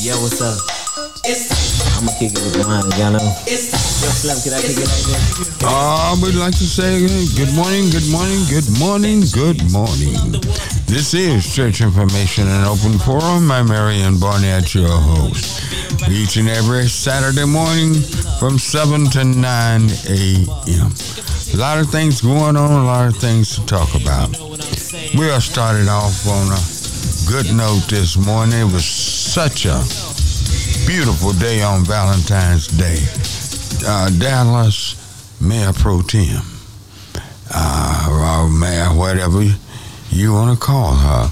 [0.00, 0.58] Yo, what's up?
[1.96, 3.24] I'ma kick it with mine, y'all know.
[3.48, 5.62] Yo, Slim, can I kick it like this?
[5.64, 7.00] Uh, we'd like to say
[7.34, 10.40] good morning, good morning, good morning, good morning.
[10.86, 13.50] This is Church Information and Open Forum.
[13.50, 15.64] I'm Marion Barnett, your host.
[16.10, 17.94] Each and every Saturday morning
[18.38, 20.90] from 7 to 9 a.m.
[21.54, 24.28] A lot of things going on, a lot of things to talk about.
[25.16, 26.75] We are started off on a
[27.28, 28.60] good note this morning.
[28.60, 29.82] It was such a
[30.86, 32.98] beautiful day on Valentine's Day.
[33.84, 36.40] Uh, Dallas Mayor Pro Tem,
[37.52, 39.42] uh, or Mayor, whatever
[40.10, 41.30] you want to call her,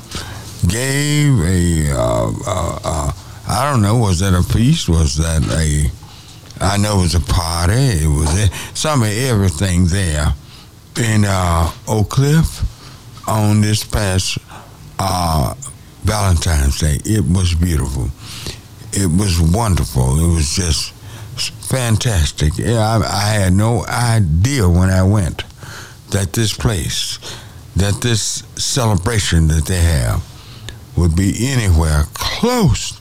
[0.66, 3.12] gave a, uh, uh, uh,
[3.46, 4.88] I don't know, was that a feast?
[4.88, 5.90] Was that a,
[6.60, 7.72] I know it was a party.
[7.72, 10.34] It was some of everything there
[10.96, 14.38] in uh, Oak Cliff on this past
[14.98, 15.54] uh,
[16.04, 16.98] Valentine's Day.
[17.04, 18.08] It was beautiful.
[18.92, 20.18] It was wonderful.
[20.18, 20.92] It was just
[21.68, 22.52] fantastic.
[22.60, 25.42] I, I had no idea when I went
[26.10, 27.18] that this place,
[27.74, 30.22] that this celebration that they have,
[30.96, 33.00] would be anywhere close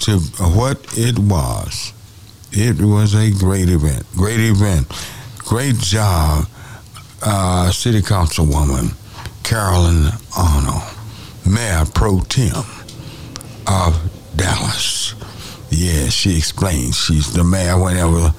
[0.00, 0.18] to
[0.54, 1.92] what it was.
[2.50, 4.06] It was a great event.
[4.16, 4.86] Great event.
[5.38, 6.46] Great job,
[7.22, 8.94] uh, City Councilwoman
[9.48, 10.82] Carolyn Arnold,
[11.48, 12.52] Mayor Pro Tem
[13.66, 15.14] of Dallas.
[15.70, 16.96] Yeah, she explains.
[16.96, 18.32] She's the mayor whenever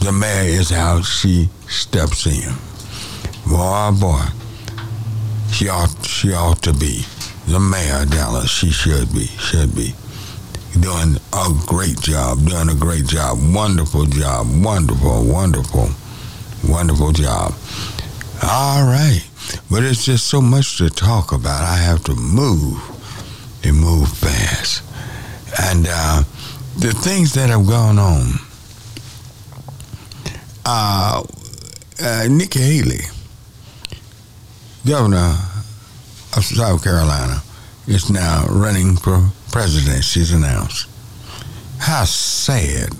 [0.00, 2.52] the mayor is out, she steps in.
[3.46, 4.24] Boy, oh boy,
[5.52, 7.04] she ought, she ought to be
[7.48, 8.50] the mayor of Dallas.
[8.50, 9.94] She should be, should be
[10.80, 15.88] doing a great job, doing a great job, wonderful job, wonderful, wonderful,
[16.68, 17.54] wonderful job.
[18.42, 19.22] All right,
[19.70, 21.62] but it's just so much to talk about.
[21.62, 22.80] I have to move
[23.64, 24.82] and move fast,
[25.62, 26.22] and uh,
[26.78, 28.32] the things that have gone on.
[30.64, 31.22] Uh,
[32.02, 33.04] uh, Nikki Haley,
[34.86, 35.36] governor
[36.36, 37.40] of South Carolina,
[37.86, 40.88] is now running for president, she's announced.
[41.78, 42.92] How sad,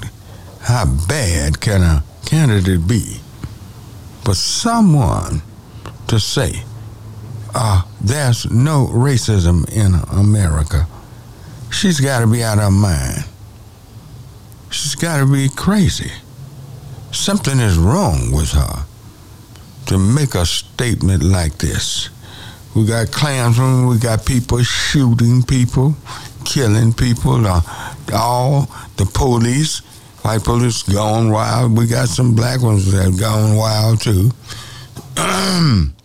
[0.61, 3.21] how bad can a candidate be
[4.25, 5.43] for someone
[6.09, 6.63] to say,
[7.55, 10.87] uh, there's no racism in America?
[11.71, 13.25] She's got to be out of her mind.
[14.71, 16.11] She's got to be crazy.
[17.13, 18.85] Something is wrong with her
[19.87, 22.11] to make a statement like this.
[22.75, 25.97] We got Klansmen, we got people shooting people,
[26.45, 27.63] killing people, uh,
[28.13, 29.79] all the police,
[30.23, 31.77] white police gone wild.
[31.77, 34.31] We got some black ones that gone wild too.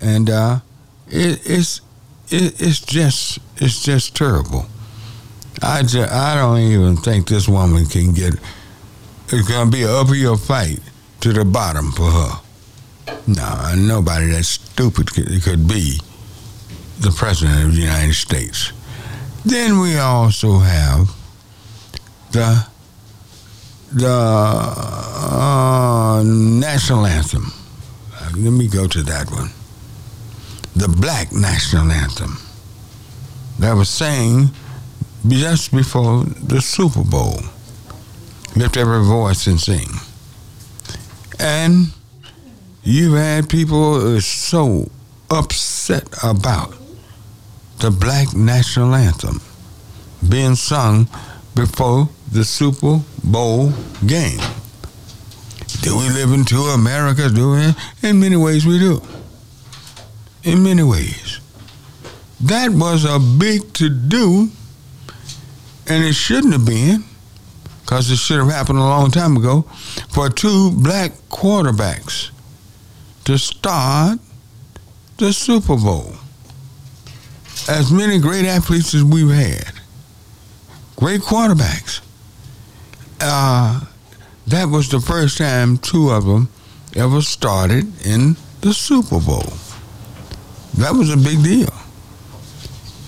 [0.00, 0.60] and uh,
[1.08, 1.80] it, it's
[2.28, 4.66] it, it's just it's just terrible.
[5.62, 8.34] I just, I don't even think this woman can get.
[9.28, 10.80] It's gonna be an uphill fight
[11.20, 12.40] to the bottom for her.
[13.26, 16.00] No, nobody that stupid could, be
[17.00, 18.72] the president of the United States.
[19.44, 21.10] Then we also have
[22.32, 22.66] the
[23.92, 24.08] the
[25.26, 27.52] uh, national anthem.
[28.14, 29.50] Uh, let me go to that one.
[30.76, 32.36] The black national anthem
[33.58, 34.50] that was sang
[35.26, 37.40] just before the Super Bowl.
[38.54, 39.88] Lift every voice and sing.
[41.38, 41.86] And
[42.82, 44.90] you've had people so
[45.30, 46.74] upset about
[47.78, 49.40] the black national anthem
[50.28, 51.08] being sung
[51.54, 53.72] before the Super Bowl
[54.06, 54.40] game.
[55.80, 57.32] Do we live in two Americas?
[57.32, 58.08] Do we?
[58.08, 59.00] In many ways, we do.
[60.46, 61.40] In many ways.
[62.40, 64.48] That was a big to do,
[65.88, 67.02] and it shouldn't have been,
[67.82, 69.62] because it should have happened a long time ago,
[70.08, 72.30] for two black quarterbacks
[73.24, 74.20] to start
[75.16, 76.12] the Super Bowl.
[77.68, 79.72] As many great athletes as we've had,
[80.94, 82.02] great quarterbacks.
[83.20, 83.80] Uh,
[84.46, 86.48] that was the first time two of them
[86.94, 89.52] ever started in the Super Bowl.
[90.78, 91.72] That was a big deal.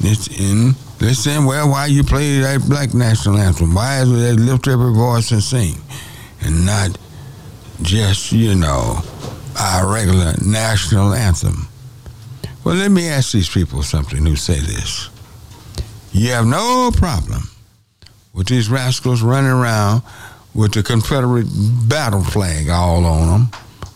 [0.01, 3.75] It's in they're saying, well, why you play that black national anthem?
[3.75, 5.77] Why is it they lift every voice and sing,
[6.41, 6.99] and not
[7.83, 9.01] just you know
[9.59, 11.69] our regular national anthem?
[12.65, 15.09] Well, let me ask these people something who say this.
[16.13, 17.43] You have no problem
[18.33, 20.03] with these rascals running around
[20.53, 21.47] with the Confederate
[21.89, 23.51] battle flag all on them,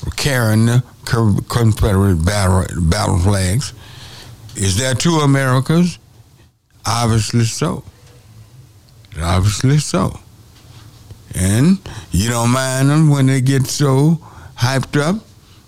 [0.06, 3.72] or carrying the Confederate battle, battle flags.
[4.56, 5.98] Is there two Americas?
[6.86, 7.84] Obviously so.
[9.20, 10.18] Obviously so.
[11.34, 11.78] And
[12.10, 14.18] you don't mind them when they get so
[14.56, 15.16] hyped up.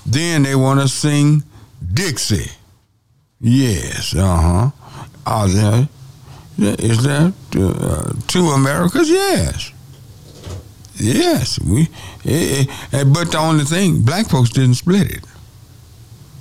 [0.06, 1.42] Then they want to sing
[1.92, 2.50] Dixie.
[3.40, 4.70] Yes, uh huh.
[5.26, 5.88] Are there,
[6.58, 9.08] is there uh, two Americas?
[9.08, 9.72] Yes.
[10.96, 11.88] Yes, we.
[12.24, 15.24] Eh, eh, but the only thing, black folks didn't split it.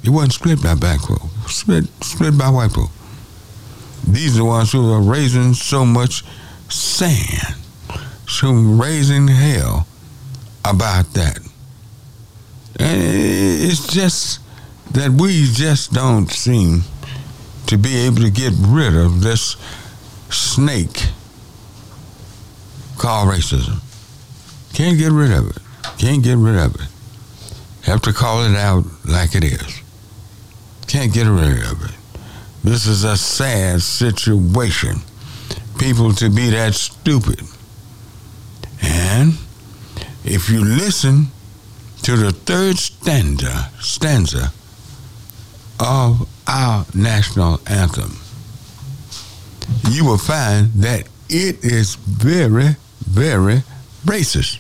[0.04, 1.26] It wasn't split by black folks.
[1.48, 2.92] Split, split by white folks.
[4.08, 6.24] These are the ones who are raising so much
[6.70, 7.56] sand,
[8.28, 9.88] so raising hell
[10.66, 11.40] about that.
[12.80, 14.40] And it's just
[14.92, 16.82] that we just don't seem
[17.68, 19.56] to be able to get rid of this
[20.30, 21.08] snake
[22.98, 23.80] called racism.
[24.74, 25.62] Can't get rid of it.
[25.98, 26.88] Can't get rid of it.
[27.84, 29.82] Have to call it out like it is.
[30.88, 31.96] Can't get rid of it.
[32.64, 34.98] This is a sad situation.
[35.78, 37.42] People to be that stupid.
[38.82, 39.34] And
[40.24, 41.28] if you listen
[42.04, 44.52] to the third stanza, stanza
[45.80, 48.18] of our national anthem,
[49.90, 53.64] you will find that it is very, very
[54.06, 54.60] racist.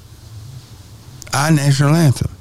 [1.33, 2.31] Our national anthem.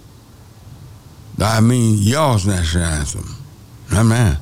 [1.41, 3.37] I mean, y'all's national anthem.
[3.91, 4.37] I mean,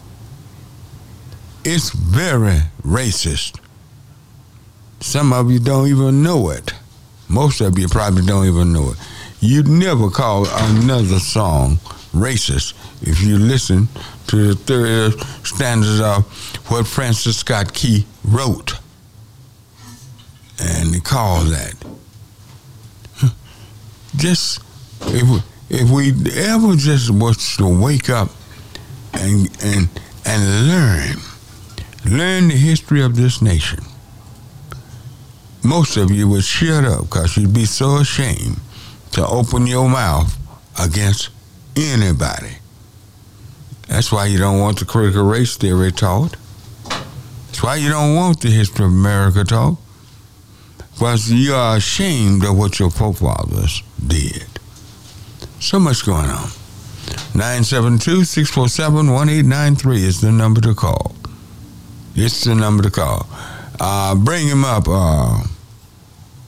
[1.64, 3.61] it's very racist.
[5.00, 6.73] Some of you don't even know it.
[7.29, 8.99] Most of you probably don't even know it.
[9.41, 11.76] You'd never call another song
[12.12, 13.88] racist if you listen
[14.26, 16.25] to the third stanzas of
[16.70, 18.79] what Francis Scott Key wrote.
[20.58, 21.75] And they call that.
[24.21, 24.61] Just
[25.01, 26.11] if we, if we
[26.43, 28.29] ever just was to wake up
[29.15, 29.89] and and
[30.27, 31.17] and learn
[32.05, 33.83] learn the history of this nation,
[35.65, 38.61] most of you would shut up because you'd be so ashamed
[39.13, 40.37] to open your mouth
[40.79, 41.31] against
[41.75, 42.59] anybody.
[43.89, 46.37] That's why you don't want the critical race theory taught.
[47.47, 49.79] That's why you don't want the history of America taught.
[50.93, 54.47] Because you are ashamed of what your forefathers did.
[55.61, 56.50] So much going on.
[57.35, 61.14] 972 647 1893 is the number to call.
[62.14, 63.26] It's the number to call.
[63.79, 64.85] Uh, bring him up.
[64.88, 65.44] Uh,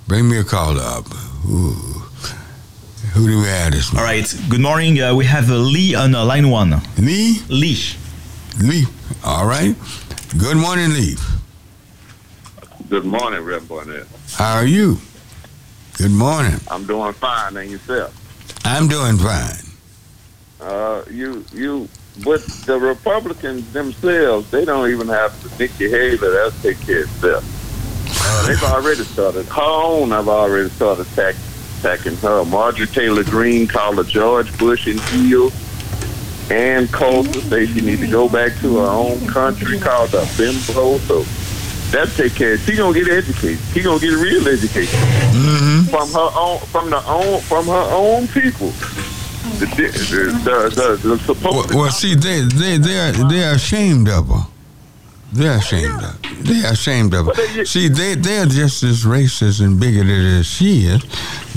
[0.08, 1.06] bring me a call up.
[1.48, 2.02] Ooh.
[3.14, 4.08] Who do we have this morning?
[4.08, 4.36] All right.
[4.48, 5.00] Good morning.
[5.00, 6.80] Uh, we have uh, Lee on uh, line one.
[6.98, 7.40] Lee?
[7.48, 7.78] Lee.
[8.60, 8.86] Lee.
[9.24, 9.74] All right.
[10.38, 11.16] Good morning, Lee.
[12.88, 14.06] Good morning, Rev Barnett.
[14.34, 14.98] How are you?
[15.98, 16.58] Good morning.
[16.68, 18.16] I'm doing fine, and yourself?
[18.64, 19.56] I'm doing fine.
[20.60, 21.88] Uh, you, you,
[22.24, 26.18] but the Republicans themselves, they don't even have to Nikki Haley.
[26.62, 28.24] Take care of itself.
[28.24, 29.46] Uh, they've already started.
[29.46, 31.34] Her own, I've already started attack,
[31.80, 32.44] attacking her.
[32.44, 35.50] Marjorie Taylor Greene called her George Bush and Hill.
[36.50, 40.98] Ann Coulter say she need to go back to her own country, called her bimbo.
[40.98, 41.24] So
[41.92, 42.56] that take care.
[42.58, 43.58] She gonna get educated.
[43.72, 44.98] She gonna get a real education
[45.32, 45.90] Mm-hmm.
[45.90, 48.70] from her own, from the own, from her own people.
[49.58, 49.66] The
[50.44, 54.46] the the, Well, well, see, they they they are they are ashamed of her.
[55.32, 56.24] They're ashamed of.
[56.24, 56.34] Her.
[56.42, 57.64] They are ashamed of her.
[57.64, 61.02] See, they they're just as racist and bigoted as she is,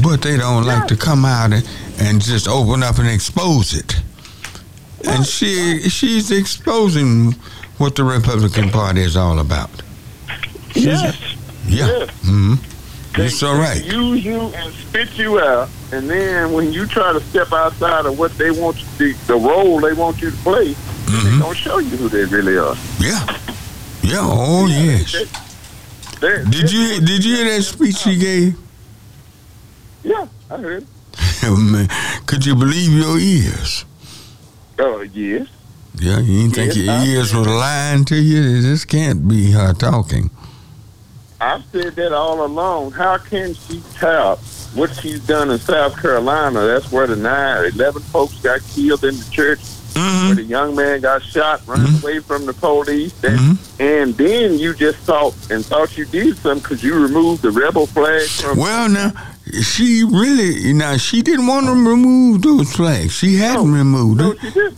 [0.01, 1.67] but they don't like to come out and,
[1.99, 3.95] and just open up and expose it.
[5.07, 7.33] And she she's exposing
[7.77, 9.69] what the Republican Party is all about.
[10.75, 11.35] Yes,
[11.67, 11.87] Yeah.
[11.87, 12.09] Yes.
[12.21, 12.53] hmm
[13.15, 13.85] they, so they right.
[13.85, 18.19] Use you and spit you out, and then when you try to step outside of
[18.19, 20.73] what they want you, the, the role they want you to play,
[21.05, 21.23] Mhm.
[21.23, 22.75] they gonna show you who they really are.
[22.99, 23.25] Yeah.
[24.03, 24.19] Yeah.
[24.21, 25.13] Oh yes.
[25.13, 25.25] They-
[26.27, 28.55] they- Did you did you hear that speech she gave?
[30.03, 30.85] Yeah, I heard.
[31.43, 31.87] Man,
[32.25, 33.85] Could you believe your ears?
[34.79, 35.47] Oh yes.
[35.97, 38.61] Yeah, you didn't think your ears were lying to you?
[38.61, 40.29] This can't be her talking.
[41.53, 42.91] I've said that all along.
[42.91, 44.39] How can she tout
[44.73, 46.65] what she's done in South Carolina?
[46.65, 49.59] That's where the nine, 11 folks got killed in the church,
[49.93, 50.33] where Mm-hmm.
[50.35, 52.03] the young man got shot running Mhm.
[52.03, 53.13] away from the police.
[53.23, 53.57] And, Mhm.
[53.79, 57.85] and then you just thought and thought you did something because you removed the rebel
[57.87, 58.57] flag from.
[58.57, 59.13] Well, now,
[59.61, 63.13] she really, now, she didn't want to remove those flags.
[63.13, 64.39] She hadn't removed no, it.
[64.51, 64.69] she.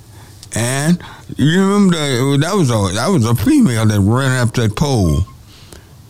[0.54, 1.00] And
[1.36, 5.26] you remember that, that was a that was a female that ran up that pole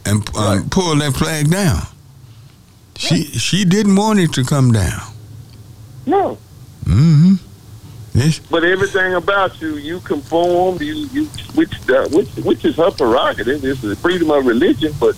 [0.08, 0.70] and um, Right.
[0.72, 1.82] pulled that flag down.
[2.96, 5.02] She she didn't want it to come down.
[6.06, 6.38] No.
[6.86, 7.36] Mm-hmm.
[8.18, 8.40] Yes.
[8.40, 10.82] But everything about you, you conformed.
[10.82, 13.64] You, you, which, uh, which, which is her prerogative.
[13.64, 14.94] It's the freedom of religion.
[15.00, 15.16] But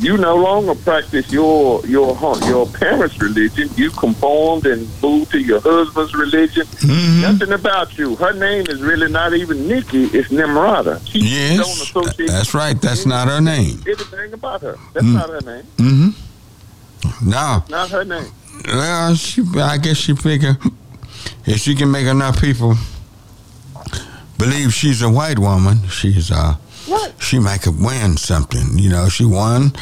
[0.00, 3.68] you no longer practice your your your parents' religion.
[3.76, 6.66] You conformed and moved to your husband's religion.
[6.66, 7.20] Mhm.
[7.22, 8.14] Nothing about you.
[8.16, 10.04] Her name is really not even Nikki.
[10.06, 11.00] It's Nimrata.
[11.06, 12.80] She Yes, don't associate that's right.
[12.80, 13.82] That's not her name.
[13.86, 14.76] anything about her.
[14.94, 15.14] That's Mm.
[15.14, 15.64] not her name.
[15.78, 17.28] Mm-hmm.
[17.30, 18.26] No, Not her name.
[18.66, 20.56] well, she, I guess she figure
[21.46, 22.76] if she can make enough people
[24.36, 26.54] believe she's a white woman, she's uh,
[27.20, 28.78] She might have won something.
[28.78, 29.72] You know, she won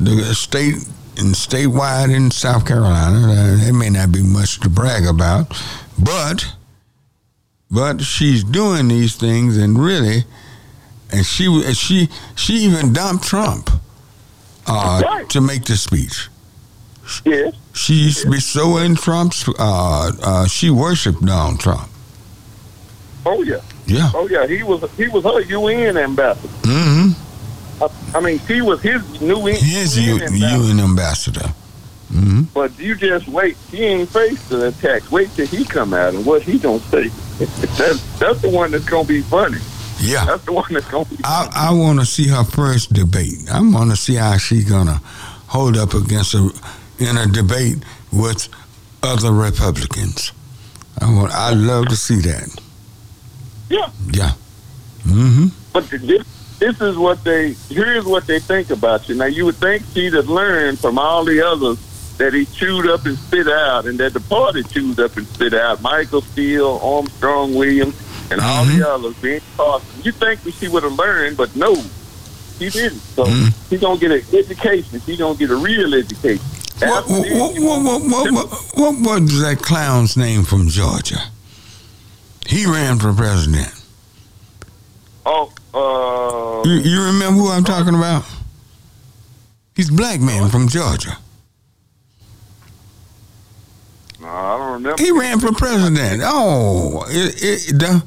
[0.00, 0.74] the state
[1.16, 3.32] and statewide in South Carolina.
[3.32, 5.52] Uh, it may not be much to brag about,
[5.98, 6.54] but
[7.70, 10.24] but she's doing these things and really,
[11.12, 13.70] and she she she even dumped Trump
[14.66, 15.28] uh, Right.
[15.30, 16.28] to make the speech.
[17.24, 17.54] Yes.
[17.74, 19.48] She used to be so in Trump's.
[19.48, 21.88] Uh, uh, she worshipped Donald Trump.
[23.24, 23.60] Oh yeah.
[23.88, 24.10] Yeah.
[24.14, 24.46] Oh yeah.
[24.46, 26.48] He was he was her UN ambassador.
[26.62, 27.82] Mm-hmm.
[27.82, 30.40] I, I mean, she was his new UN ambassador.
[30.40, 31.54] UN ambassador.
[32.12, 32.42] Mm-hmm.
[32.54, 33.56] But you just wait.
[33.70, 35.10] He ain't faced the attacks.
[35.10, 37.08] Wait till he come out and what he gonna say.
[37.78, 39.58] that's that's the one that's gonna be funny.
[40.00, 40.24] Yeah.
[40.26, 41.16] That's the one that's gonna be.
[41.24, 43.50] I, I want to see her first debate.
[43.50, 45.00] I want to see how she gonna
[45.48, 46.50] hold up against a
[46.98, 47.78] in a debate
[48.12, 48.48] with
[49.02, 50.32] other Republicans.
[51.00, 51.32] I want.
[51.32, 52.67] I love to see that.
[53.70, 53.90] Yeah.
[54.12, 54.32] Yeah.
[55.06, 55.46] Mm-hmm.
[55.72, 56.26] But this
[56.58, 59.14] this is what they here's what they think about you.
[59.14, 61.78] Now you would think she'd have learned from all the others
[62.18, 65.54] that he chewed up and spit out, and that the party chewed up and spit
[65.54, 65.80] out.
[65.82, 67.94] Michael Steele, Armstrong Williams,
[68.30, 68.78] and all Mhm.
[68.78, 69.14] the others.
[69.22, 69.88] Ben Carson.
[70.02, 71.76] You think that she would have learned, but no,
[72.58, 73.00] she didn't.
[73.14, 73.52] So Mhm.
[73.70, 75.00] she's gonna get an education.
[75.06, 76.44] She's gonna get a real education.
[76.80, 78.32] What, what, what, what, what,
[78.74, 81.22] what, what was that clown's name from Georgia?
[82.48, 83.68] He ran for president.
[85.26, 88.24] Oh, uh, You, you remember who I'm talking about?
[89.76, 91.18] He's a black man from Georgia.
[94.20, 95.02] no, I don't remember.
[95.02, 96.22] He ran for president.
[96.24, 97.34] Oh, it,
[97.70, 98.02] it,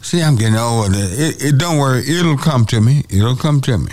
[0.00, 0.90] see, I'm getting older.
[0.96, 2.00] It, it don't worry.
[2.08, 3.04] It'll come to me.
[3.10, 3.92] It'll come to me.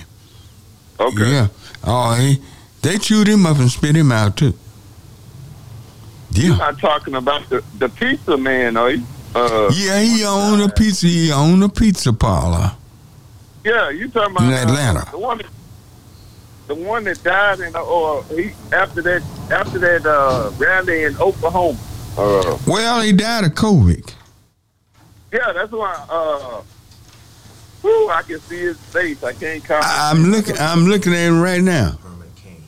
[0.99, 1.31] Okay.
[1.31, 1.47] Yeah.
[1.83, 2.41] Oh, he,
[2.81, 4.53] they chewed him up and spit him out too.
[6.31, 6.57] You're Yeah.
[6.57, 9.03] not talking about the, the pizza man, are you?
[9.35, 11.07] Uh, Yeah, he owned a pizza.
[11.07, 12.71] He owned a pizza parlor.
[13.63, 15.11] Yeah, you talking about In uh, Atlanta.
[15.11, 15.47] the one, that,
[16.67, 19.21] the one that died in, or he after that,
[19.51, 21.77] after that uh, rally in Oklahoma.
[22.17, 24.13] Uh, Well, he died of COVID.
[25.31, 25.93] yeah, that's why.
[26.09, 26.61] Uh,
[27.81, 29.23] whew, I can see his face.
[29.23, 29.85] I can't comment.
[29.85, 30.57] I, I'm looking.
[30.57, 31.97] I'm looking at him right now.
[32.03, 32.63] Herman Cain.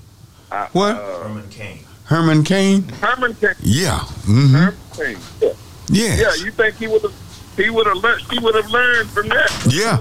[0.52, 0.96] I- what?
[0.96, 1.80] Uh, Herman Cain.
[2.06, 2.84] Herman Cain.
[3.02, 3.56] Herman Cain.
[3.62, 4.00] Yeah.
[4.00, 4.54] Mm-hmm.
[4.56, 5.18] Herman Cain.
[5.42, 5.54] Yeah.
[5.94, 6.20] Yes.
[6.20, 7.14] yeah, you think he would have?
[7.56, 8.22] He would have learned.
[8.32, 9.52] He would have learned from that.
[9.70, 9.98] Yeah.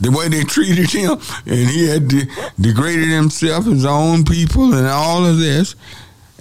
[0.00, 2.26] the way they treated him, and he had de-
[2.58, 5.74] degraded himself, his own people, and all of this,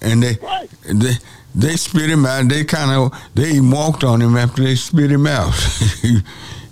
[0.01, 0.69] and they Right.
[0.86, 1.13] they
[1.53, 2.48] they spit him out.
[2.48, 5.53] They kind of they walked on him after they spit him out.
[6.01, 6.21] he,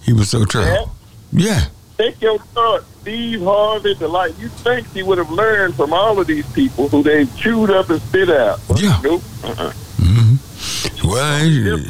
[0.03, 0.45] he was so Yeah.
[0.45, 0.91] terrible.
[1.33, 1.65] Yeah,
[1.97, 4.39] Take your thought, Steve Harvey, the like.
[4.39, 7.89] You think he would have learned from all of these people who they chewed up
[7.89, 8.61] and spit out?
[8.77, 8.97] Yeah.
[9.03, 9.23] Nope.
[9.43, 9.73] Uh-uh.
[9.97, 10.35] Mm-hmm.
[11.07, 11.89] Well, they,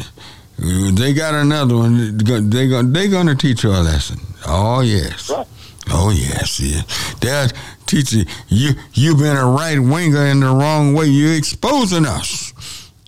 [0.59, 2.17] uh, they got another one.
[2.17, 4.19] They go they gonna teach you a lesson.
[4.47, 5.29] Oh yes.
[5.29, 5.47] Right.
[5.89, 6.81] Oh yes, yeah.
[7.21, 7.49] They'll
[7.85, 8.25] teach you.
[8.49, 11.05] You you've been a right winger in the wrong way.
[11.07, 12.53] You're exposing us,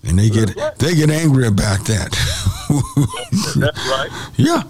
[0.04, 0.76] and they get right.
[0.78, 2.12] they get angry about that.
[3.58, 4.10] That's right.
[4.38, 4.64] yeah,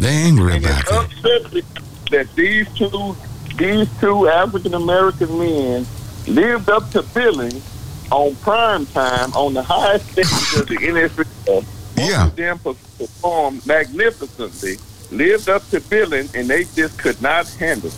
[0.00, 1.64] they angry And about it's that.
[2.10, 3.16] that these two
[3.56, 5.86] these two African American men
[6.26, 7.62] lived up to billing
[8.10, 11.64] on prime time on the highest stage of the NFL.
[11.96, 12.26] Yeah.
[12.26, 14.76] of them performed magnificently,
[15.10, 17.94] lived up to billing, and they just could not handle it.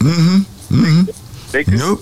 [0.00, 0.74] Mm-hmm.
[0.74, 1.50] Mm-hmm.
[1.52, 2.00] They could, Nope.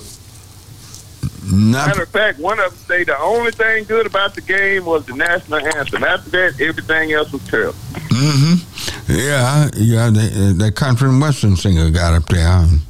[1.53, 1.89] Not.
[1.89, 5.07] Matter of fact, one of them say the only thing good about the game was
[5.07, 6.05] the national anthem.
[6.05, 7.73] After that, everything else was terrible.
[7.73, 9.13] Mm-hmm.
[9.13, 10.11] Yeah, yeah.
[10.11, 12.47] That country and western singer got up there.
[12.47, 12.81] And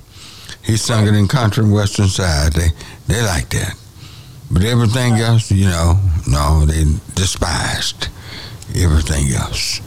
[0.63, 2.53] he sung it in country and western side.
[2.53, 2.69] They
[3.07, 3.75] they like that.
[4.51, 8.09] But everything else, you know, no, they despised
[8.77, 9.81] everything else.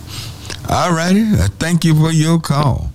[0.70, 1.24] All righty.
[1.34, 2.92] Uh, thank you for your call.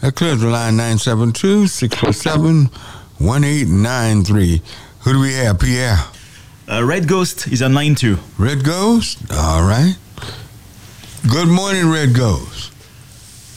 [0.00, 2.66] That clears the line 972 647
[3.18, 4.62] 1893.
[5.00, 5.98] Who do we have, Pierre?
[6.70, 8.18] Uh, Red Ghost is on line two.
[8.38, 9.18] Red Ghost?
[9.32, 9.96] All right.
[11.28, 12.72] Good morning, Red Ghost.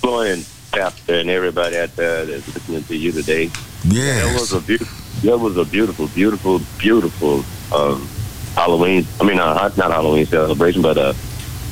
[0.01, 3.51] Good morning, Pastor, and everybody out there that's listening to you today.
[3.85, 4.97] That was a beautiful,
[5.29, 7.43] that was a beautiful, beautiful, beautiful
[7.75, 8.07] um,
[8.55, 9.05] Halloween.
[9.19, 11.15] I mean, uh, not Halloween celebration, but a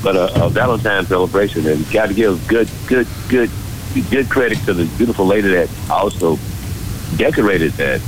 [0.01, 1.65] but a, a Valentine's celebration.
[1.67, 3.49] And got to give good, good, good,
[4.09, 6.37] good credit to the beautiful lady that also
[7.17, 8.01] decorated that,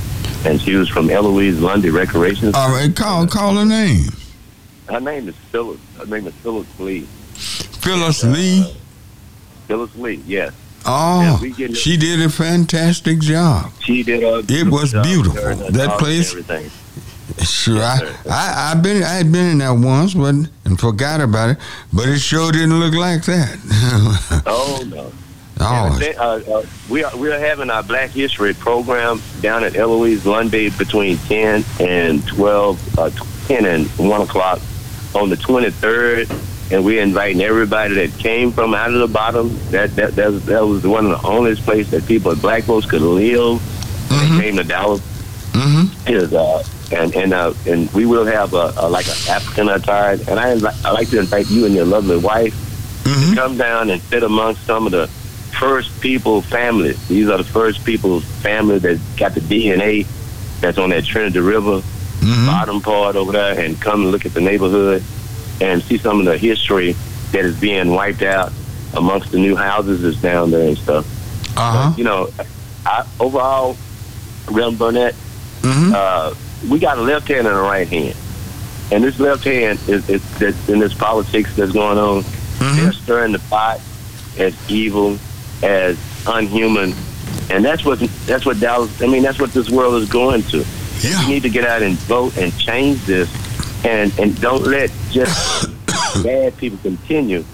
[0.46, 2.52] and she was from Eloise Lundy Recreation.
[2.54, 4.06] All right, call call her name.
[4.88, 5.80] Her name is Phyllis.
[5.96, 7.02] Her name is Phyllis Lee.
[7.34, 8.76] Phyllis Uh, Lee.
[9.68, 10.22] Phyllis Lee.
[10.26, 10.52] Yes,
[10.84, 13.70] Oh, yeah, we get- she did a fantastic job.
[13.84, 14.38] she did a.
[14.48, 15.40] It was beautiful.
[15.40, 16.34] her and her That place-
[17.42, 18.30] Sure, Yes, I.
[18.30, 20.34] I, I've been, I had been in there once, but
[20.64, 21.56] and forgot about it.
[21.92, 24.42] But it sure didn't look like that.
[24.46, 25.12] Oh no.
[25.60, 26.24] oh, they- uh,
[26.58, 31.16] uh, we are we are having our Black History program down at Eloise Lundy between
[31.18, 33.10] ten and twelve, uh,
[33.46, 34.60] ten and one o'clock
[35.14, 36.28] on the twenty third,
[36.70, 39.54] and we're inviting everybody that came from out of the bottom.
[39.70, 42.86] That that that was, that was one of the only place that people, black folks,
[42.86, 43.60] could live.
[44.08, 44.36] Mhm.
[44.38, 45.00] They came to Dallas.
[45.54, 49.68] hmm Is uh, and and uh, and we will have a, a like an African
[49.68, 52.54] attire, and I invite, I like to invite you and your lovely wife
[53.04, 55.08] hmm come down and sit amongst some of the
[55.58, 56.96] first people families.
[57.08, 60.06] These are the first people's family that got the DNA
[60.60, 61.80] that's on that Trinity River
[62.20, 65.02] hmm bottom part over there and come and look at the neighborhood
[65.60, 66.92] and see some of the history
[67.32, 68.52] that is being wiped out
[68.94, 71.06] amongst the new houses that's down there and stuff.
[71.56, 71.94] Uh huh.
[71.96, 72.30] You know,
[72.84, 73.76] I, overall,
[74.46, 75.14] Reverend Burnett,
[75.62, 76.34] hmm uh,
[76.70, 78.16] we got a left hand and a right hand.
[78.92, 82.92] And this left hand is, is that's in this politics that's going on hmm they're
[82.92, 83.80] stirring the pot
[84.38, 85.18] as evil,
[85.62, 86.94] as unhuman,
[87.50, 89.02] and that's what that's what Dallas.
[89.02, 90.64] I mean, that's what this world is going to.
[91.26, 93.28] We need to get out and vote and change this,
[93.84, 95.68] and and don't let just
[96.22, 97.44] bad people continue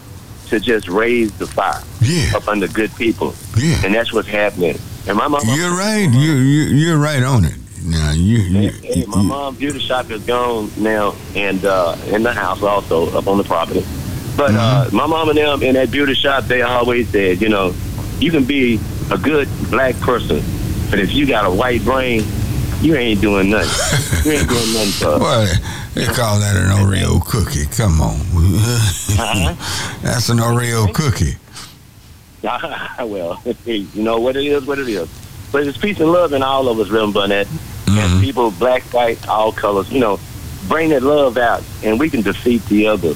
[0.49, 2.37] to just raise the fire Yeah.
[2.37, 3.85] up under good people, Yeah.
[3.85, 4.79] and that's what's happening.
[5.07, 6.09] And my mom, You're right.
[6.11, 7.55] You you you're right on it.
[7.85, 12.23] Now you, you, Hey, my you- mom's beauty shop is gone now, and uh, in
[12.23, 13.85] the house also up on the property.
[14.37, 17.75] But uh, my mom and them in that beauty shop, they always said, you know,
[18.21, 18.79] you can be
[19.11, 20.43] a good black person,
[20.91, 22.23] but if you got a white brain,
[22.81, 24.31] you ain't doing nothing.
[24.31, 25.19] you ain't doing nothing for.
[25.19, 25.47] Well,
[25.95, 27.67] they call that an Oreo cookie.
[27.67, 28.15] Come on.
[28.21, 29.99] Uh-huh.
[30.03, 31.37] That's an Oreo cookie.
[33.05, 35.09] well, you know what it is, what it is.
[35.51, 37.47] But it's peace and love in all of us, Reverend Burnett.
[37.87, 37.99] Mhm.
[37.99, 40.21] And people, black, white, all colors, you know,
[40.69, 43.15] bring that love out, and we can defeat the other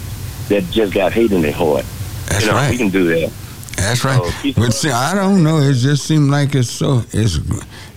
[0.49, 1.85] that just got hate in their heart.
[2.27, 3.31] That's you know, we can do that.
[3.77, 4.21] That's right.
[4.43, 5.59] Peace But see, I don't know.
[5.59, 7.39] It just seems like it's so it's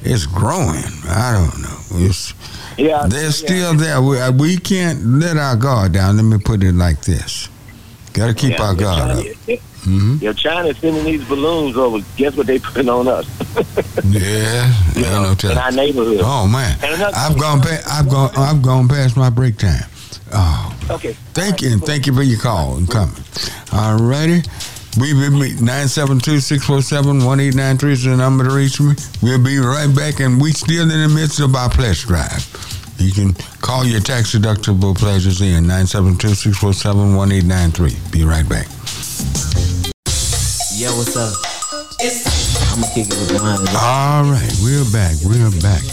[0.05, 0.83] it's growing.
[1.07, 2.05] I don't know.
[2.05, 2.33] It's
[2.77, 3.29] Yeah, they're yeah.
[3.31, 4.01] still there.
[4.01, 6.17] We, uh, we can't let our guard down.
[6.17, 7.49] Let me put it like this.
[8.13, 9.25] Got to keep Yeah, our guard China, up.
[9.47, 13.25] If, hmm if China's sending these balloons over, guess what they putting on us?
[14.05, 15.57] Yeah, You I know, know in tell.
[15.57, 16.19] our neighborhood.
[16.21, 17.87] Oh man, I've gone past.
[17.89, 18.31] I've gone.
[18.37, 19.83] I've gone past my break time.
[20.31, 21.13] Oh, Okay.
[21.33, 23.15] thank you, and thank you for your call and coming.
[23.73, 24.41] All righty.
[24.97, 28.95] We will meet 972-647-1893 is the number to reach me.
[29.21, 32.47] We'll be right back, and we still in the midst of our pledge drive.
[32.97, 38.11] You can call your tax deductible pledges in 972-647-1893.
[38.11, 38.67] Be right back.
[40.79, 41.35] Yo, what's up?
[42.71, 43.67] I'ma kick it with the mine.
[43.75, 45.17] All right, we're back.
[45.25, 45.83] We're back.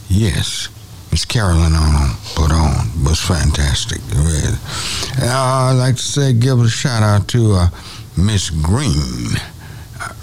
[0.10, 0.70] Yes.
[1.12, 4.00] Miss Carolyn Arnold put on was fantastic.
[4.16, 7.70] Uh, I'd like to say give a shout out to uh,
[8.18, 9.38] Miss Green,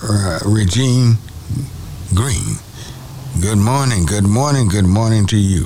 [0.02, 1.16] uh, Regine
[2.14, 2.56] Green.
[3.38, 5.64] Good morning, good morning, good morning to you.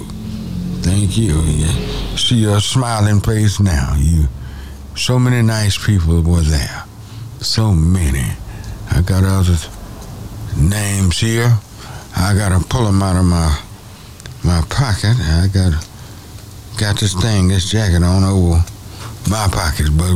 [0.83, 1.41] Thank you.
[1.41, 3.95] You see your smiling face now.
[3.97, 4.29] You,
[4.97, 6.85] so many nice people were there.
[7.41, 8.27] So many.
[8.93, 9.57] I got other
[10.57, 11.59] names here.
[12.17, 13.59] I gotta pull them out of my
[14.45, 15.17] my pocket.
[15.19, 15.73] I got
[16.79, 18.63] got this thing, this jacket on over
[19.29, 20.15] my pocket, but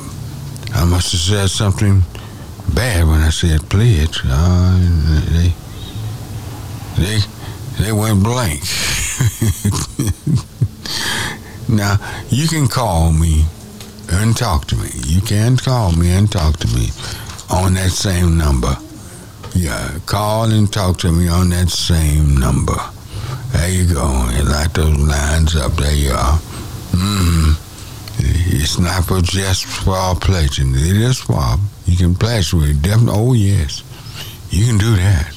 [0.74, 2.02] I must have said something
[2.74, 4.20] bad when I said pledge.
[4.24, 4.78] Uh,
[5.30, 5.52] they,
[6.98, 7.20] they,
[7.80, 8.60] they went blank.
[11.68, 11.96] now,
[12.28, 13.44] you can call me
[14.12, 14.90] and talk to me.
[15.06, 16.88] You can call me and talk to me
[17.50, 18.76] on that same number.
[19.54, 22.76] Yeah, call and talk to me on that same number.
[23.52, 24.28] There you go.
[24.30, 25.72] You light those lines up.
[25.72, 26.38] There you are.
[26.92, 27.70] Mm-hmm.
[28.22, 30.74] It's not for just for pledging.
[30.74, 31.42] It is for
[31.86, 32.82] you can pledge with it.
[32.82, 33.14] Definitely.
[33.16, 33.82] Oh yes,
[34.50, 35.34] you can do that.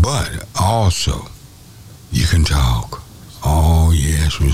[0.00, 1.26] But also,
[2.12, 3.02] you can talk.
[3.44, 4.52] Oh yes, we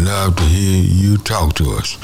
[0.00, 1.98] love to hear you talk to us.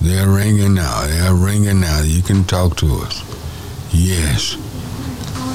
[0.00, 1.06] They're ringing now.
[1.06, 2.02] They're ringing now.
[2.02, 3.22] You can talk to us.
[3.92, 4.56] Yes.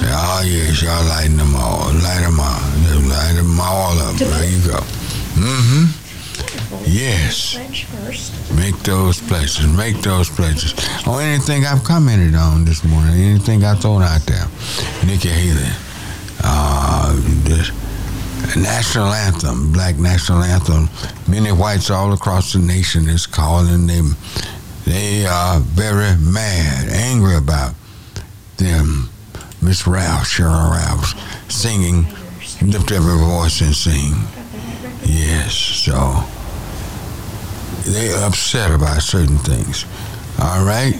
[0.07, 1.91] Oh, yes, y'all lighting them all.
[2.03, 2.59] Light them all.
[2.85, 4.15] Just light them all up.
[4.15, 4.79] There you go.
[5.33, 6.85] Mm-hmm.
[6.85, 7.57] Yes.
[8.55, 9.65] Make those places.
[9.75, 10.73] Make those places.
[11.07, 13.15] Or anything I've commented on this morning.
[13.15, 14.45] Anything I thrown out there.
[15.05, 15.71] Nikki Haley.
[16.43, 17.71] Uh, this
[18.55, 20.89] national anthem, black national anthem.
[21.27, 24.15] Many whites all across the nation is calling them.
[24.85, 27.73] They are very mad, angry about
[28.57, 29.09] them
[29.65, 31.15] Miss Ralph, Sheryl Ralph,
[31.49, 32.05] singing,
[32.61, 34.13] lift every voice and sing.
[35.03, 36.23] Yes, so
[37.91, 39.85] they upset about certain things.
[40.39, 40.93] All right,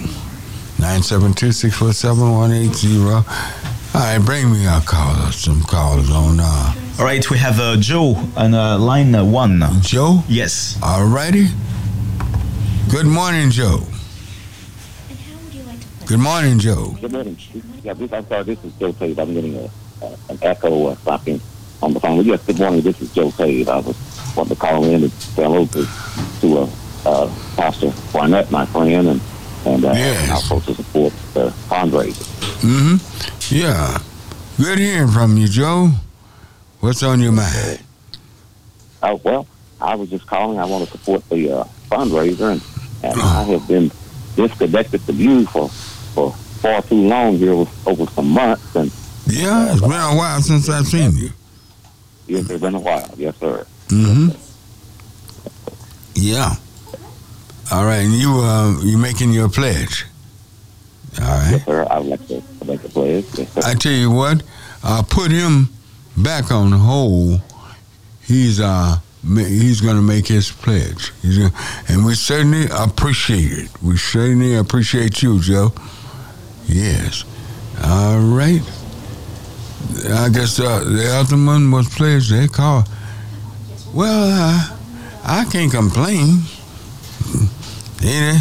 [0.78, 3.64] 972-647-180.
[3.95, 6.38] All right, bring me a caller, some callers on.
[6.41, 9.63] Uh, All right, we have uh, Joe on uh, line uh, one.
[9.79, 10.21] Joe?
[10.27, 10.77] Yes.
[10.84, 11.47] All righty.
[12.91, 13.79] Good morning, Joe.
[16.05, 16.97] Good morning, Joe.
[16.99, 17.38] Good morning.
[17.84, 19.17] Yeah, this, I'm sorry, this is Joe Tate.
[19.17, 19.69] I'm getting a,
[20.03, 21.39] uh, an echo or something
[21.81, 22.25] on the phone.
[22.25, 22.81] Yes, good morning.
[22.81, 23.69] This is Joe Tate.
[23.69, 23.95] I was
[24.36, 25.88] wanting to call in and say hello to,
[26.41, 26.69] to uh,
[27.05, 29.21] uh, Pastor Barnett, my friend, and,
[29.65, 30.30] and uh, Yes.
[30.32, 32.23] I'm supposed to support the fundraiser.
[32.62, 33.56] Mm-hmm.
[33.56, 33.99] Yeah.
[34.58, 35.89] Good hearing from you, Joe.
[36.80, 37.82] What's on your mind?
[39.04, 39.47] Oh, well,
[39.82, 40.60] I was just calling.
[40.60, 42.62] I want to support the uh, fundraiser, and,
[43.04, 43.91] and I have been
[44.36, 48.91] disconnected from you for, for far too long here, with, over some months, and
[49.28, 51.30] Yeah, it's been a while since I've seen you.
[52.28, 53.10] yes, it's been a while.
[53.17, 53.65] Yes, sir.
[53.89, 54.30] Mm-hmm.
[56.15, 56.56] Yeah.
[57.71, 60.06] All right, and you uh, you making your pledge.
[61.19, 61.51] All right.
[61.51, 61.88] Yes, sir.
[61.89, 63.25] I would like to make a pledge.
[63.36, 63.62] Yes, sir.
[63.63, 64.43] I tell you what,
[64.84, 65.69] uh, put him
[66.17, 67.41] back on hold.
[68.21, 71.12] He's uh he's gonna make his pledge.
[71.21, 71.54] He's gonna,
[71.88, 73.82] and we certainly appreciate it.
[73.82, 75.73] We certainly appreciate you, Joe.
[76.67, 77.23] Yes.
[77.84, 78.62] All right.
[80.10, 82.32] I guess uh, the other one was pledged.
[82.32, 82.84] They call.
[83.93, 84.78] Well, uh,
[85.23, 86.41] I can't complain.
[88.01, 88.38] They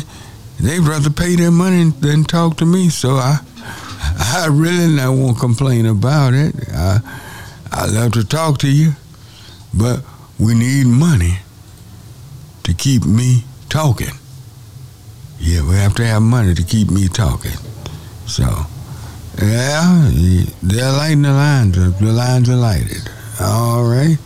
[0.60, 2.90] they'd rather pay their money than talk to me.
[2.90, 3.38] So I
[4.18, 6.54] I really not won't complain about it.
[6.72, 7.00] I
[7.72, 8.92] I love to talk to you,
[9.72, 10.02] but
[10.38, 11.38] we need money
[12.64, 14.12] to keep me talking.
[15.38, 17.52] Yeah, we have to have money to keep me talking.
[18.26, 18.44] So,
[19.42, 20.08] yeah,
[20.62, 21.76] they're lighting the lines.
[21.76, 23.08] The lines are lighted.
[23.40, 24.16] All right.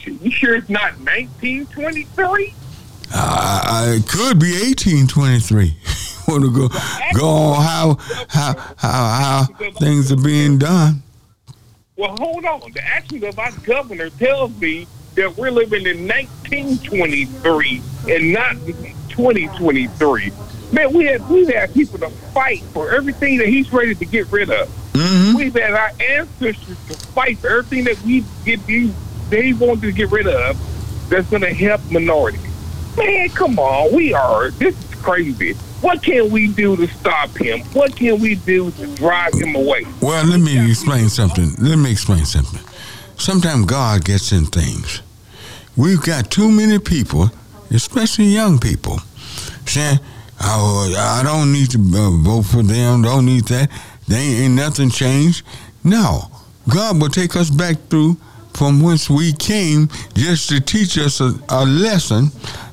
[0.05, 2.53] You sure it's not 1923?
[3.13, 5.77] Uh, it could be 1823.
[6.27, 6.67] Want to go
[7.17, 11.03] go on how how how how things are being done?
[11.95, 12.69] Well, hold on.
[12.73, 18.57] The actions of our governor tells me that we're living in 1923 and not
[19.17, 20.31] 2023.
[20.71, 24.31] Man, we had we've had people to fight for everything that he's ready to get
[24.31, 24.67] rid of.
[24.93, 25.35] Mm-hmm.
[25.35, 28.65] We've had our ancestors to fight for everything that we get
[29.29, 32.41] they wanted to get rid of that's going to help minorities.
[32.95, 34.51] Man, come on, we are.
[34.51, 35.53] This is crazy.
[35.81, 37.61] What can we do to stop him?
[37.73, 39.85] What can we do to drive him away?
[40.01, 41.53] Well, let me explain something.
[41.59, 42.59] Let me explain something.
[43.17, 45.01] Sometimes God gets in things.
[45.75, 47.29] We've got too many people,
[47.71, 48.99] especially young people,
[49.65, 49.99] saying,
[50.41, 53.03] "Oh, I don't need to uh, vote for them.
[53.03, 53.69] Don't need that.
[54.07, 55.45] They ain't nothing changed."
[55.83, 56.31] No,
[56.67, 58.17] God will take us back through
[58.53, 62.31] from whence we came, just to teach us a, a lesson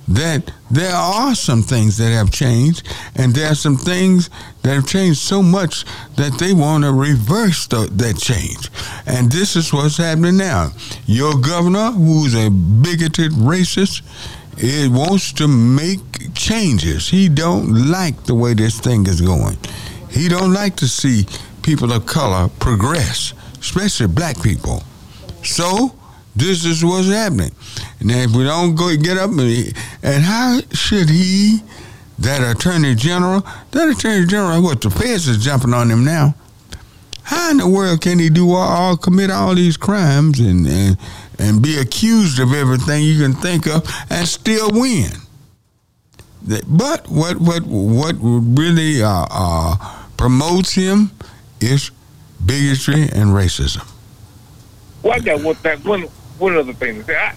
[0.09, 4.31] that there are some things that have changed, and there are some things
[4.63, 5.85] that have changed so much
[6.17, 8.71] that they want to reverse the, that change.
[9.07, 10.73] And this is what's happening now.
[11.07, 14.03] Your governor, who's a bigoted racist,
[14.59, 17.09] it wants to make changes.
[17.09, 19.57] He don't like the way this thing is going.
[20.11, 21.27] He don't like to see
[21.63, 24.83] people of color progress, especially black people.
[25.43, 25.95] So
[26.37, 27.53] this is what's happening.
[28.01, 31.61] And if we don't go get up, and, and how should he,
[32.19, 36.35] that attorney general, that attorney general, what the feds is jumping on him now?
[37.25, 40.99] How in the world can he do all, all commit all these crimes and, and
[41.39, 45.11] and be accused of everything you can think of and still win?
[46.67, 49.77] But what what what really uh, uh,
[50.17, 51.11] promotes him
[51.61, 51.91] is
[52.45, 53.89] bigotry and racism.
[55.03, 56.03] Well, I got one one
[56.39, 57.17] one other thing to say.
[57.17, 57.35] I,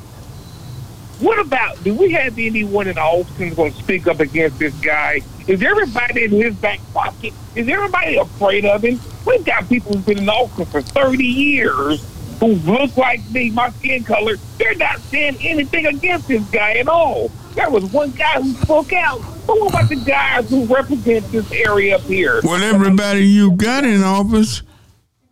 [1.19, 5.21] what about do we have anyone in Austin going to speak up against this guy?
[5.47, 7.33] Is everybody in his back pocket?
[7.55, 8.99] Is everybody afraid of him?
[9.25, 12.05] We've got people who've been in Austin for thirty years
[12.39, 14.35] who look like me, my skin color.
[14.57, 17.29] They're not saying anything against this guy at all.
[17.55, 19.19] There was one guy who spoke out.
[19.47, 22.41] But what about the guys who represent this area up here?
[22.43, 24.61] Well, everybody you got in office,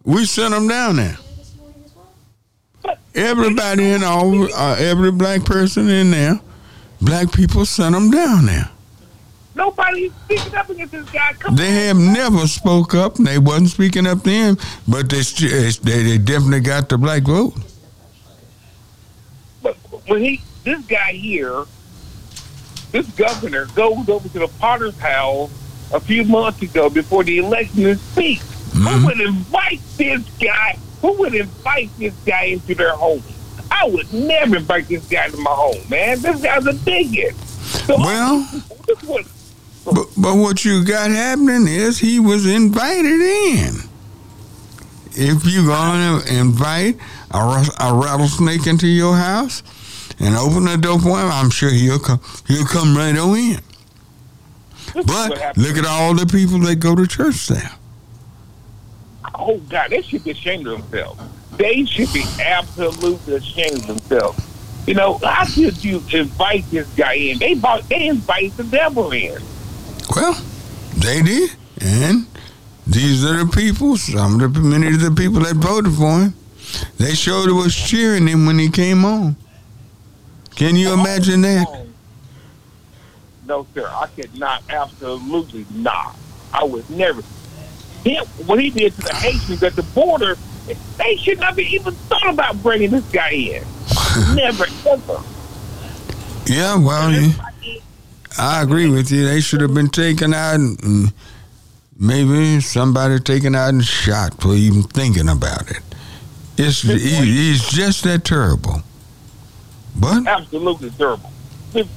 [0.03, 1.17] we sent them down there.
[3.13, 6.39] Everybody in all, uh, every black person in there,
[7.01, 8.69] black people sent them down there.
[9.55, 11.33] Nobody's speaking up against this guy.
[11.39, 16.03] Come They have never spoke up, and they wasn't speaking up then, but they they,
[16.03, 17.53] they definitely got the black vote.
[19.63, 19.75] But
[20.07, 21.63] when he, this guy here,
[22.91, 25.51] this governor goes over to the Potter's house
[25.93, 28.43] a few months ago before the election and speaks.
[28.73, 29.05] Who mm-hmm.
[29.05, 30.77] would invite this guy?
[31.01, 33.23] Who would invite this guy into their home?
[33.71, 36.21] I would never invite this guy to my home, man.
[36.21, 37.35] This guy's a bigot.
[37.35, 38.47] So Well,
[38.87, 39.34] this was,
[39.85, 43.75] but, but what you got happening is he was invited in.
[45.17, 46.97] If you're going to invite
[47.31, 47.37] a,
[47.79, 49.63] a rattlesnake into your house
[50.19, 52.19] and open the door for him, I'm sure he'll come.
[52.47, 53.59] He'll come right on in.
[54.93, 57.71] this But look at all the people that go to church there.
[59.35, 61.21] oh God, they should be ashamed of themselves.
[61.57, 64.39] They should be absolutely ashamed of themselves.
[64.87, 67.39] You know, how could you invite this guy in?
[67.39, 69.41] They bought, they invite the devil in.
[70.13, 70.33] Well,
[70.97, 72.27] they did, and
[72.85, 73.97] these are the people.
[73.97, 76.33] Some of the many of the people that voted for him.
[76.97, 79.35] They showed was cheering him when he came on.
[80.55, 81.85] Can you imagine that?
[83.45, 84.63] No, sir, I could not.
[84.69, 86.15] Absolutely not.
[86.53, 87.21] I would never.
[88.03, 90.37] Him, what he did to the Haitians at the border,
[90.97, 93.63] they should not be even thought about bringing this guy in.
[94.35, 95.21] never, ever.
[96.45, 97.31] Yeah, well, yeah,
[98.37, 99.25] I agree with you.
[99.25, 101.13] They should have been taken out, and and
[101.97, 105.81] maybe somebody taken out and shot for even thinking about it.
[106.57, 108.81] It's it's just that terrible.
[109.95, 111.31] But absolutely terrible.
[111.73, 111.87] If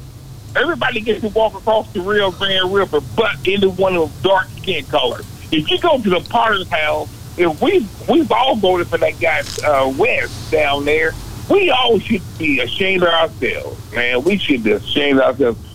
[0.56, 4.48] everybody gets to walk across the Rio Grande River, but into one of those dark
[4.58, 5.26] skin colors.
[5.50, 9.42] If you go to the Potter's house, if we we've all voted for that guy
[9.66, 11.12] uh, West down there,
[11.50, 14.22] we all should be ashamed of ourselves, man.
[14.22, 15.67] We should be ashamed of ourselves.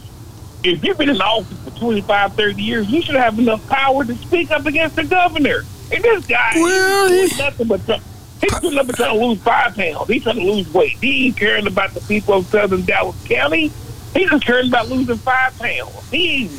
[0.64, 4.16] If you've been in office for 25, 30 years, you should have enough power to
[4.16, 5.64] speak up against the governor.
[5.92, 8.00] And this guy, Well, doing nothing but try-
[8.40, 10.08] he's sitting up and trying to lose five pounds.
[10.08, 10.98] He's trying to lose weight.
[11.02, 13.72] He ain't caring about the people of Southern Dallas County.
[14.14, 16.10] He's just caring about losing five pounds.
[16.10, 16.50] He,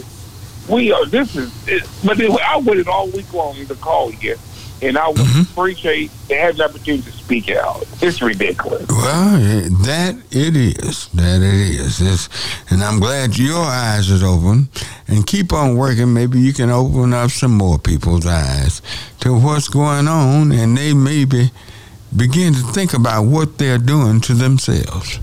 [0.68, 1.06] we are.
[1.06, 1.68] This is.
[1.68, 4.36] It, but anyway, I waited all week long to call you,
[4.84, 5.52] and I would mm-hmm.
[5.52, 7.84] appreciate having the opportunity to speak out.
[8.02, 8.86] It's ridiculous.
[8.88, 9.38] well,
[9.84, 11.08] that it is.
[11.08, 12.00] That it is.
[12.00, 12.28] It's,
[12.70, 14.68] and I'm glad your eyes is open.
[15.08, 16.12] And keep on working.
[16.12, 18.82] Maybe you can open up some more people's eyes
[19.20, 21.50] to what's going on, and they maybe
[22.14, 25.18] begin to think about what they're doing to themselves.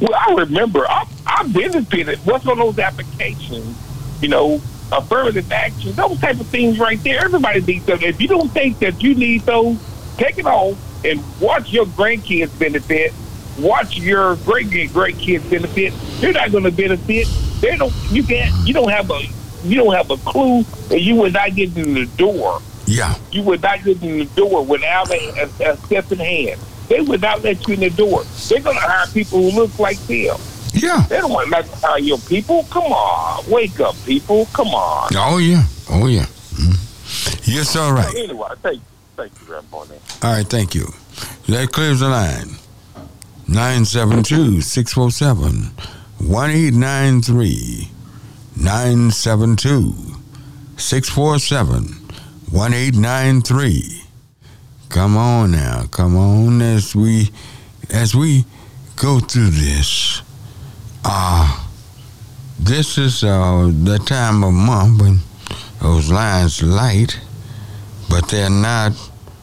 [0.00, 2.18] Well, I remember I, I benefited.
[2.20, 3.78] What's on those applications?
[4.20, 4.60] You know,
[4.92, 7.24] affirmative action, those type of things right there.
[7.24, 7.98] Everybody needs them.
[8.02, 9.76] If you don't think that you need those,
[10.16, 13.12] take it off and watch your grandkids benefit.
[13.58, 15.92] Watch your great great kids benefit.
[16.20, 17.28] They're not going to benefit.
[17.60, 17.92] They don't.
[18.10, 18.52] You can't.
[18.66, 19.20] You don't have a.
[19.62, 23.14] You don't have a clue, and you would not get in the door Yeah.
[23.32, 26.60] you would not get in the door without a, a, a step in hand.
[26.88, 28.24] They would not let you in the door.
[28.48, 30.36] They're going to hire people who look like them.
[30.74, 31.06] Yeah.
[31.08, 32.64] They don't want to your people.
[32.64, 34.46] Come on, wake up, people.
[34.46, 35.10] Come on.
[35.14, 35.64] Oh yeah.
[35.90, 36.26] Oh yeah.
[36.54, 37.46] Mm.
[37.46, 38.14] You're so right.
[38.14, 38.82] Anyway, thank you,
[39.16, 39.76] thank you, Grandpa.
[39.76, 39.86] All
[40.22, 40.86] right, thank you.
[41.48, 42.56] That clears the line.
[43.46, 45.70] 972 647
[46.18, 47.90] 1893.
[48.56, 49.94] 972
[50.76, 51.82] 647
[52.50, 54.02] 1893.
[54.88, 57.30] Come on now, come on as we
[57.90, 58.44] as we
[58.96, 60.22] go through this.
[61.04, 61.60] Uh
[62.58, 65.18] this is uh the time of month when
[65.80, 67.20] those lines light,
[68.08, 68.92] but they're not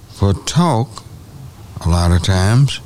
[0.10, 1.04] for talk
[1.86, 2.80] a lot of times.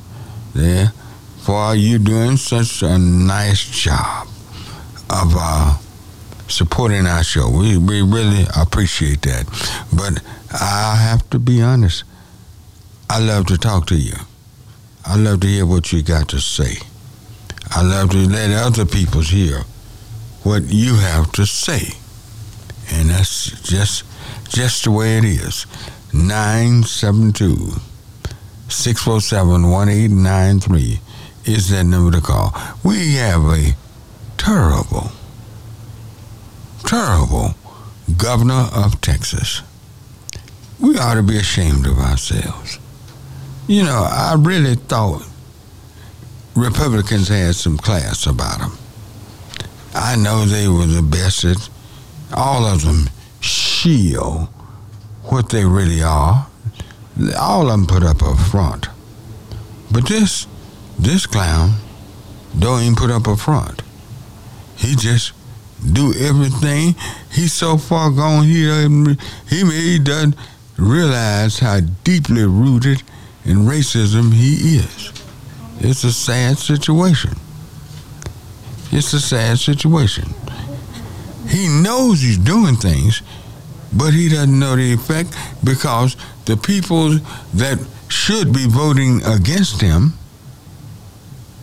[0.54, 0.92] There,
[1.40, 4.28] for you doing such a nice job
[5.10, 5.78] of uh,
[6.48, 7.50] supporting our show.
[7.50, 9.46] We we really appreciate that.
[9.96, 12.04] But I have to be honest.
[13.10, 14.16] I love to talk to you.
[15.06, 16.78] I love to hear what you got to say.
[17.76, 19.64] I love to let other people hear
[20.44, 21.98] what you have to say.
[22.90, 24.06] And that's just
[24.48, 25.66] just the way it is.
[26.14, 27.82] 972
[28.70, 31.02] 647 1893
[31.44, 32.56] is that number to call.
[32.82, 33.76] We have a
[34.38, 35.12] terrible,
[36.86, 37.56] terrible
[38.18, 39.62] governor of Texas.
[40.80, 42.80] We ought to be ashamed of ourselves.
[43.68, 45.28] You know, I really thought
[46.56, 48.78] Republicans had some class about them.
[49.94, 51.70] I know they were the best at
[52.34, 53.10] all of them
[53.42, 54.48] shield
[55.24, 56.48] what they really are.
[57.38, 58.88] All of them put up a front.
[59.92, 60.48] But this
[60.98, 61.76] this clown
[62.58, 63.82] don't even put up a front.
[64.78, 65.34] He just
[65.92, 66.96] do everything.
[67.32, 68.64] He's so far gone he
[69.50, 70.36] he he doesn't
[70.78, 73.04] realize how deeply rooted
[73.44, 75.12] in racism he is.
[75.80, 77.34] It's a sad situation.
[78.92, 80.34] It's a sad situation.
[81.48, 83.22] He knows he's doing things,
[83.94, 87.20] but he doesn't know the effect because the people
[87.54, 90.14] that should be voting against him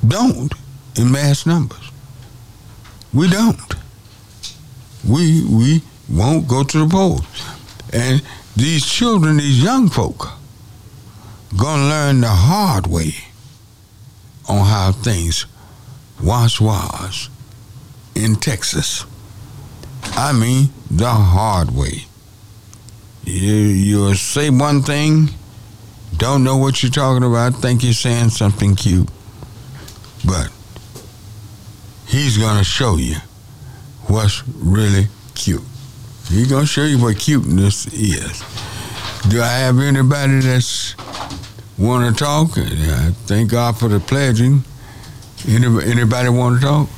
[0.07, 0.53] don't
[0.97, 1.91] in mass numbers.
[3.15, 3.75] We don't.
[5.09, 7.25] We we won't go to the polls.
[7.93, 8.23] And
[8.57, 10.29] these children, these young folk,
[11.57, 13.15] gonna learn the hard way
[14.49, 15.47] on how things
[16.23, 17.29] was was
[18.15, 19.05] in Texas.
[20.17, 22.05] I mean the hard way.
[23.25, 25.31] You you say one thing,
[26.17, 29.09] don't know what you're talking about, think you're saying something cute,
[30.25, 30.51] but
[32.07, 33.17] he's gonna show you
[34.07, 35.63] what's really cute.
[36.29, 38.43] He's gonna show you what cuteness is.
[39.29, 40.95] Do I have anybody that's
[41.79, 42.57] want to talk?
[42.57, 44.63] Yeah, thank God for the pledging.
[45.49, 46.89] Anybody, anybody want to talk?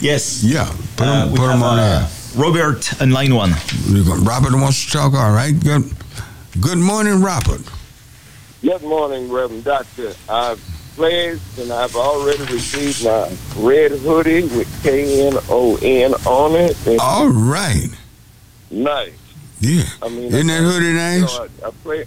[0.00, 0.42] Yes.
[0.42, 0.64] Yeah,
[0.96, 2.08] put Uh, them, we put 'em have, on uh, there.
[2.42, 3.54] Robert in line one.
[4.24, 5.14] Robert wants to talk.
[5.14, 5.58] All right.
[5.58, 5.90] Good.
[6.60, 7.62] Good morning, Robert.
[8.62, 10.12] Good morning, Reverend Doctor.
[10.28, 10.60] I've
[10.96, 16.76] pledged and I've already received my red hoodie with K N O N on it.
[16.86, 17.88] It's All right.
[18.70, 19.12] nice.
[19.60, 19.84] Yeah.
[20.02, 21.22] I mean, Isn't that hoodie you nice?
[21.38, 22.04] know, I, I pray.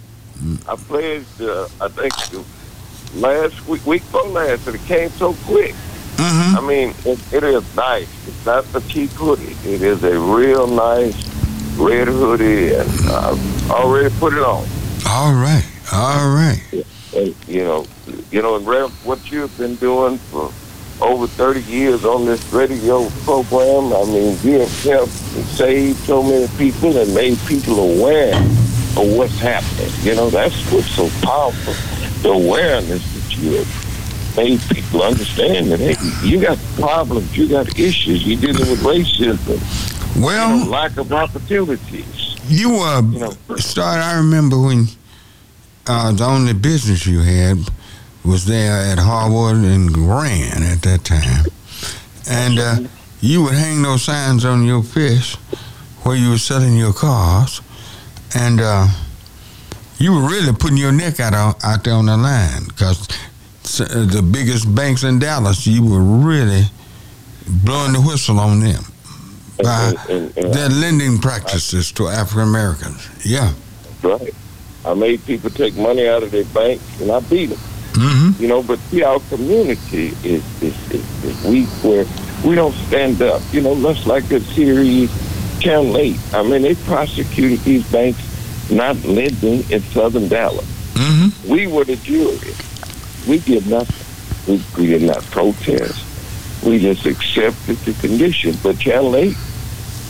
[0.68, 2.12] I pledged, uh, I think,
[3.14, 5.74] last week, week before last, and it came so quick.
[6.16, 6.56] Mm-hmm.
[6.56, 8.08] I mean, it, it is nice.
[8.28, 9.56] It's not the cheap hoodie.
[9.64, 11.16] It is a real nice
[11.76, 14.66] red hoodie, and I've already put it on.
[15.08, 15.66] All right.
[15.92, 16.60] All right.
[17.16, 17.86] And, you know,
[18.30, 20.52] you know, and Rev, what you've been doing for
[21.00, 26.22] over 30 years on this radio program, I mean, you have helped and saved so
[26.22, 28.34] many people and made people aware
[28.96, 29.90] of what's happening.
[30.02, 31.74] You know, that's what's so powerful.
[32.22, 37.78] The awareness that you have made people understand that, hey, you got problems, you got
[37.78, 42.36] issues, you're dealing with racism, you know, Well, lack of opportunities.
[42.48, 44.00] you uh, You know, start.
[44.00, 44.86] I remember when
[45.86, 47.58] uh, the only business you had
[48.24, 51.46] was there at Harwood and Grand at that time,
[52.28, 52.76] and uh,
[53.20, 55.36] you would hang those signs on your fish
[56.02, 57.60] where you were selling your cars,
[58.34, 58.86] and uh,
[59.98, 63.06] you were really putting your neck out out there on the line because
[63.78, 66.64] the biggest banks in Dallas, you were really
[67.64, 68.82] blowing the whistle on them
[69.62, 73.08] by and, and, and their lending practices to African Americans.
[73.24, 73.52] Yeah.
[74.02, 74.34] Right.
[74.84, 77.58] I made people take money out of their bank, and I beat them.
[77.92, 78.42] Mm-hmm.
[78.42, 82.06] You know, but see, our community is is, is, is weak where
[82.44, 83.42] we don't stand up.
[83.52, 85.10] You know, much like the series
[85.60, 86.16] Channel 8.
[86.34, 90.66] I mean, they prosecuted these banks not lending in Southern Dallas.
[90.94, 91.50] Mm-hmm.
[91.50, 92.54] We were the jury.
[93.28, 94.06] We did nothing.
[94.52, 96.06] We, we did not protest.
[96.64, 98.56] We just accepted the condition.
[98.62, 99.36] But Channel 8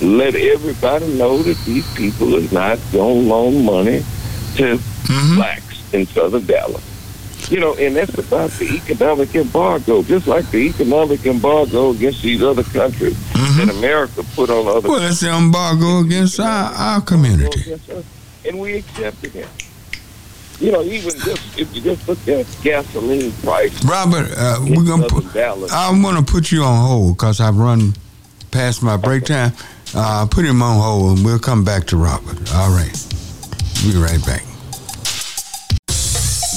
[0.03, 4.03] let everybody know that these people are not going to loan money
[4.57, 4.79] to
[5.11, 5.35] Mm-hmm.
[5.37, 6.85] blacks in Southern Dallas.
[7.51, 12.43] You know, and that's about the economic embargo, just like the economic embargo against these
[12.43, 13.67] other countries Mm-hmm.
[13.67, 17.61] that America put on other Well, it's the embargo against our, our community.
[17.63, 18.05] against us,
[18.47, 19.49] and we accepted it.
[20.61, 24.85] You know, even just if you just look at gasoline price Robert, uh, in we're
[24.85, 25.33] gonna put.
[25.33, 27.95] Dallas, I want to put you on hold because I've run
[28.51, 29.53] past my break time.
[29.95, 32.37] Uh, put him on hold, and we'll come back to Robert.
[32.55, 32.95] All right,
[33.83, 34.45] we'll be right back.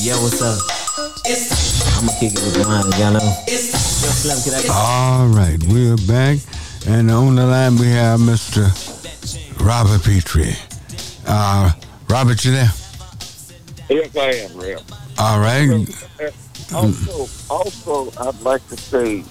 [0.02, 0.60] Yeah, what's up?
[1.26, 3.44] I'ma kick it with mine, y'all know.
[3.48, 6.40] Yo, Slim, can I get All right, we're back,
[6.86, 8.68] and on the line we have Mr.
[9.66, 10.54] Robert Petrie.
[11.26, 11.72] Uh,
[12.10, 12.72] Robert, you there?
[13.90, 14.84] yes, I am, real.
[15.18, 15.88] All right.
[16.74, 19.24] Also, also, I'd like to say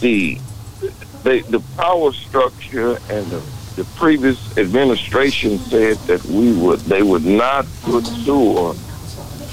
[0.00, 0.38] the
[1.24, 3.42] the the power structure and the,
[3.74, 8.76] the previous administration said that we would they would not put sewer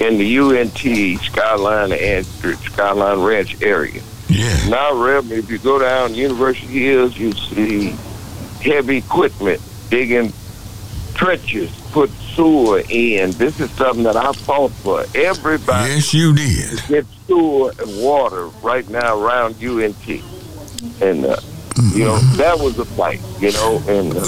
[0.04, 4.02] in the UNT Skyline and Skyline Ranch area.
[4.28, 4.70] Yeah.
[4.70, 7.96] Now, Reb, if you go down University Hills, you see
[8.62, 10.34] heavy equipment digging
[11.14, 13.32] trenches, put sewer in.
[13.32, 15.06] This is something that I fought for.
[15.14, 16.82] Everybody Yes, you did.
[16.88, 20.22] get sewer and water right now around UNT.
[21.02, 21.38] And, uh,
[21.94, 24.24] you know, that was a fight, you know, and uh,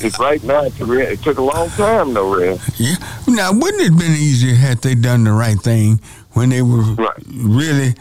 [0.00, 2.60] it's right now, it took a long time, though, Red.
[2.76, 2.96] Yeah.
[3.28, 6.00] Now, wouldn't it have been easier had they done the right thing
[6.32, 7.22] when they were Right.
[7.32, 7.94] really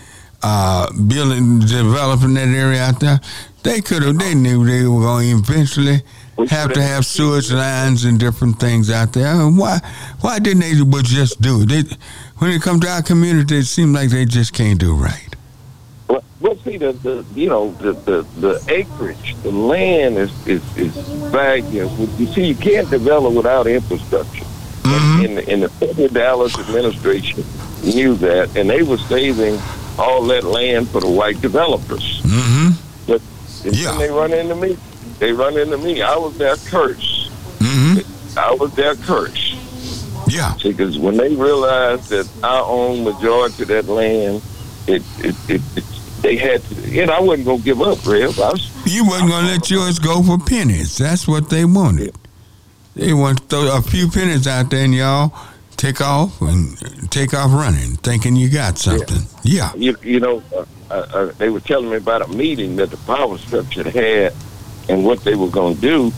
[0.43, 3.19] uh, building, developing that area out there?
[3.63, 4.17] They could have.
[4.17, 6.01] They knew they were going to eventually
[6.49, 9.35] have to could've- sewage lines and different things out there.
[9.47, 9.79] Why?
[10.21, 10.73] Why didn't they
[11.03, 11.69] just do it?
[11.69, 11.83] They,
[12.39, 15.35] when it comes to our community, it seems like they just can't do right.
[16.11, 20.61] Well, well see, the, the you know, the, the, the acreage, the land is, is,
[20.77, 20.93] is
[21.31, 22.05] valuable.
[22.19, 24.43] You see, you can't develop without infrastructure.
[24.83, 25.25] Mhm.
[25.25, 27.43] And, and, the, and the federal Dallas administration
[27.83, 29.59] knew that, and they were saving
[29.97, 32.21] all that land for the white developers.
[32.23, 32.69] Mm-hmm.
[33.07, 33.21] But
[33.65, 33.95] and Yeah.
[33.97, 34.77] they run into me.
[35.19, 36.01] They run into me.
[36.01, 37.29] I was their curse.
[37.59, 38.39] Mm-hmm.
[38.39, 39.55] I was their curse.
[40.27, 40.55] Yeah.
[40.63, 44.41] Because when they realized that I own majority of that land,
[44.87, 45.83] it it, it, it
[46.21, 48.39] they had to, and I wasn't gonna give up, Rev.
[48.39, 50.97] I was, You wasn't gonna let yours go for pennies.
[50.97, 52.15] That's what they wanted.
[52.95, 55.33] They want to throw a few pennies out there and y'all
[55.77, 56.77] take off and
[57.09, 59.23] take off running, thinking you got something.
[59.43, 59.71] Yeah.
[59.75, 62.97] you, you know, uh, uh, uh, they were telling me about a meeting that the
[62.97, 64.33] power structure had,
[64.89, 66.11] and what they were gonna do.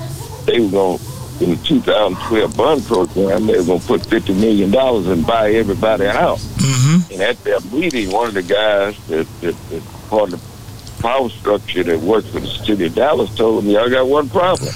[0.46, 0.98] They were gonna
[1.42, 6.06] in the 2012 bond program, they were gonna put 50 million dollars and buy everybody
[6.06, 6.38] out.
[6.38, 7.14] Mm-hmm.
[7.14, 9.84] And at that meeting, one of the guys that, that, that
[10.14, 13.90] part of the power structure that works for the city of Dallas told me, I
[13.90, 14.70] got one problem.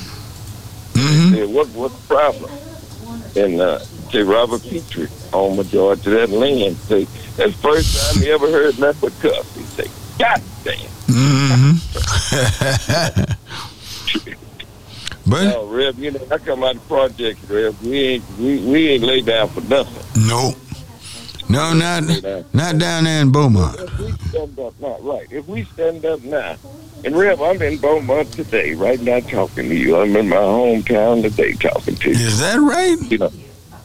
[0.94, 1.34] Mm-hmm.
[1.34, 2.52] I said, what, what's the problem?
[3.36, 6.76] And uh, say Robert Petrie on majority of that land.
[6.78, 7.04] Say,
[7.36, 9.56] that's the first time he ever heard nothing but cuss.
[9.56, 10.78] He say, God damn.
[11.08, 11.74] Mm-hmm.
[15.30, 17.84] But No, Rev, you know, I come out of the project, Rev.
[17.84, 20.26] We ain't we, we ain't laid down for nothing.
[20.26, 20.56] no,
[21.50, 22.04] no, not
[22.54, 23.80] not down there in Beaumont.
[23.80, 25.28] If we stand up now, right?
[25.32, 26.56] If we stand up now,
[27.06, 29.98] and Rev, I'm in Beaumont today, right now talking to you.
[29.98, 32.16] I'm in my hometown today talking to you.
[32.16, 32.98] Is that right?
[33.12, 33.32] You know,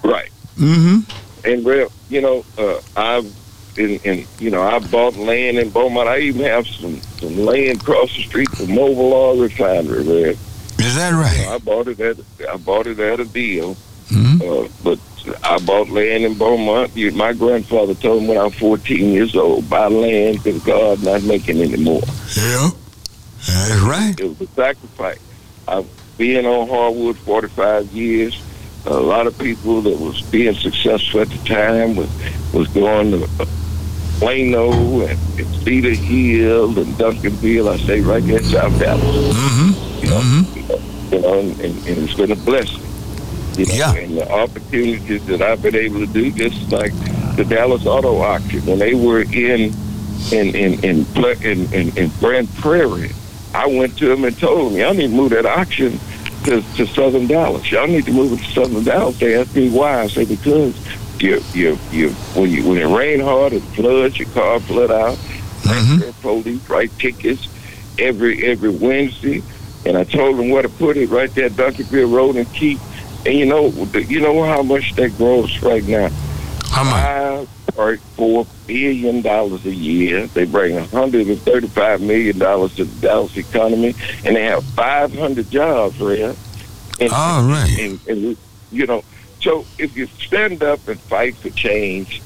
[0.02, 0.30] right?
[0.56, 1.48] Mm-hmm.
[1.48, 3.32] And Rev, you know, uh, I've
[3.78, 6.08] in, in you know I bought land in Beaumont.
[6.08, 10.38] I even have some some land across the street from Mobil Oil Refinery, Rev.
[10.80, 11.48] Is that You know, right?
[11.48, 12.16] I bought it at
[12.50, 13.74] I bought it at a deal.
[14.08, 14.42] mm-hmm.
[14.42, 14.98] Uh, but
[15.44, 16.94] I bought land in Beaumont.
[17.14, 21.22] My grandfather told me when I was 14 years old, buy land because God not
[21.22, 22.02] making any more.
[22.36, 22.70] Yeah,
[23.46, 24.14] that's right.
[24.18, 25.18] It was a sacrifice.
[25.68, 25.86] I've
[26.18, 28.40] been on Harwood 45 years.
[28.86, 32.10] A lot of people that was being successful at the time was
[32.52, 33.28] was going to
[34.18, 35.18] Plano and,
[35.62, 37.68] Cedar Hill and Duncanville.
[37.72, 39.02] I say right there in South Dallas.
[39.36, 40.04] Mm-hmm.
[40.04, 41.14] You know, Mm-hmm.
[41.14, 42.82] you know, and, and it's been a blessing.
[43.56, 43.94] You know, Yeah.
[43.94, 46.92] and the opportunities that I've been able to do, just like
[47.36, 49.72] the Dallas Auto Auction, when they were in
[50.30, 51.06] in in in
[51.42, 53.10] in, in, in Grand Prairie,
[53.54, 55.98] I went to them and told them, "Y'all need to move that auction
[56.44, 57.70] to, to Southern Dallas.
[57.70, 60.02] Y'all need to move it to Southern Dallas." They asked me why.
[60.02, 60.74] I said because
[61.20, 65.16] you you you when you when it rain hard, it floods, your car flood out.
[65.62, 66.10] Mm-hmm.
[66.22, 67.48] Police write tickets
[67.98, 69.42] every every Wednesday,
[69.84, 72.78] and I told them where to put it right there, Duncanville Road and Keep.
[73.24, 76.08] And you know, you know how much that grows right now.
[76.70, 77.02] How much?
[77.02, 80.26] Five point four billion dollars a year.
[80.26, 83.94] They bring hundred and thirty-five million dollars to the Dallas economy,
[84.24, 86.34] and they have five hundred jobs there.
[87.00, 87.74] And, All right.
[87.78, 88.36] and, and
[88.70, 89.02] you know,
[89.40, 92.20] so if you stand up and fight for change,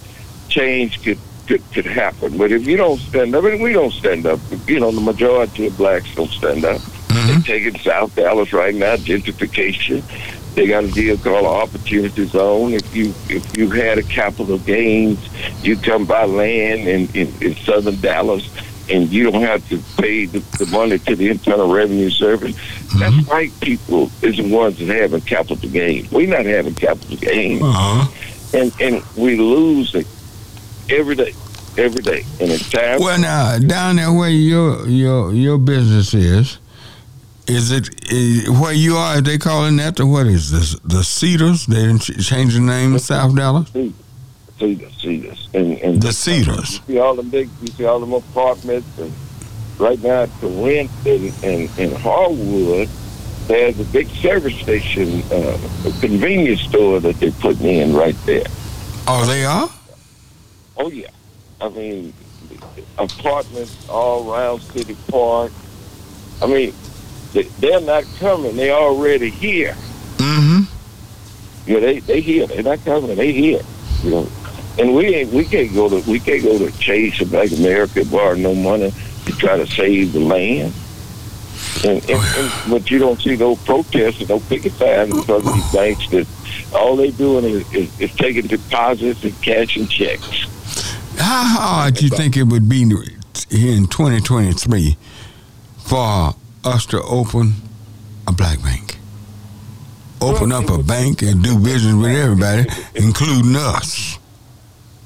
[0.48, 2.36] change could could, could happen.
[2.38, 5.66] But if you don't stand up, and we don't stand up, you know, the majority
[5.68, 6.80] of blacks don't stand up.
[6.80, 7.26] Mhm.
[7.44, 10.02] They're taking South Dallas right now, gentrification.
[10.56, 12.72] They got a deal called Opportunity Zone.
[12.72, 15.20] If you if you had a capital gains,
[15.62, 18.48] you come buy land in, in, in southern Dallas
[18.88, 22.56] and you don't have to pay the, the money to the Internal Revenue Service.
[22.98, 26.10] That's white people is the ones that having capital gains.
[26.10, 27.62] We're not having capital gains.
[27.62, 28.58] Uh-huh.
[28.58, 30.06] And and we lose it
[30.88, 31.34] every day.
[31.76, 32.24] Every day.
[32.40, 36.58] And it's time Well, now down there where your your your business is,
[37.48, 39.20] is it is, where you are?
[39.20, 40.78] They calling that the what is this?
[40.80, 41.66] The Cedars?
[41.66, 43.70] They didn't change the name to South Dallas.
[44.58, 46.80] Cedars, Cedars, and and The Cedars.
[46.88, 49.12] You see all the big, you see all them apartments, and
[49.78, 52.88] right now to rent in in, in Harwood,
[53.46, 58.46] there's a big service station, uh, a convenience store that they're putting in right there.
[59.06, 59.70] Oh, they are.
[60.78, 61.10] Oh yeah,
[61.60, 62.12] I mean
[62.98, 65.52] apartments all around City Park.
[66.42, 66.74] I mean,
[67.42, 69.74] they're not coming; they're already here.
[70.16, 71.72] Mm-hmm.
[71.72, 72.46] Know, they they here.
[72.46, 73.16] They're not coming.
[73.16, 73.62] They here.
[74.02, 74.28] You know,
[74.78, 77.60] and we ain't we can't go to we can't go to Chase or Bank of
[77.60, 78.92] America borrow no money
[79.26, 80.72] to try to save the land.
[81.84, 85.54] And, and, and but you don't see no protests and no picket signs because of
[85.54, 86.26] these banks that
[86.74, 90.46] all they doing is, is, is taking deposits and cashing checks.
[91.18, 92.84] How hard do you think it would be
[93.50, 94.96] here in 2023
[95.78, 96.34] for
[96.66, 97.54] us to open
[98.26, 98.98] a black bank?
[100.20, 104.18] Open up a bank and do business with everybody, including us.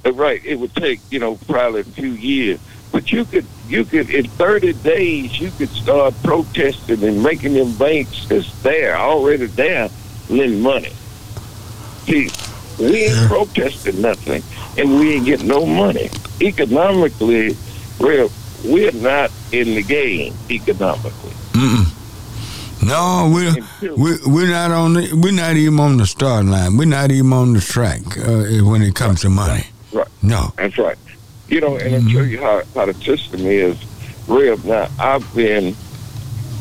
[0.04, 2.58] Uh, Right, it would take you know probably a few years,
[2.90, 7.72] but you could you could in thirty days you could start protesting and making them
[7.76, 9.90] banks that's there already there
[10.30, 10.92] lend money.
[12.06, 12.30] See,
[12.78, 13.28] we ain't Yeah.
[13.28, 14.42] protesting nothing,
[14.78, 16.08] and we ain't getting no money.
[16.40, 17.56] Economically,
[17.98, 18.28] we're
[18.64, 21.32] we're not in the game economically.
[21.52, 21.96] Mm-mm.
[22.82, 26.76] No, we're we, we're not on the, we're not even on the start line.
[26.78, 29.64] We're not even on the track uh, when it comes to money.
[29.92, 30.08] Right.
[30.22, 30.52] No.
[30.56, 30.96] That's right.
[31.48, 33.76] You know, and I'll tell you how, how the system is.
[34.28, 35.74] Real now, I've been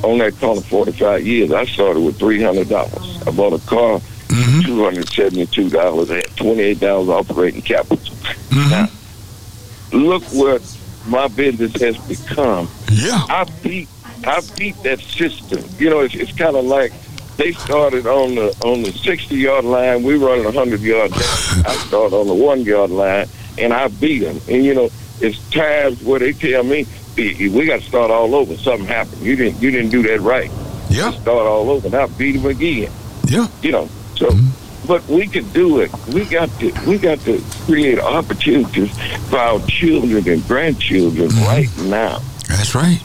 [0.04, 1.52] on that corner 45 years.
[1.52, 3.28] I started with $300.
[3.28, 4.60] I bought a car, Mm-hmm.
[4.80, 6.12] $272.
[6.12, 7.98] I had $28 operating capital.
[7.98, 8.70] Mm-hmm.
[8.70, 10.62] Now, look what
[11.08, 12.68] my business has become.
[12.92, 13.26] Yeah.
[13.28, 13.88] I beat
[14.26, 15.63] I beat that system.
[15.78, 16.91] You know, it's, it's kind of like
[17.38, 20.03] they started on the on the 60 yard line.
[20.03, 21.22] We running a 100 yard line.
[21.65, 24.39] I started on the one yard line, and I beat them.
[24.49, 24.89] And you know,
[25.22, 28.55] it's times where they tell me "We- got to start all over.
[28.57, 29.22] Something happened.
[29.22, 30.51] You didn't you didn't do that right.
[30.89, 31.11] Yeah.
[31.11, 31.88] Start all over.
[31.88, 32.91] And I beat them again.
[33.26, 33.47] Yeah.
[33.61, 34.28] You know, so.
[34.30, 34.88] Mm-hmm.
[34.88, 35.91] But we could do it.
[36.07, 36.74] We got to.
[36.88, 38.91] We got to create opportunities
[39.30, 42.22] for our children and grandchildren right now.
[42.50, 43.00] That's right.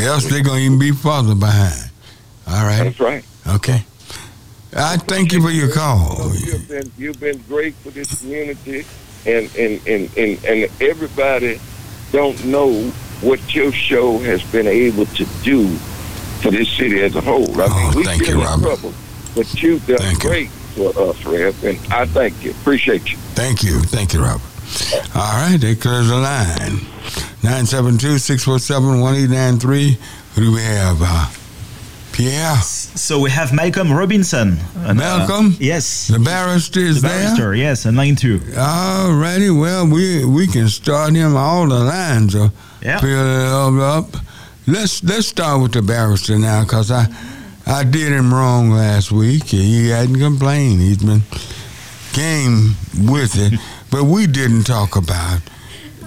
[0.00, 1.90] Else they're gonna even be farther behind.
[2.48, 2.84] All right.
[2.84, 3.24] That's right.
[3.46, 3.84] Okay.
[4.76, 6.32] I thank you for your call.
[6.34, 8.84] You've been you've been great for this community,
[9.26, 11.60] and and and and, and everybody
[12.12, 12.72] don't know
[13.22, 15.68] what your show has been able to do
[16.42, 17.48] for this city as a whole.
[17.60, 18.92] I Oh, mean, we've thank been you, in trouble,
[19.34, 20.28] but you've done Thank you.
[20.30, 22.50] great for us, Rev, and I thank you.
[22.50, 23.16] Appreciate you.
[23.34, 23.80] Thank you.
[23.80, 24.42] Thank you, Robert.
[25.14, 26.80] All right, there clears the line.
[27.46, 29.96] 972-647-1893.
[30.34, 30.98] Who do we have?
[31.00, 31.28] Uh,
[32.12, 34.58] Pierre, So we have Malcolm Robinson.
[34.76, 35.54] And, uh, Malcolm?
[35.60, 36.08] yes.
[36.08, 37.18] the barrister is The there.
[37.24, 38.40] barrister, yes, and line two.
[38.58, 39.50] All righty.
[39.50, 41.36] Well, we we can start him.
[41.36, 42.50] All the lines are
[42.82, 43.00] Yeah.
[43.00, 44.16] filled up.
[44.66, 47.06] Let's let's start with the barrister now, cause I
[47.66, 49.48] I did him wrong last week.
[49.50, 50.80] He hadn't complained.
[50.80, 51.22] He's been
[52.14, 55.42] game with it, but we didn't talk about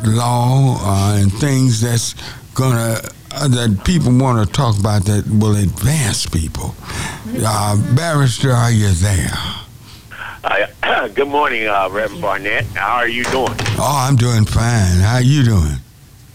[0.05, 2.15] law uh, and things that's
[2.53, 2.99] gonna
[3.31, 6.75] uh, that people want to talk about that will advance people.
[7.45, 9.31] Uh, barrister, are you there?
[10.43, 12.65] Uh, good morning, uh, Reverend Barnett.
[12.67, 13.53] How are you doing?
[13.77, 14.97] Oh, I'm doing fine.
[14.99, 15.75] How are you doing?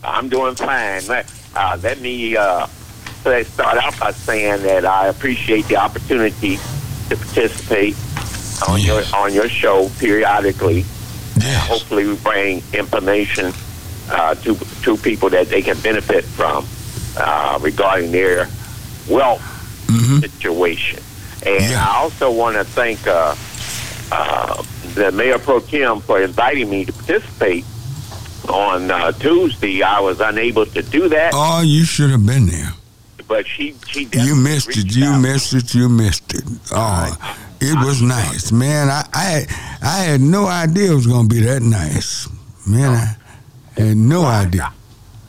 [0.05, 1.07] I'm doing fine.
[1.07, 2.67] Let- Uh, let me uh,
[3.25, 6.59] let's start out by saying that I appreciate the opportunity
[7.09, 7.95] to participate
[8.67, 8.87] on Yes.
[8.91, 10.85] your on your show periodically.
[11.41, 11.69] Yes.
[11.69, 13.53] Hopefully, we bring information
[14.11, 16.65] uh, to to people that they can benefit from
[17.17, 18.49] uh, regarding their
[19.09, 19.43] wealth
[19.89, 21.01] hmm situation.
[21.47, 21.85] And Yeah.
[21.87, 23.35] I also want to thank uh,
[24.13, 24.63] uh,
[24.95, 27.65] the Mayor Pro Tem for inviting me to participate
[28.49, 29.83] on uh, Tuesday.
[29.83, 32.73] I was unable to do that, Oh, you should have been there.
[33.29, 34.95] but she she You missed it.
[34.95, 35.21] You out.
[35.21, 35.75] missed it.
[35.75, 36.45] You missed it.
[36.73, 37.17] Oh,
[37.71, 38.89] it was nice, man.
[38.91, 39.47] I I,
[39.83, 42.29] I had no idea it was gonna be that nice,
[42.67, 43.17] man.
[43.77, 44.73] I had no idea.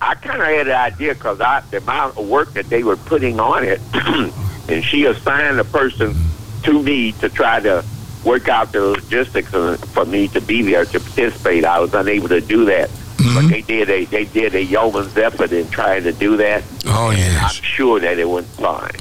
[0.01, 2.97] I kind of had an idea because I the amount of work that they were
[2.97, 3.81] putting on it,
[4.69, 6.15] and she assigned a person
[6.63, 7.83] to me to try to
[8.23, 11.63] work out the logistics for me to be there to participate.
[11.65, 13.35] I was unable to do that, Mm-hmm.
[13.47, 16.63] but they did a they did a yeoman's effort in trying to do that.
[16.85, 17.39] Oh yeah.
[17.43, 18.91] I'm sure that it went fine.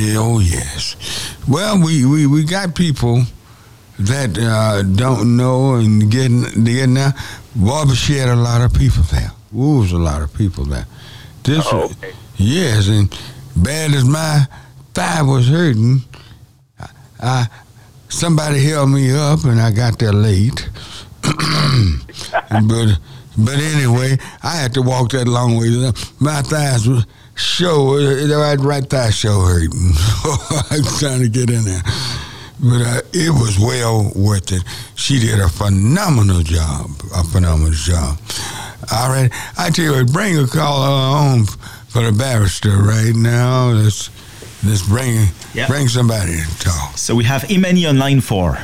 [0.00, 0.96] Yeah, oh yes.
[1.46, 3.22] Well, we, we, we got people
[3.98, 7.12] that uh, don't know and getting getting there.
[7.54, 9.30] Barber she had a lot of people there.
[9.54, 10.86] Ooh, was a lot of people there.
[11.42, 12.12] This Oh, okay.
[12.36, 13.10] yes, and
[13.56, 14.46] bad as my
[14.94, 16.00] thigh was hurting,
[16.78, 16.88] I,
[17.20, 17.48] I
[18.08, 20.66] somebody held me up and I got there late.
[21.22, 22.98] but
[23.36, 25.68] but anyway, I had to walk that long way.
[26.20, 27.04] My thighs were
[27.40, 29.70] show I'd right thigh show hurting.
[30.70, 31.82] I was trying to get in there,
[32.60, 34.62] but uh, it was well worth it.
[34.94, 38.18] She did a phenomenal job, a phenomenal job.
[38.92, 41.46] All right, I tell you what, bring a caller on
[41.88, 43.70] for the barrister right now.
[43.70, 44.10] Let's
[44.64, 45.66] let's bring Yeah.
[45.66, 46.96] bring somebody to talk.
[46.98, 48.58] So we have Imani on line four.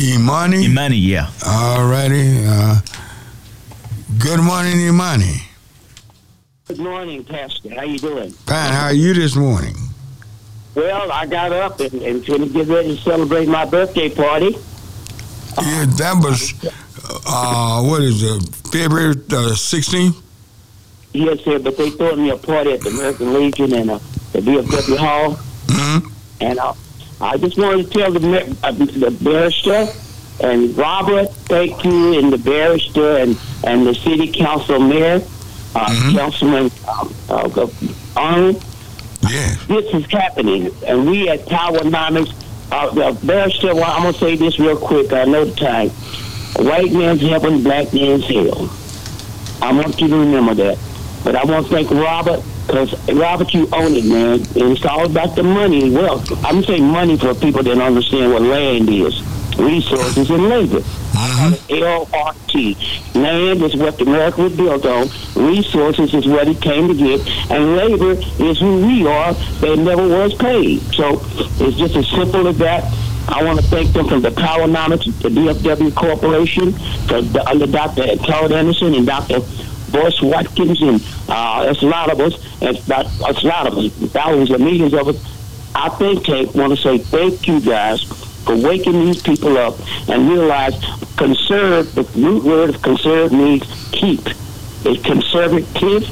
[0.00, 0.64] Imani.
[0.66, 1.28] Imani, yeah.
[1.44, 2.44] All righty.
[2.46, 2.80] Uh,
[4.18, 5.42] good morning, Imani.
[6.68, 7.74] Good morning, Pastor.
[7.74, 8.30] How you doing?
[8.30, 8.72] Fine.
[8.72, 9.74] How are you this morning?
[10.74, 14.50] Well, I got up and, and going to get ready to celebrate my birthday party.
[15.56, 16.52] Yeah, that was
[17.26, 18.54] uh, what is it?
[18.70, 20.22] February uh, sixteenth.
[21.14, 23.98] Yes, sir, but they threw me a party at the American Legion and uh,
[24.32, 25.30] the VFW Hall.
[25.66, 26.08] Mm-hmm.
[26.42, 26.74] And uh,
[27.20, 29.86] I just wanted to tell the, uh, the barrister
[30.40, 35.20] and Robert, thank you, and the barrister and, and the city council mayor,
[35.78, 36.16] uh, Mhm.
[36.16, 37.66] Councilman um, uh,
[38.16, 38.62] Arnold.
[39.28, 39.58] Yes.
[39.66, 42.32] this is happening, and we at Powernomics,
[42.72, 43.74] uh, the barrister.
[43.74, 45.12] Well, I'm gonna say this real quick.
[45.12, 45.90] I know the time.
[46.56, 48.70] White man's heaven, black man's hell.
[49.60, 50.78] I want you to remember that.
[51.24, 54.34] But I want to thank Robert because Robert, you own it, man.
[54.54, 55.90] And it's all about the money.
[55.90, 59.20] Well, I'm saying money for people that don't understand what land is,
[59.58, 60.80] resources and labor.
[61.68, 63.14] LRT.
[63.14, 65.08] Land is what America was built on.
[65.34, 67.20] Resources is what it came to get.
[67.50, 70.80] And labor is who we are They never was paid.
[70.94, 71.20] So
[71.60, 72.84] it's just as simple as that.
[73.28, 76.72] I want to thank them from the Power Powernomics, the DFW Corporation,
[77.08, 78.16] the, under Dr.
[78.24, 79.40] Claude Anderson and Dr.
[79.90, 84.50] Boyce Watkins, and uh, a lot of us, and it's a lot of us, thousands
[84.50, 85.16] and millions of us.
[85.74, 89.74] I think, Kate, want to say thank you guys for waking these people up
[90.08, 90.72] and realize
[91.18, 94.20] conserve, the root word of conserve means keep.
[94.84, 96.08] It's conservative.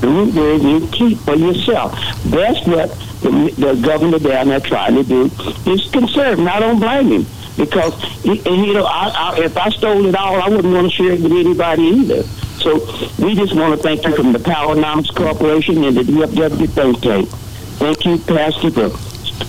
[0.00, 1.92] The root word means keep for yourself.
[2.24, 2.90] That's what
[3.22, 5.30] the, the governor down there trying to do
[5.70, 6.40] is conserve.
[6.40, 7.94] And I don't blame him because
[8.24, 11.20] you know I, I, if I stole it all, I wouldn't want to share it
[11.20, 12.24] with anybody either.
[12.24, 12.80] So
[13.24, 17.00] we just want to thank you from the Power Powernomics Corporation and the DFW think
[17.00, 17.28] tank.
[17.28, 18.90] Thank you, Pastor, for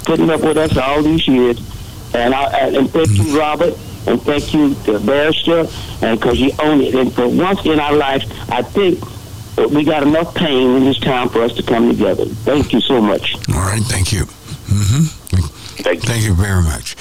[0.05, 1.70] putting up with us all these years.
[2.14, 3.74] And I and thank you, Robert,
[4.07, 5.66] and thank you, the barrister,
[6.05, 6.93] and because you own it.
[6.95, 8.99] And for once in our life, I think
[9.72, 12.26] we got enough pain in this town for us to come together.
[12.26, 13.36] Thank you so much.
[13.49, 14.26] All right, thank you.
[14.26, 15.03] Mm-hmm.
[15.84, 16.09] Thank you.
[16.09, 16.95] Thank you very much.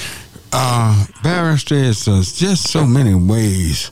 [0.53, 3.91] Uh, barrister, it's uh, just so many ways,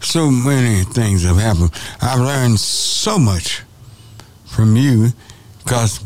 [0.00, 1.70] so many things have happened.
[2.02, 3.62] I've learned so much
[4.44, 5.08] from you
[5.58, 6.00] because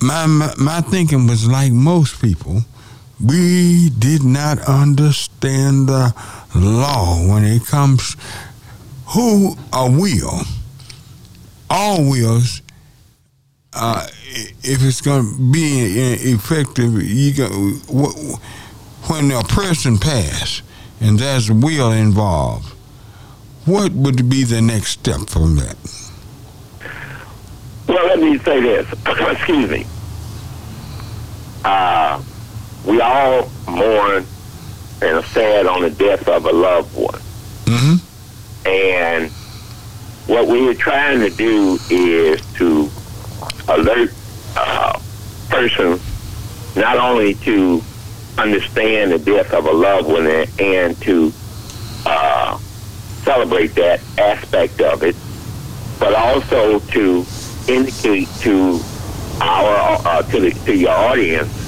[0.00, 2.62] my, my my thinking was like most people.
[3.24, 6.14] We did not understand the
[6.54, 8.16] law when it comes
[9.06, 10.42] who a will.
[11.70, 12.62] All wills
[13.76, 14.06] uh,
[14.62, 15.82] if it's going to be
[16.32, 17.48] effective, you go
[19.08, 20.62] when a person pass
[21.00, 22.72] and there's a will involved.
[23.66, 25.76] What would be the next step from that?
[27.86, 28.90] Well, let me say this.
[29.06, 29.86] Excuse me.
[31.64, 32.22] Uh,
[32.86, 34.24] we all mourn
[35.02, 37.20] and are sad on the death of a loved one.
[37.64, 38.68] Mm-hmm.
[38.68, 39.30] And
[40.28, 42.88] what we are trying to do is to
[43.68, 44.12] alert
[44.56, 44.98] uh,
[45.48, 46.00] person
[46.76, 47.82] not only to
[48.38, 51.32] understand the death of a loved one and, and to
[52.04, 52.56] uh,
[53.24, 55.16] celebrate that aspect of it,
[55.98, 57.24] but also to
[57.68, 58.80] indicate to
[59.40, 61.65] our uh, to, the, to your audience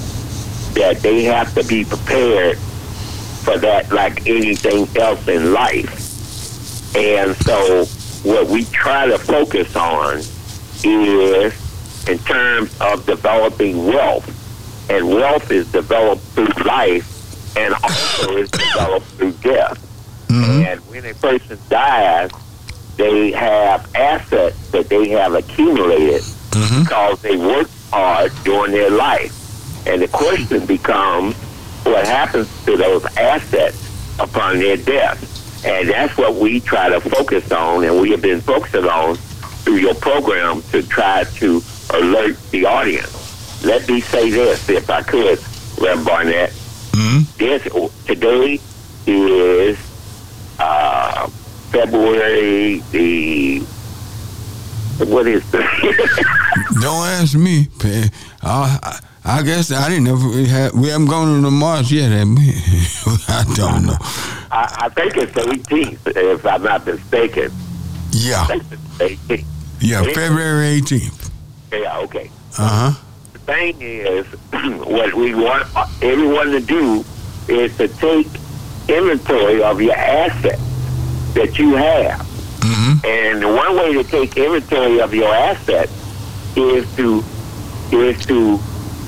[0.74, 6.96] that they have to be prepared for that like anything else in life.
[6.96, 7.84] And so
[8.28, 10.18] what we try to focus on
[10.84, 14.34] is in terms of developing wealth.
[14.90, 19.78] And wealth is developed through life and also is developed through death.
[20.28, 20.64] Mm-hmm.
[20.66, 22.30] And when a person dies,
[22.96, 26.82] they have assets that they have accumulated Mm-hmm.
[26.84, 29.34] because they worked hard during their life.
[29.88, 31.34] And the question becomes
[31.84, 35.64] what happens to those assets upon their death.
[35.64, 39.76] And that's what we try to focus on, and we have been focusing on through
[39.76, 41.62] your program to try to
[41.94, 43.64] alert the audience.
[43.64, 45.38] Let me say this, if I could,
[45.80, 46.50] Reverend Barnett.
[46.50, 47.38] Mm-hmm.
[47.38, 47.62] This
[48.06, 48.60] today
[49.06, 49.78] is
[50.58, 51.26] uh,
[51.70, 53.60] February the
[55.04, 55.58] what is the
[56.80, 57.68] Don't ask me.
[58.42, 60.72] I, I, I guess I didn't know if we had.
[60.72, 62.54] We haven't gone to the march yet, have we?
[63.28, 63.96] I don't know.
[64.50, 67.52] I, I think it's the 18th, if I'm not mistaken.
[68.10, 68.98] Yeah, I think it's
[69.28, 69.44] the 18th.
[69.80, 71.30] yeah, February 18th.
[71.72, 72.30] Yeah, okay.
[72.56, 73.04] Uh huh.
[73.34, 74.26] The thing is,
[74.86, 75.68] what we want
[76.02, 77.04] everyone to do
[77.48, 78.28] is to take
[78.88, 80.62] inventory of your assets
[81.34, 82.20] that you have.
[82.60, 83.06] Mm-hmm.
[83.06, 85.92] And the one way to take inventory of your assets
[86.56, 87.22] is to
[87.92, 88.58] is to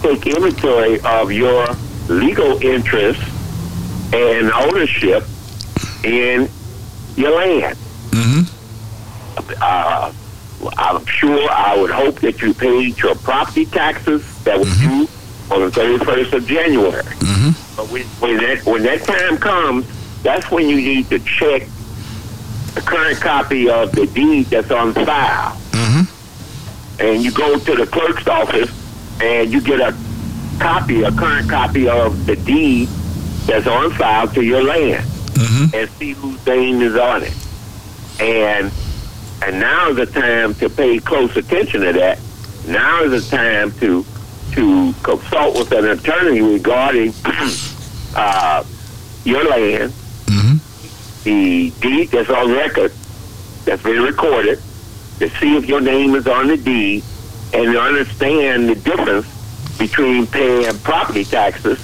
[0.02, 1.66] take inventory of your
[2.08, 3.22] legal interest
[4.12, 5.24] and ownership
[6.04, 6.48] in
[7.16, 7.76] your land.
[8.10, 9.52] Mm-hmm.
[9.60, 10.12] Uh,
[10.76, 15.08] I'm sure I would hope that you paid your property taxes that was due
[15.50, 17.02] on the 31st of January.
[17.02, 17.76] Mm-hmm.
[17.76, 19.86] But when, when that when that time comes,
[20.22, 21.62] that's when you need to check
[22.74, 25.56] the current copy of the deed that's on file.
[25.72, 27.02] Mm-hmm.
[27.02, 28.70] And you go to the clerk's office
[29.22, 29.94] and you get a
[30.58, 32.88] copy, a current copy of the deed
[33.46, 35.04] that's on file to your land
[35.40, 35.74] Mm-hmm.
[35.74, 37.32] and see whose name is on it.
[38.20, 38.70] And
[39.42, 42.18] and now is the time to pay close attention to that.
[42.68, 44.04] Now is the time to
[44.52, 47.14] to consult with an attorney regarding
[48.14, 48.64] uh,
[49.24, 49.92] your land,
[50.26, 51.24] Mm-hmm.
[51.24, 52.92] the deed that's on record,
[53.64, 54.60] that's been recorded,
[55.20, 57.02] to see if your name is on the deed,
[57.52, 59.26] and understand the difference
[59.78, 61.78] between paying property taxes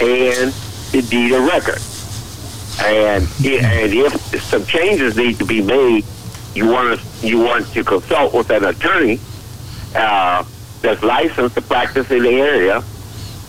[0.00, 0.52] and
[0.92, 1.80] the deed of record.
[2.84, 6.04] And and if some changes need to be made,
[6.54, 9.18] you want to you want to consult with an attorney
[9.94, 10.44] uh,
[10.82, 12.82] that's licensed to practice in the area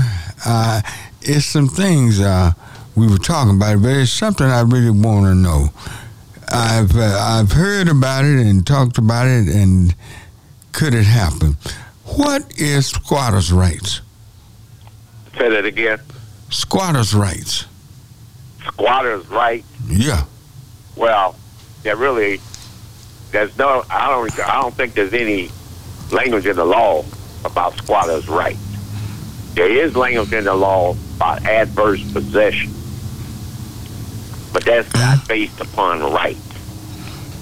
[0.46, 0.82] uh,
[1.22, 2.52] it's some things uh,
[2.98, 5.70] we were talking about, but it's something I really want to know.
[6.50, 9.96] I've uh, I've heard about it and talked about it, and
[10.74, 11.56] could it happen?
[12.04, 14.02] What is squatters' rights?
[15.38, 16.00] Say that again.
[16.50, 17.66] Squatters' rights.
[18.66, 19.64] Squatters' right.
[19.88, 20.26] Yeah.
[20.98, 21.36] Well,
[21.84, 22.42] there really,
[23.32, 23.84] there's no.
[23.90, 24.40] I don't.
[24.40, 25.50] I don't think there's any
[26.12, 27.04] language in the law
[27.44, 28.60] about squatters' rights.
[29.54, 32.72] There is language in the law about adverse possession,
[34.54, 36.38] but that's not based upon right.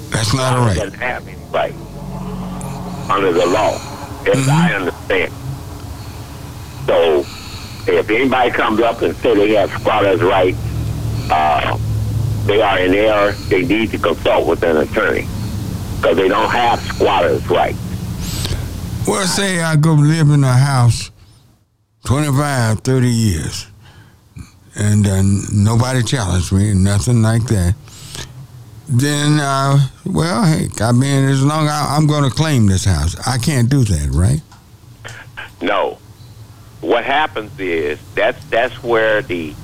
[0.10, 0.78] That's not a right.
[0.78, 1.74] Doesn't have any right
[3.10, 3.76] under the law,
[4.26, 5.34] as I understand.
[6.86, 7.20] So,
[7.92, 10.58] if anybody comes up and say they have squatters' rights,
[11.30, 11.78] uh,
[12.46, 13.34] they are in error.
[13.50, 15.28] They need to consult with an attorney
[16.06, 17.80] because they don't have squatters' rights.
[19.08, 21.10] Well, say I go live in a house
[22.06, 23.66] 25, 30 years,
[24.76, 27.74] and uh, nobody challenged me, nothing like that.
[28.88, 32.86] Then, uh, well, hey, I mean, as long as I, I'm going to claim this
[32.86, 34.42] house, I can't do that, right?
[35.60, 35.98] No.
[36.82, 39.56] What happens is that's that's where the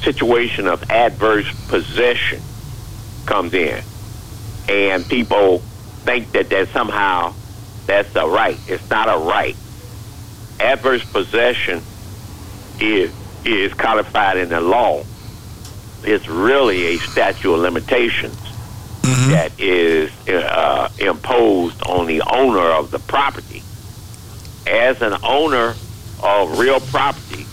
[0.00, 2.40] situation of adverse possession
[3.26, 3.82] comes in,
[4.70, 5.62] and people
[6.04, 7.34] think that that somehow
[7.86, 8.58] that's a right.
[8.68, 9.56] It's not a right.
[10.60, 11.82] Adverse possession
[12.80, 13.12] is
[13.44, 15.04] is codified in the law.
[16.02, 18.36] It's really a statute of limitations
[19.30, 23.62] that is uh, imposed on the owner of the property.
[24.66, 25.74] As an owner
[26.22, 27.46] of real property,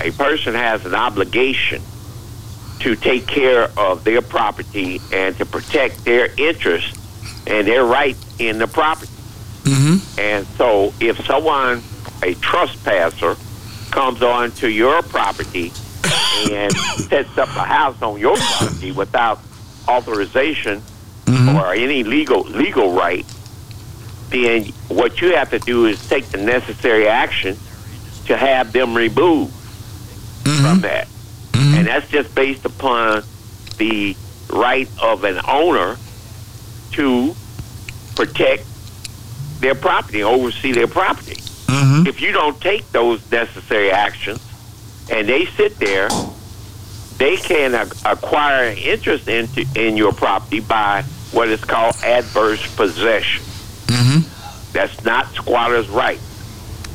[0.00, 1.82] a person has an obligation
[2.80, 6.99] to take care of their property and to protect their interests
[7.50, 9.12] and their right in the property.
[9.64, 10.20] Mm-hmm.
[10.20, 11.82] And so, if someone,
[12.22, 13.36] a trespasser,
[13.90, 15.72] comes onto your property
[16.50, 16.72] and
[17.08, 19.40] sets up a house on your property without
[19.88, 20.80] authorization
[21.24, 21.56] mm-hmm.
[21.56, 23.26] or any legal legal right,
[24.30, 27.56] then what you have to do is take the necessary action
[28.26, 30.64] to have them removed mm-hmm.
[30.64, 31.08] from that.
[31.52, 31.74] Mm-hmm.
[31.78, 33.24] And that's just based upon
[33.78, 34.16] the
[34.50, 35.96] right of an owner
[36.92, 37.34] to
[38.16, 38.64] protect
[39.60, 41.34] their property, oversee their property.
[41.34, 42.06] Mm-hmm.
[42.06, 44.40] If you don't take those necessary actions
[45.10, 46.08] and they sit there,
[47.18, 51.02] they can acquire interest into in your property by
[51.32, 53.44] what is called adverse possession.
[53.86, 54.72] Mm-hmm.
[54.72, 56.20] That's not squatter's right.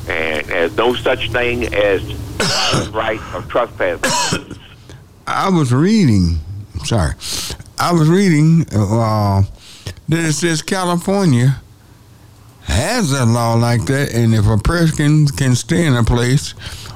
[0.08, 4.00] And there's no such thing as squatter's right of trespass.
[5.26, 6.38] I was reading,
[6.84, 7.14] sorry,
[7.78, 9.42] I was reading uh,
[10.08, 11.60] that it says California
[12.62, 16.54] has a law like that, and if a person can stay in a place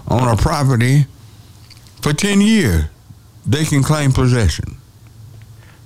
[0.08, 1.06] on a property
[2.02, 2.84] for 10 years,
[3.46, 4.76] they can claim possession.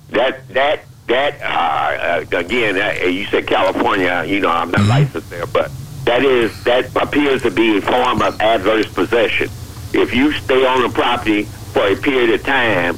[0.09, 4.23] That that that uh, again, uh, you said California.
[4.25, 5.71] You know, I'm not licensed there, but
[6.05, 9.49] that is that appears to be a form of adverse possession.
[9.93, 12.97] If you stay on the property for a period of time,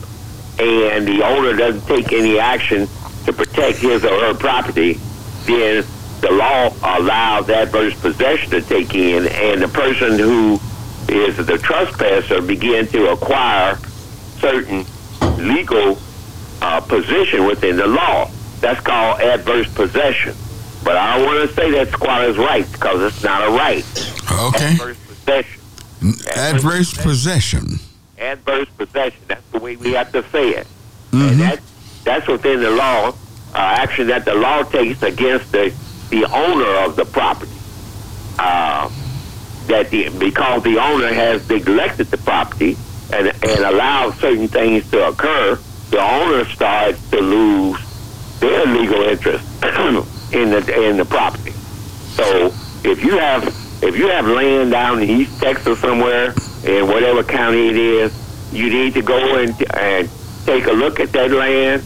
[0.59, 2.87] and the owner doesn't take any action
[3.27, 4.93] to protect his or her property,
[5.45, 5.83] then
[6.21, 10.59] the law allows adverse possession to take in, and the person who
[11.07, 13.77] is the trespasser begin to acquire
[14.39, 14.85] certain
[15.37, 15.97] legal
[16.61, 18.29] uh, position within the law.
[18.61, 20.33] That's called adverse possession.
[20.83, 23.85] But I don't want to say that squatter's right because it's not a right.
[24.55, 24.71] Okay.
[24.73, 25.61] Adverse possession.
[26.35, 27.67] Adverse possession.
[28.17, 29.19] Adverse possession.
[29.27, 30.67] That's the way we have to say it.
[31.11, 31.59] Mhm.
[32.07, 33.13] That's within the law, uh,
[33.53, 35.75] action that the law takes against the,
[36.09, 37.51] the owner of the property.
[38.39, 38.89] Uh,
[39.67, 42.77] that the, because the owner has neglected the property
[43.11, 49.45] and, and allowed certain things to occur, the owner starts to lose their legal interest
[50.33, 51.51] in the in the property.
[51.51, 52.53] So
[52.85, 53.43] if you have
[53.83, 56.33] if you have land down in East Texas somewhere
[56.63, 60.09] in whatever county it is, you need to go and and
[60.47, 61.83] take a look at that land.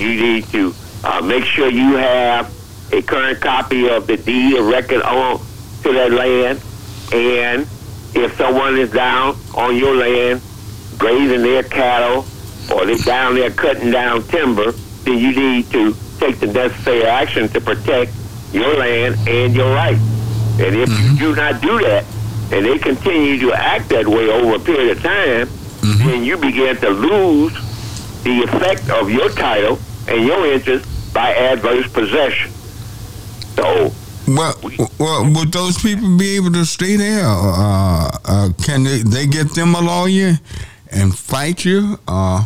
[0.00, 0.74] You need to
[1.04, 2.52] uh, make sure you have
[2.92, 5.38] a current copy of the deed of record on
[5.82, 6.60] to that land,
[7.12, 7.66] And
[8.14, 10.42] if someone is down on your land
[10.98, 12.26] grazing their cattle
[12.72, 14.72] or they're down there cutting down timber,
[15.04, 18.12] then you need to take the necessary action to protect
[18.52, 20.00] your land and your rights.
[20.60, 22.04] And if you do not do that,
[22.52, 25.48] and they continue to act that way over a period of time,
[26.04, 27.54] then you begin to lose
[28.24, 29.78] the effect of your title
[30.10, 32.50] and your interest by adverse possession.
[33.56, 33.92] So,
[34.26, 34.54] Well,
[34.98, 37.24] well, would those people be able to stay there?
[37.24, 40.38] Uh, uh, can they, they get them a lawyer
[40.92, 42.44] and fight you uh,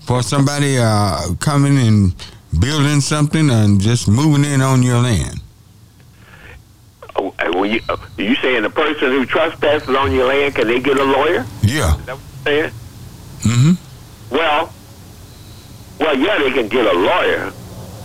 [0.00, 2.14] for somebody uh, coming and
[2.58, 5.40] building something and just moving in on your land?
[7.16, 10.80] uh, when you, uh, you saying the person who trespasses on your land, can they
[10.80, 11.44] get a lawyer?
[11.62, 11.96] Yeah.
[11.98, 12.22] Is that what
[12.52, 12.72] you're saying?
[13.40, 14.34] Mm-hmm.
[14.36, 14.72] Well,
[16.00, 17.52] well, yeah, they can get a lawyer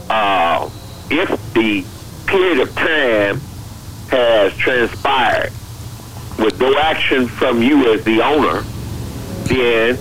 [0.10, 0.70] uh,
[1.10, 1.86] if the
[2.28, 3.40] period of time
[4.10, 5.52] has transpired
[6.38, 8.64] with no action from you as the owner.
[9.46, 9.98] Then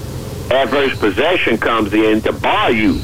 [0.51, 2.99] adverse possession comes in to bar you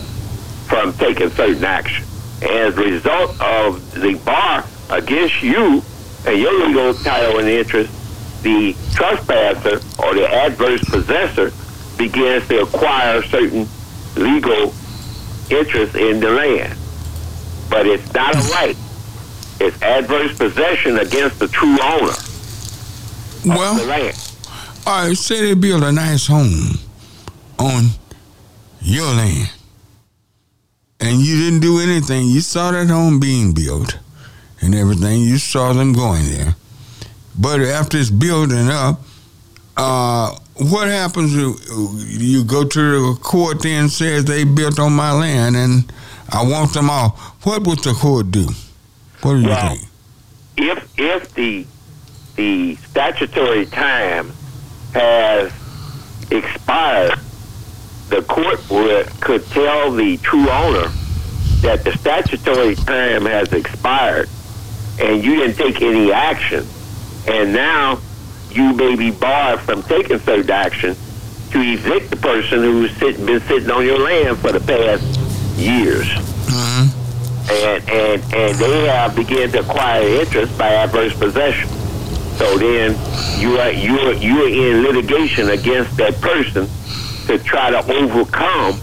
[0.67, 2.05] from taking certain action.
[2.43, 5.83] As a result of the bar against you
[6.27, 7.93] and your legal title and interest,
[8.43, 11.53] the trespasser or the adverse possessor
[11.97, 13.69] begins to acquire certain
[14.17, 14.75] legal
[15.51, 16.77] interest in the land.
[17.69, 18.77] But it's not a right.
[19.61, 24.33] It's adverse possession against the true owner of the Well, land.
[24.87, 26.79] all right, say they build a nice home
[27.59, 27.91] on
[28.81, 29.51] your land
[31.01, 32.27] and you didn't do anything.
[32.29, 33.99] You saw that home being built
[34.63, 35.21] and everything.
[35.21, 36.55] You saw them going there.
[37.39, 39.01] But after it's building up,
[39.77, 41.35] uh, what happens?
[41.35, 41.57] You,
[42.07, 45.91] you go to the court then says they built on my land and
[46.31, 47.19] I want them off.
[47.47, 48.49] What would the court do?
[49.23, 49.89] What do you Well, think?
[50.57, 51.67] If if the
[52.37, 54.33] the statutory time
[54.93, 55.53] has
[56.31, 57.19] expired,
[58.09, 60.89] the court would, could tell the true owner
[61.63, 64.29] that the statutory time has expired
[65.01, 66.67] and you didn't take any action,
[67.27, 67.99] and now
[68.51, 70.97] you may be barred from taking certain action
[71.53, 75.03] to evict the person who's sit, been sitting on your land for the past
[75.59, 76.07] years.
[76.47, 76.97] Mhm.
[77.51, 81.69] And, and, and they have begun to acquire interest by adverse possession.
[82.39, 82.93] So then
[83.41, 86.69] you are you are you are in litigation against that person
[87.27, 88.81] to try to overcome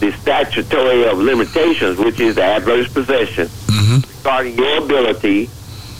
[0.00, 4.04] the statutory of limitations, which is adverse possession, Mhm.
[4.18, 5.50] regarding your ability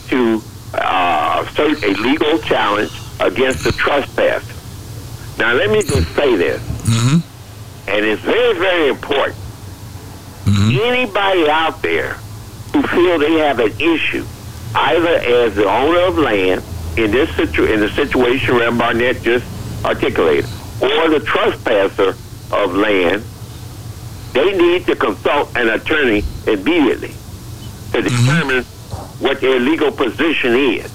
[0.09, 0.41] to
[0.74, 4.54] uh, assert a legal challenge against the trespasser.
[5.38, 7.22] Now, let me just say this, Mhm.
[7.86, 9.36] and it's very, very important.
[10.46, 10.80] Mhm.
[10.80, 12.16] Anybody out there
[12.72, 14.24] who feel they have an issue,
[14.74, 15.08] either
[15.44, 16.62] as the owner of land
[16.96, 19.44] in this situ- in the situation Ram Barnett just
[19.84, 20.46] articulated,
[20.80, 22.16] or the trespasser
[22.50, 23.22] of land,
[24.32, 27.14] they need to consult an attorney immediately
[27.92, 28.64] to determine
[29.20, 30.90] what their legal position is.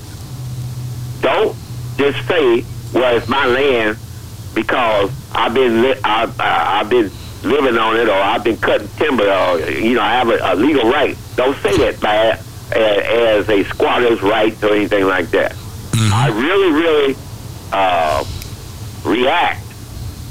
[1.21, 1.55] Don't
[1.97, 2.63] just say,
[2.93, 3.97] "Well, it's my land
[4.53, 7.11] because I've been li- I, I, I've been
[7.43, 10.55] living on it, or I've been cutting timber, or you know, I have a, a
[10.55, 12.39] legal right." Don't say that by a-
[13.38, 15.55] as a squatter's right or anything like that.
[15.95, 17.15] I really, really
[17.71, 18.24] uh,
[19.05, 19.61] react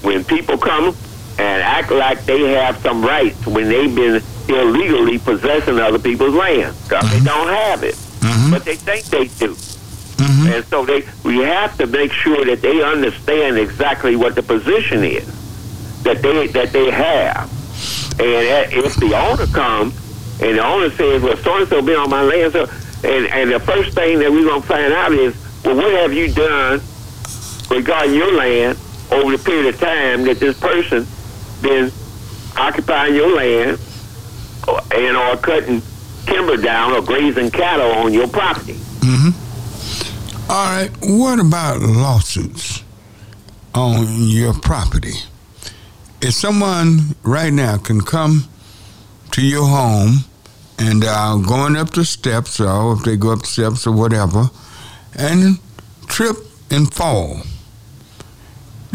[0.02, 0.94] when people come
[1.38, 6.74] and act like they have some rights when they've been illegally possessing other people's land.
[6.88, 7.96] 'Cause They don't have it,
[8.50, 9.56] but they think they do.
[10.18, 10.54] Mhm.
[10.54, 15.04] And so they, we have to make sure that they understand exactly what the position
[15.04, 15.26] is
[16.04, 17.48] that they that they have.
[18.20, 19.94] And if the owner comes
[20.40, 22.68] and the owner says, "Well, so and so been on my land," so
[23.04, 25.34] and and the first thing that we're gonna find out is,
[25.64, 26.80] well, what have you done
[27.70, 28.76] regarding your land
[29.10, 31.06] over the period of time that this person
[31.62, 31.90] been
[32.56, 33.78] occupying your land
[34.92, 35.82] and or cutting
[36.26, 38.78] timber down or grazing cattle on your property?
[40.48, 40.90] All right.
[41.02, 42.82] What about lawsuits
[43.74, 45.14] on your property?
[46.20, 48.48] If someone right now can come
[49.32, 50.18] to your home
[50.78, 54.50] and uh, going up the steps, or if they go up the steps or whatever,
[55.16, 55.58] and
[56.06, 56.36] trip
[56.70, 57.40] and fall,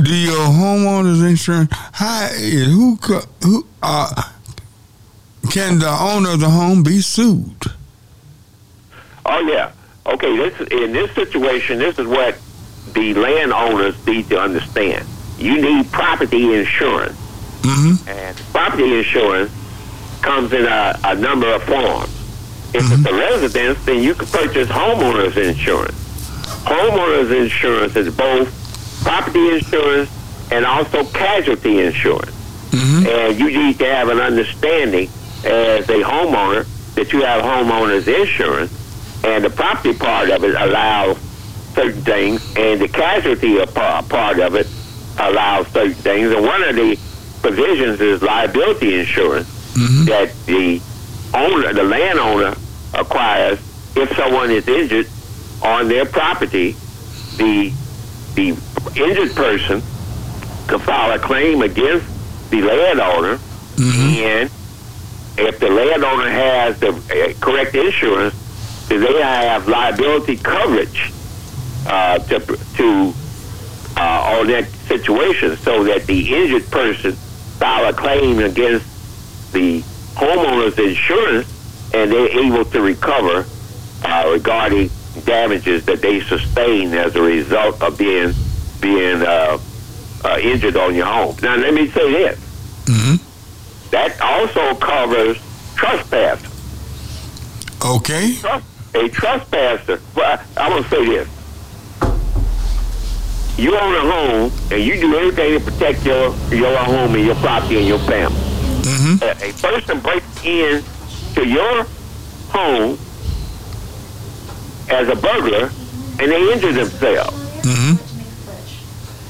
[0.01, 1.71] do your homeowner's insurance?
[2.69, 2.97] Who
[3.43, 4.23] who uh,
[5.47, 7.63] can the owner of the home be sued?
[9.25, 9.71] Oh yeah.
[10.05, 10.35] Okay.
[10.37, 12.37] This in this situation, this is what
[12.93, 15.05] the landowners need to understand.
[15.37, 17.17] You need property insurance,
[17.61, 18.07] Mm-hmm.
[18.09, 19.51] and property insurance
[20.21, 22.09] comes in a, a number of forms.
[22.73, 25.97] If it's a residence, then you can purchase homeowners insurance.
[26.65, 28.49] homeowners insurance is both
[29.03, 30.09] property insurance
[30.51, 32.31] and also casualty insurance.
[32.73, 35.09] And you need to have an understanding
[35.45, 36.65] as a homeowner
[36.95, 38.71] that you have homeowners insurance,
[39.23, 41.17] and the property part of it allows
[41.73, 44.67] certain things, and the casualty part part of it
[45.19, 46.31] allows certain things.
[46.31, 46.97] And one of the
[47.41, 50.05] provisions is liability insurance mm-hmm.
[50.05, 50.81] that the
[51.33, 52.55] owner, the landowner,
[52.93, 53.59] acquires
[53.95, 55.07] if someone is injured
[55.63, 56.75] on their property.
[57.38, 57.73] The
[58.35, 58.49] the
[58.95, 59.81] injured person
[60.67, 62.05] can file a claim against
[62.49, 64.23] the landowner, mm-hmm.
[64.23, 64.51] and
[65.38, 68.35] if the landowner has the uh, correct insurance,
[68.89, 71.11] then they have liability coverage
[71.88, 72.39] uh, to
[72.75, 73.13] to
[73.97, 77.13] uh, on that situation, so that the injured person
[77.59, 78.85] file a claim against
[79.53, 79.81] the
[80.15, 81.47] homeowner's insurance,
[81.93, 83.45] and they're able to recover
[84.03, 84.89] uh, regarding
[85.25, 88.33] damages that they sustain as a result of being
[88.79, 89.57] being uh,
[90.23, 91.35] uh, injured on your home.
[91.41, 92.39] Now, let me say this:
[93.91, 95.38] that also covers
[95.75, 96.41] trespass.
[97.85, 98.35] Okay.
[98.95, 100.01] A trespasser.
[100.15, 101.27] Well, I'm gonna say this:
[103.57, 107.35] you own a home, and you do everything to protect your your home and your
[107.35, 108.38] property and your family.
[109.21, 110.83] A, a person breaks in
[111.35, 111.85] to your
[112.49, 112.97] home
[114.89, 115.69] as a burglar,
[116.19, 117.38] and they injure themselves.
[117.63, 117.95] Mm-hmm.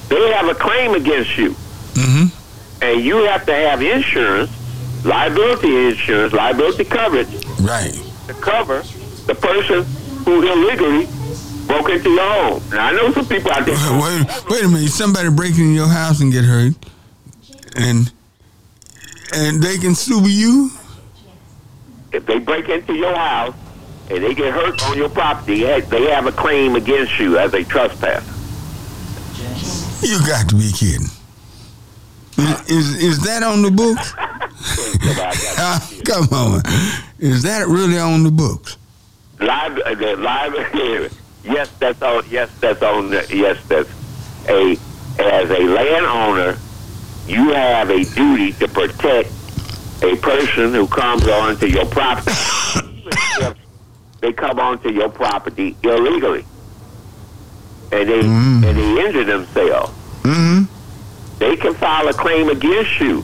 [0.09, 1.55] They have a claim against you,
[2.81, 4.51] and you have to have insurance,
[5.05, 7.27] liability insurance, liability coverage
[7.61, 7.93] Right.
[8.27, 8.83] to cover
[9.25, 9.83] the person
[10.25, 11.07] who illegally
[11.67, 12.63] broke into your home.
[12.71, 13.75] Now I know some people out there.
[14.01, 14.89] Wait, wait a minute.
[14.89, 16.73] Somebody break in your house and get hurt,
[17.75, 18.11] and
[19.33, 20.71] and they can sue you.
[22.13, 23.53] If they break into your house
[24.09, 27.63] and they get hurt on your property, they have a claim against you as a
[27.65, 28.23] trespasser.
[30.01, 31.07] You got to be kidding.
[32.37, 34.13] Is is, is that on the books?
[36.05, 36.61] Come on.
[37.19, 38.77] Is that really on the books?
[39.39, 40.53] Live, uh, the live.
[41.43, 42.23] yes, that's on.
[42.29, 43.09] Yes, that's on.
[43.09, 43.89] the- Yes, that's
[44.49, 44.77] a.
[45.19, 46.57] As a landowner,
[47.27, 49.31] you have a duty to protect
[50.03, 52.31] a person who comes onto your property.
[52.35, 53.57] if
[54.21, 56.45] they come onto your property illegally,
[57.91, 59.91] and they and they injure themselves.
[60.21, 60.65] Mm-hmm.
[61.39, 63.23] They can file a claim against you,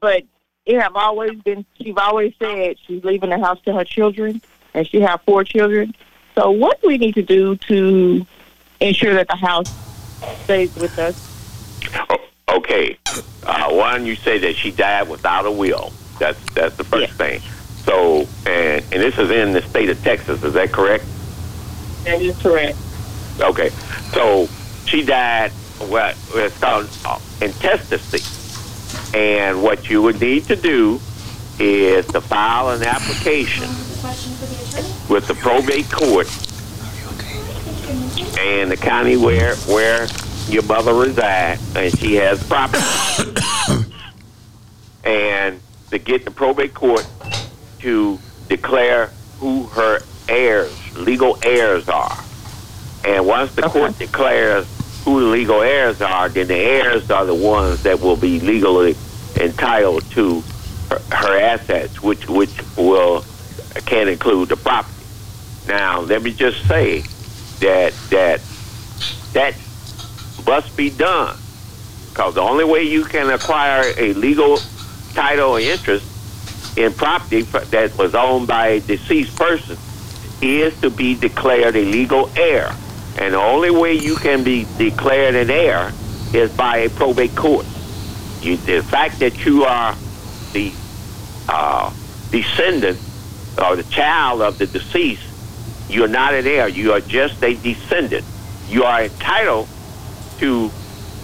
[0.00, 0.22] but
[0.64, 1.66] it have always been.
[1.78, 4.40] She's always said she's leaving the house to her children,
[4.72, 5.94] and she have four children.
[6.34, 8.26] So, what do we need to do to
[8.80, 9.70] ensure that the house
[10.44, 11.16] stays with us?
[12.10, 12.20] O-
[12.56, 12.96] Okay.
[13.44, 15.92] Uh, one, you say that she died without a will.
[16.20, 17.40] That's that's the first thing.
[17.84, 20.42] So, and and this is in the state of Texas.
[20.42, 21.04] Is that correct?
[22.04, 22.76] That is correct.
[23.40, 23.70] Okay.
[24.12, 24.46] So
[24.86, 25.50] she died.
[25.88, 28.22] What it's called uh, intestacy.
[29.18, 31.00] And what you would need to do
[31.58, 33.68] is to file an application
[35.08, 36.26] with the probate court
[38.38, 40.06] and the county where where
[40.48, 42.82] your mother resides and she has property.
[45.04, 47.06] and to get the probate court
[47.80, 52.18] to declare who her heirs, legal heirs are.
[53.04, 54.66] And once the court declares
[55.04, 58.96] who the legal heirs are, then the heirs are the ones that will be legally
[59.36, 60.42] entitled to
[60.88, 63.24] her, her assets, which which will
[63.86, 64.94] can include the property.
[65.68, 67.04] Now, let me just say
[67.64, 68.40] that that
[69.32, 69.54] that
[70.46, 71.36] must be done
[72.10, 74.58] because the only way you can acquire a legal
[75.14, 76.06] title or interest
[76.76, 79.76] in property that was owned by a deceased person
[80.42, 82.74] is to be declared a legal heir.
[83.18, 85.92] And the only way you can be declared an heir
[86.32, 87.66] is by a probate court.
[88.42, 89.96] You, the fact that you are
[90.52, 90.72] the
[91.48, 91.92] uh,
[92.30, 92.98] descendant
[93.58, 95.22] or the child of the deceased,
[95.88, 96.68] you're not an heir.
[96.68, 98.24] You are just a descendant.
[98.68, 99.68] You are entitled
[100.38, 100.70] to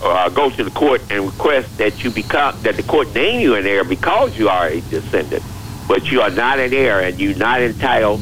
[0.03, 3.55] uh, go to the court and request that you become that the court name you
[3.55, 5.43] an heir because you are a descendant,
[5.89, 8.21] but you are not an heir and you're not entitled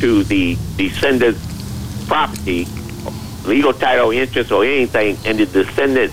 [0.00, 2.66] to the descendant's property,
[3.44, 6.12] legal title, interest, or anything in the descendant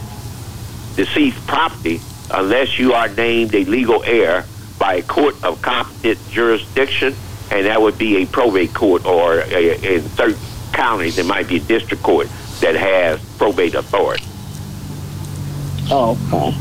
[0.95, 1.99] deceased property
[2.31, 4.45] unless you are named a legal heir
[4.79, 7.15] by a court of competent jurisdiction,
[7.53, 10.39] and that would be a probate court or a, in certain
[10.71, 12.27] counties it might be a district court
[12.61, 14.25] that has probate authority.
[15.91, 16.57] Oh, okay.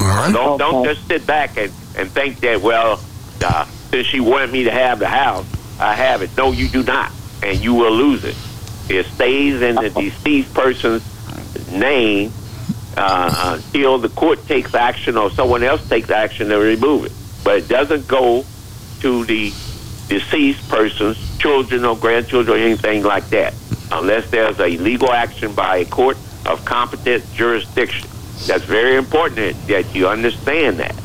[0.00, 0.32] All right.
[0.32, 3.00] Don't don't just sit back and, and think that well,
[3.44, 5.46] uh, since she wanted me to have the house,
[5.78, 6.34] I have it.
[6.36, 7.12] No, you do not,
[7.42, 8.36] and you will lose it.
[8.88, 11.04] It stays in the deceased person's
[11.70, 12.32] name
[12.96, 17.12] uh, until the court takes action or someone else takes action to remove it.
[17.44, 18.44] But it doesn't go
[19.00, 19.52] to the
[20.10, 23.54] deceased person's children or grandchildren or anything like that,
[23.92, 28.08] unless there's a legal action by a court of competent jurisdiction.
[28.46, 30.96] That's very important that you understand that.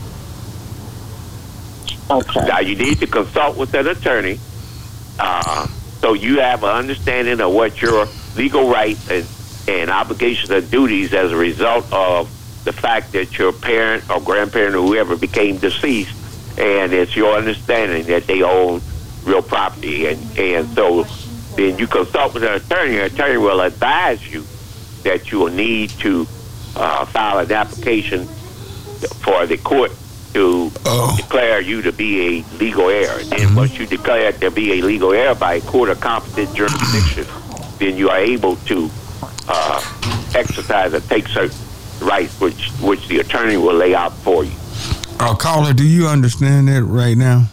[2.10, 2.48] Okay.
[2.48, 4.40] Now you need to consult with an attorney,
[5.19, 5.68] uh,
[6.02, 9.26] so you have an understanding of what your legal rights and,
[9.68, 12.30] and obligations and duties as a result of
[12.64, 16.15] the fact that your parent or grandparent or whoever became deceased,
[16.57, 18.82] and it's your understanding that they own
[19.26, 21.03] real property, and and so
[21.56, 22.97] then you consult with an attorney.
[22.97, 24.43] An attorney will advise you
[25.03, 26.27] that you will need to
[26.76, 28.26] uh, file an application
[29.23, 29.91] for the court
[30.34, 31.14] to Oh.
[31.15, 33.19] declare you to be a legal heir.
[33.19, 36.53] And then once you declare to be a legal heir by a court of competent
[36.56, 37.26] jurisdiction,
[37.80, 38.89] then you are able to
[39.47, 39.80] uh,
[40.35, 41.56] exercise and take certain
[42.02, 44.52] rights which which the attorney will lay out for you.
[45.19, 47.47] Uh, caller, do you understand that right now?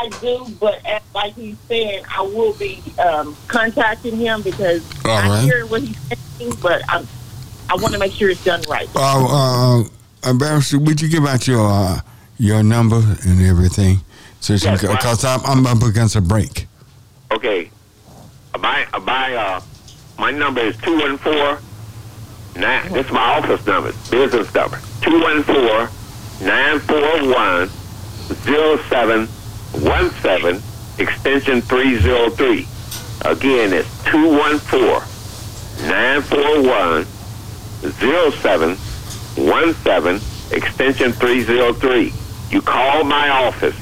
[0.00, 5.10] I do, but as, like he's saying, I will be um, contacting him because All
[5.18, 5.42] I right.
[5.44, 5.96] hear what he's
[6.38, 7.08] saying, but I'm,
[7.68, 8.88] I want to make sure it's done right.
[8.94, 9.84] Uh, uh,
[10.24, 12.00] Ambassador, would you give out your uh,
[12.38, 13.98] your number and everything?
[14.40, 16.66] So Yes, my- because I'm, I'm up against a break.
[17.32, 17.70] Okay,
[18.60, 19.60] my my uh
[20.18, 21.32] my number is two one four.
[21.32, 21.58] two one
[22.54, 22.92] four nine.
[22.92, 25.90] This is my office number, business number two one four
[26.40, 27.68] nine four one
[28.44, 29.28] zero seven
[29.72, 30.62] one seven
[30.98, 32.66] extension three zero three.
[33.24, 35.02] Again, it's two one four
[35.88, 37.04] nine four one
[37.98, 38.76] zero seven
[39.36, 40.20] one seven
[40.50, 42.12] extension three zero three.
[42.50, 43.76] You call my office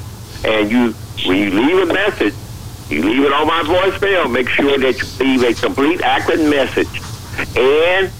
[0.45, 0.93] and you
[1.25, 2.35] when you leave a message,
[2.89, 4.31] you leave it on my voicemail.
[4.31, 7.01] Make sure that you leave a complete, accurate message,
[7.57, 8.11] and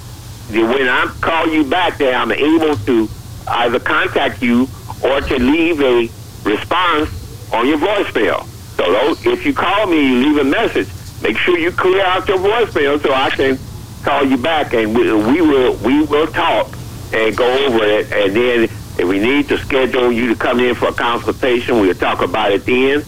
[0.50, 3.10] when I call you back, then I'm able to
[3.48, 4.68] either contact you
[5.04, 6.10] or to leave a
[6.44, 7.10] response
[7.54, 8.46] on your voicemail.
[8.76, 10.88] So if you call me, you leave a message.
[11.22, 13.58] Make sure you clear out your voicemail so I can
[14.04, 16.68] call you back, and we, we will we will talk
[17.14, 18.12] and go over it.
[18.12, 21.96] And then if we need to schedule you to come in for a consultation, we'll
[21.96, 23.04] talk about it then.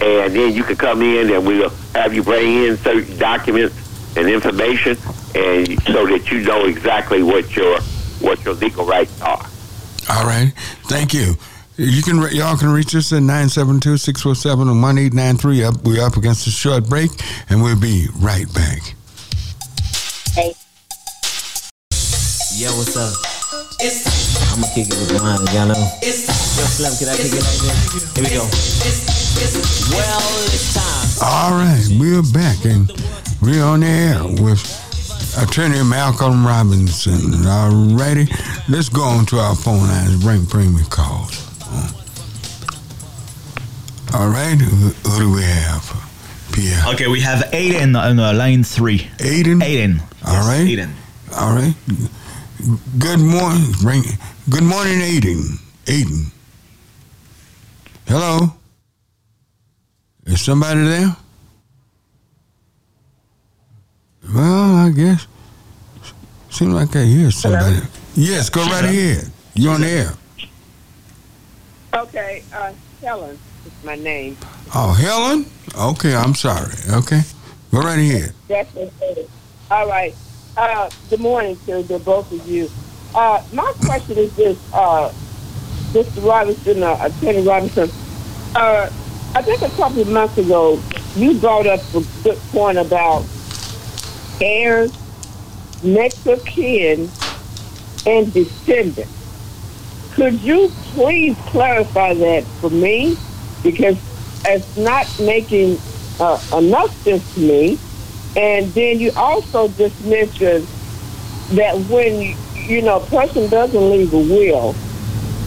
[0.00, 3.76] And then you can come in, and we'll have you bring in certain documents
[4.16, 4.96] and information,
[5.34, 7.80] and so that you know exactly what your
[8.20, 9.46] what your legal rights are.
[10.08, 10.52] All right.
[10.88, 11.34] Thank you.
[11.80, 15.66] You can re- y'all can reach us at 972-647-1893.
[15.66, 17.10] Up we're up against a short break
[17.48, 18.82] and we'll be right back.
[20.34, 20.52] Hey.
[22.52, 23.14] Yo, what's up?
[23.80, 24.04] It's
[24.52, 25.88] I'ma kick it with mine, y'all know.
[26.04, 28.12] Yo, Slim, can I kick it like this?
[28.12, 28.44] Here we go.
[29.96, 30.20] Well,
[30.52, 31.08] it's time.
[31.26, 32.92] All right, we're back and
[33.40, 34.60] we're on the air with
[35.38, 37.46] Attorney Malcolm Robinson.
[37.46, 38.28] All righty,
[38.68, 40.16] let's go on to our phone lines.
[40.22, 41.49] Bring bring me calls.
[44.12, 45.86] All right, who, who do we have?
[46.52, 46.82] Pierre.
[46.94, 48.98] Okay, we have Aiden on uh, line three.
[49.18, 49.60] Aiden.
[49.62, 50.00] Aiden.
[50.26, 50.66] All Yes, right.
[50.66, 50.90] Aiden.
[51.38, 51.74] All right.
[52.98, 53.72] Good morning.
[53.80, 54.02] Bring.
[54.50, 55.58] Good morning, Aiden.
[55.86, 56.32] Aiden.
[58.08, 58.52] Hello.
[60.26, 61.16] Is somebody there?
[64.34, 65.26] Well, I guess.
[66.50, 67.78] Seems like I hear somebody.
[68.16, 69.30] Yes, go right ahead.
[69.54, 70.12] You're on the air.
[71.94, 72.72] Okay, uh,
[73.02, 74.36] Helen is my name.
[74.74, 75.46] Oh, Helen?
[75.76, 76.72] Okay, I'm sorry.
[76.88, 77.22] Okay.
[77.72, 78.32] Go right ahead.
[78.48, 79.26] That's okay.
[79.70, 80.14] All right.
[80.56, 82.68] Uh, good morning to the both of you.
[83.14, 85.12] Uh, my question is this, uh,
[85.92, 86.24] Mr.
[86.24, 87.90] Robinson, uh, Attorney Robinson.
[88.54, 88.88] Uh,
[89.34, 90.80] I think a couple of months ago,
[91.16, 93.24] you brought up a good point about
[94.40, 94.92] heirs,
[95.82, 97.10] next of kin,
[98.06, 99.19] and descendants.
[100.12, 103.16] Could you please clarify that for me?
[103.62, 103.96] Because
[104.44, 105.78] it's not making
[106.18, 107.78] uh, enough sense to me.
[108.36, 110.66] And then you also just mentioned
[111.52, 114.74] that when you know a person doesn't leave a will,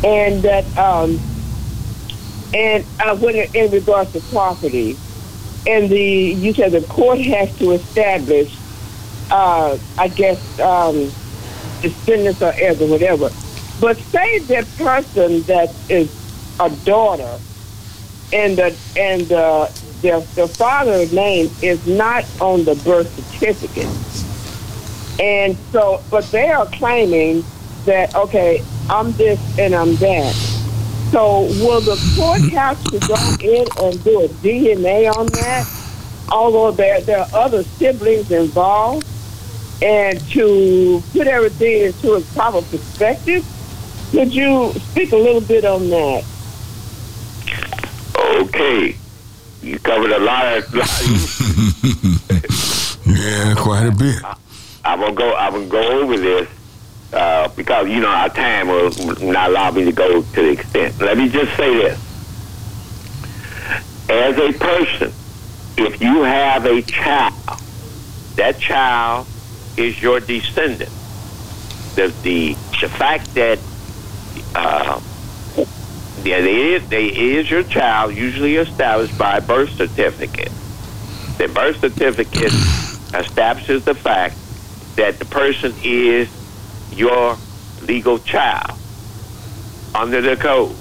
[0.03, 1.19] and that um,
[2.53, 4.97] and uh, when it, in regards to property,
[5.65, 8.53] and the you said the court has to establish,
[9.31, 11.09] uh, I guess, um,
[11.81, 13.29] descendants or heirs or whatever.
[13.83, 16.09] But say that person that is
[16.57, 17.37] a daughter,
[18.31, 23.89] and the and uh, the their, their father's name is not on the birth certificate.
[25.19, 27.43] And so, but they are claiming
[27.83, 30.33] that, okay, I'm this and I'm that.
[31.11, 35.69] So will the court have to go in and do a DNA on that?
[36.31, 39.05] Although there, there are other siblings involved,
[39.81, 43.45] and to put everything into a proper perspective,
[44.13, 46.23] could you speak a little bit on that?
[48.15, 48.95] Okay.
[49.63, 50.75] You covered a lot of.
[53.07, 54.21] yeah, quite a bit.
[54.85, 55.33] I'm gonna go.
[55.33, 56.47] I'm gonna go over this
[57.11, 61.01] uh, because you know our time will not allow me to go to the extent.
[61.01, 61.97] Let me just say this:
[64.09, 65.11] as a person,
[65.75, 67.33] if you have a child,
[68.35, 69.25] that child
[69.75, 70.91] is your descendant.
[71.95, 73.57] The the the fact that
[74.55, 75.01] uh,
[76.23, 80.51] yeah, they they is your child, usually established by birth certificate.
[81.37, 82.53] The birth certificate
[83.13, 84.37] establishes the fact
[84.95, 86.29] that the person is
[86.91, 87.37] your
[87.81, 88.77] legal child
[89.93, 90.75] under the code.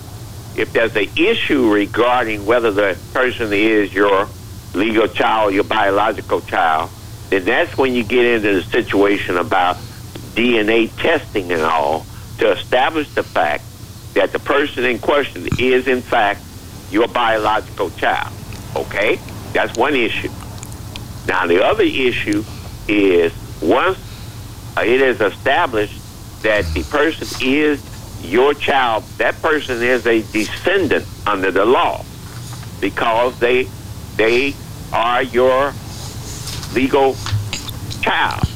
[0.57, 4.28] If there's an issue regarding whether the person is your
[4.74, 6.90] legal child, your biological child,
[7.31, 9.77] then that's when you get into the situation about
[10.35, 12.07] DNA testing and all
[12.43, 13.62] to establish the fact
[14.14, 16.43] that the person in question is, in fact,
[16.90, 18.35] your biological child.
[18.74, 19.20] Okay?
[19.52, 20.28] That's one issue.
[21.28, 22.43] Now, the other issue
[22.89, 23.32] is
[23.62, 23.97] once
[24.77, 26.01] it is established
[26.43, 27.81] that the person is
[28.24, 32.05] your child, that person is a descendant under the law
[32.81, 33.69] because they
[34.16, 34.55] they
[34.93, 35.73] are your
[36.74, 37.14] legal
[38.01, 38.48] child.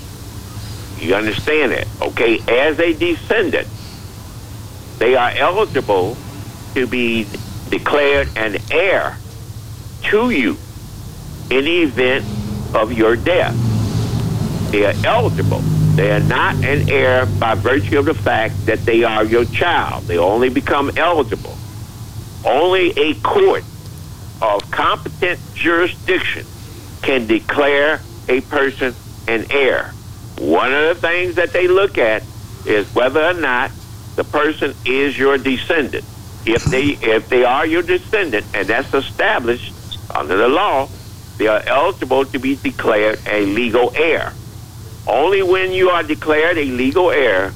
[0.98, 1.86] You understand it?
[2.02, 3.68] Okay, as a descendant,
[4.98, 6.16] they are eligible
[6.74, 7.26] to be
[7.68, 9.16] declared an heir
[10.04, 10.56] to you
[11.50, 12.24] in the event
[12.74, 13.54] of your death.
[14.70, 15.60] They are eligible.
[15.96, 20.04] They are not an heir by virtue of the fact that they are your child.
[20.04, 21.56] They only become eligible.
[22.44, 23.64] Only a court
[24.42, 26.44] of competent jurisdiction
[27.02, 28.94] can declare a person
[29.26, 29.92] an heir.
[30.38, 32.22] One of the things that they look at
[32.66, 33.70] is whether or not
[34.16, 36.04] the person is your descendant.
[36.44, 39.72] If they if they are your descendant and that's established
[40.14, 40.88] under the law,
[41.38, 44.32] they are eligible to be declared a legal heir.
[45.06, 47.52] Only when you are declared a legal heir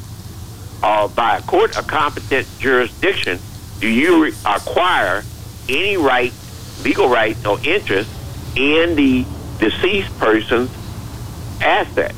[0.82, 3.38] uh, by a court of competent jurisdiction
[3.80, 5.24] do you re- acquire
[5.68, 6.32] any right,
[6.84, 8.10] legal right or interest
[8.56, 9.24] in the
[9.58, 10.70] deceased person's
[11.60, 12.14] asset.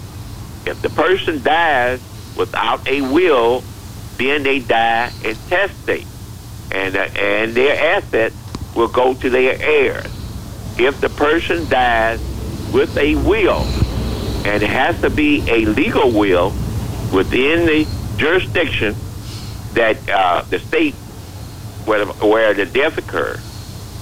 [0.67, 2.01] If the person dies
[2.37, 3.63] without a will
[4.19, 6.07] then they die intestate,
[6.71, 8.37] and uh, and their assets
[8.75, 10.07] will go to their heirs.
[10.79, 12.21] If the person dies
[12.73, 13.63] with a will,
[14.47, 16.51] and it has to be a legal will
[17.13, 17.87] within the
[18.17, 18.95] jurisdiction
[19.75, 20.95] that uh, the state
[21.85, 23.41] where, where the death occurred.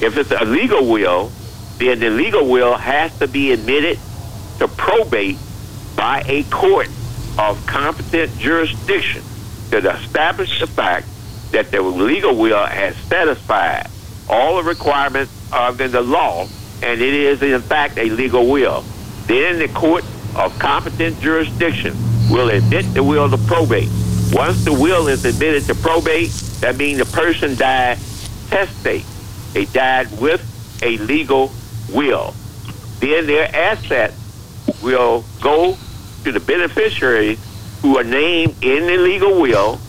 [0.01, 1.31] If it's a legal will,
[1.79, 3.99] then the legal will has to be admitted
[4.59, 5.39] to probate
[5.97, 6.89] by a court
[7.39, 9.23] of competent jurisdiction
[9.71, 11.07] that establish the fact
[11.53, 13.89] that the legal will has satisfied
[14.29, 16.47] all the requirements of the law,
[16.83, 18.83] and it is in fact a legal will.
[19.27, 20.05] Then the court
[20.37, 21.97] of competent jurisdiction
[22.31, 23.89] will admit the will to probate.
[24.33, 26.31] Once the will is admitted to probate,
[26.61, 27.99] that means the person died
[28.49, 29.05] testate.
[29.53, 30.43] They died with
[30.83, 31.53] a legal
[31.93, 32.35] will.
[33.01, 34.17] Then their assets
[34.83, 35.77] will go
[36.25, 37.39] to the beneficiaries
[37.83, 39.81] who are named in the legal will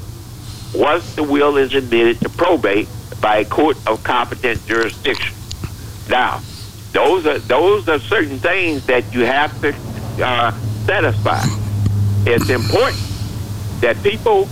[0.74, 2.88] once the will is admitted to probate
[3.22, 5.36] by a court of competent jurisdiction.
[6.10, 6.42] Now,
[6.94, 9.74] Those are those are certain things that you have to
[10.24, 10.52] uh,
[10.86, 11.40] satisfy.
[12.26, 13.00] It's important
[13.80, 14.48] that people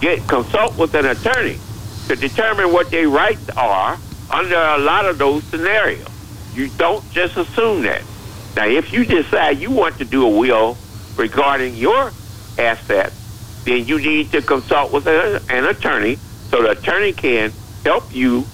[0.00, 1.58] get consult with an attorney
[2.08, 3.98] to determine what their rights are
[4.30, 6.06] under a lot of those scenarios.
[6.54, 8.02] You don't just assume that.
[8.54, 10.76] Now, if you decide you want to do a will
[11.16, 12.12] regarding your
[12.58, 16.16] assets, then you need to consult with a, an attorney
[16.50, 17.52] so the attorney can
[17.84, 18.44] help you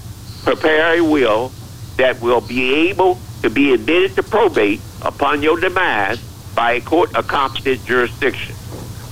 [0.45, 1.53] prepare a will
[1.97, 6.20] that will be able to be admitted to probate upon your demise
[6.55, 8.55] by a court of competent jurisdiction.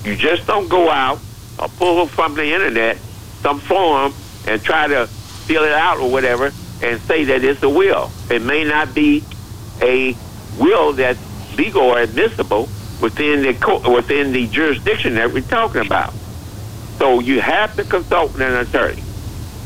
[0.05, 1.21] You just don't go out
[1.59, 2.97] or pull from the internet
[3.43, 4.15] some form
[4.47, 6.53] and try to fill it out or whatever
[6.83, 8.11] and say that it's a will.
[8.31, 9.23] It may not be
[9.83, 10.17] a
[10.59, 11.19] will that's
[11.57, 12.69] legal or admissible
[13.01, 16.13] within the within the jurisdiction that we're talking about.
[16.99, 19.03] So you have to consult an attorney.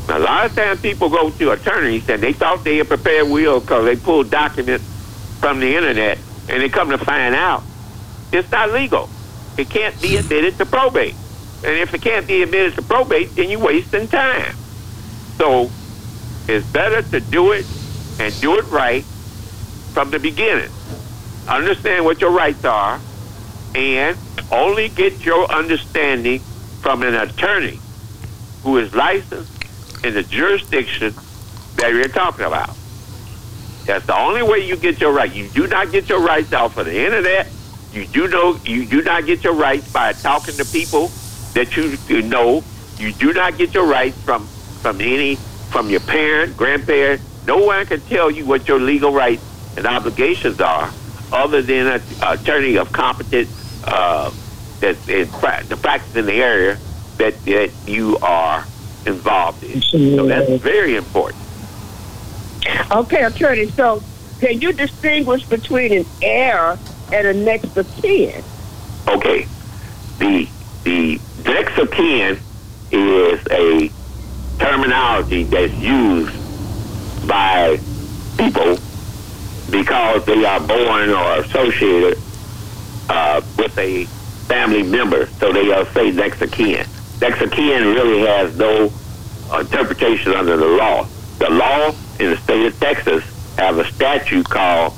[0.07, 3.27] Now, a lot of times people go to attorneys and they thought they had prepared
[3.27, 4.85] will because they pulled documents
[5.39, 6.17] from the internet
[6.47, 7.63] and they come to find out
[8.31, 9.09] it's not legal.
[9.57, 11.15] It can't be admitted to probate.
[11.63, 14.55] And if it can't be admitted to probate, then you're wasting time.
[15.37, 15.71] So
[16.47, 17.65] it's better to do it
[18.19, 19.03] and do it right
[19.93, 20.69] from the beginning.
[21.47, 22.99] Understand what your rights are
[23.75, 24.17] and
[24.51, 26.39] only get your understanding
[26.81, 27.79] from an attorney
[28.63, 29.51] who is licensed
[30.03, 31.13] in the jurisdiction
[31.75, 32.75] that you're talking about.
[33.85, 35.31] That's the only way you get your right.
[35.31, 37.47] You do not get your rights off of the internet.
[37.91, 41.07] You do know you do not get your rights by talking to people
[41.53, 42.63] that you, you know.
[42.97, 44.47] You do not get your rights from
[44.81, 45.35] from any
[45.69, 47.21] from your parent, grandparent.
[47.45, 49.43] No one can tell you what your legal rights
[49.77, 50.91] and obligations are,
[51.31, 53.49] other than an attorney of competent
[53.85, 54.31] uh,
[54.79, 56.77] that is the practice in the area
[57.17, 58.65] that that you are
[59.05, 59.81] involved in.
[59.81, 61.41] So that's very important.
[62.91, 63.69] Okay, attorney.
[63.69, 64.03] So,
[64.39, 66.77] can you distinguish between an heir
[67.11, 68.43] and a next of kin?
[69.07, 69.47] Okay,
[70.17, 70.47] the
[70.83, 72.39] the next of kin
[72.91, 73.91] is a
[74.59, 77.79] terminology that's used by
[78.37, 78.77] people
[79.69, 82.17] because they are born or associated
[83.09, 84.05] uh, with a
[84.47, 86.85] family member, so they uh, say next of kin.
[87.21, 88.91] Next of kin really has no
[89.59, 91.07] interpretation under the law.
[91.39, 93.23] The law in the state of Texas
[93.57, 94.93] have a statute called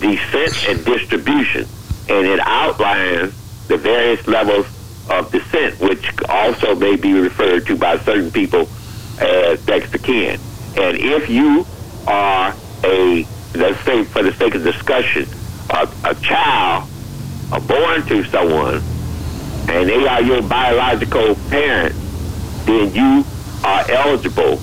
[0.00, 1.66] descent and distribution,
[2.08, 3.32] and it outlines
[3.68, 4.66] the various levels
[5.10, 8.68] of descent, which also may be referred to by certain people
[9.20, 10.40] as next of kin.
[10.76, 11.66] And if you
[12.06, 12.54] are
[12.84, 15.26] a, let's say for the sake of discussion,
[15.70, 16.88] a, a child
[17.52, 18.82] are born to someone
[19.68, 21.94] and they are your biological parent,
[22.64, 23.24] then you
[23.62, 24.58] are eligible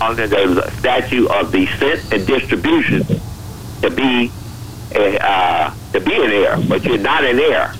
[0.00, 3.04] under the statute of descent and distribution
[3.80, 4.30] to be
[4.94, 7.74] a, uh, to be an heir, but you're not an heir.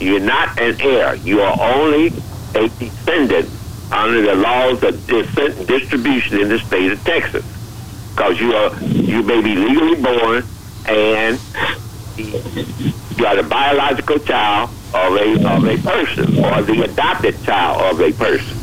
[0.00, 1.14] You're not an heir.
[1.16, 2.12] You are only
[2.54, 3.50] a descendant
[3.90, 7.44] under the laws of descent and distribution in the state of Texas,
[8.14, 10.44] because you are you may be legally born
[10.88, 11.38] and
[13.16, 18.00] you are the biological child of a of a person or the adopted child of
[18.00, 18.56] a person.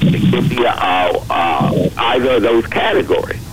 [0.00, 3.44] It could be either of those categories.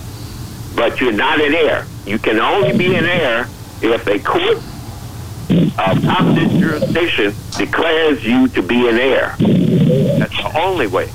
[0.74, 1.86] But you're not an heir.
[2.06, 3.48] You can only be an heir
[3.82, 9.34] if a court of competent jurisdiction declares you to be an heir.
[9.38, 11.10] That's the only way.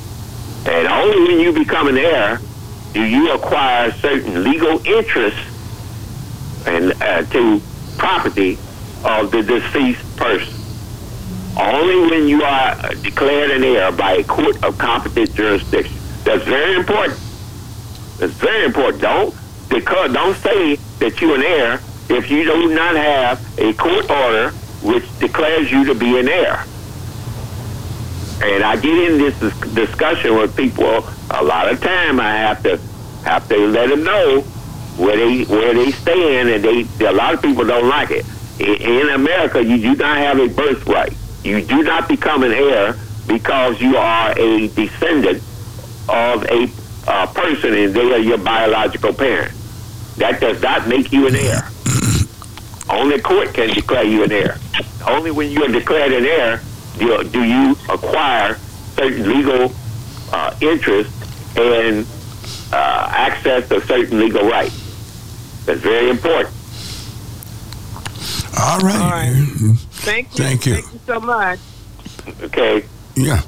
[0.65, 2.39] And only when you become an heir
[2.93, 5.39] do you acquire certain legal interests
[6.65, 7.61] and uh, to
[7.97, 8.57] property
[9.03, 10.53] of the deceased person.
[11.59, 15.95] Only when you are declared an heir by a court of competent jurisdiction.
[16.23, 17.19] That's very important.
[18.17, 19.01] That's very important.
[19.01, 19.35] Don't
[19.69, 24.51] because don't say that you're an heir if you do not have a court order
[24.83, 26.65] which declares you to be an heir.
[28.43, 29.39] And I get in this
[29.73, 32.19] discussion with people a lot of time.
[32.19, 32.79] I have to
[33.23, 34.41] have to let them know
[34.97, 38.25] where they where they stand, and they a lot of people don't like it.
[38.59, 41.13] In America, you do not have a birthright.
[41.43, 42.95] You do not become an heir
[43.27, 45.41] because you are a descendant
[46.07, 46.69] of a
[47.07, 49.53] uh, person, and they are your biological parent.
[50.17, 51.67] That does not make you an heir.
[52.89, 54.59] Only court can declare you an heir.
[55.07, 56.61] Only when you are declared an heir
[56.97, 58.55] do, do you acquire
[58.95, 59.73] certain legal
[60.31, 61.11] uh, interest
[61.57, 62.05] and
[62.71, 64.75] uh, access to certain legal rights.
[65.65, 66.55] That's very important.
[68.59, 68.95] All right.
[69.01, 69.33] All right.
[69.91, 70.43] Thank you.
[70.43, 70.75] Thank you.
[70.75, 71.59] Thank you so much.
[72.41, 72.85] Okay.
[73.15, 73.41] Yeah.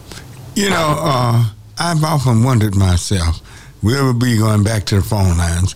[0.55, 1.45] You know, uh,
[1.77, 3.41] I've often wondered myself,
[3.83, 5.75] will we be going back to the phone lines?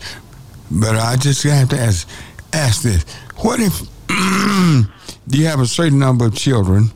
[0.72, 2.08] but I just have to ask
[2.54, 3.04] ask this:
[3.38, 3.82] What if
[5.30, 6.92] you have a certain number of children,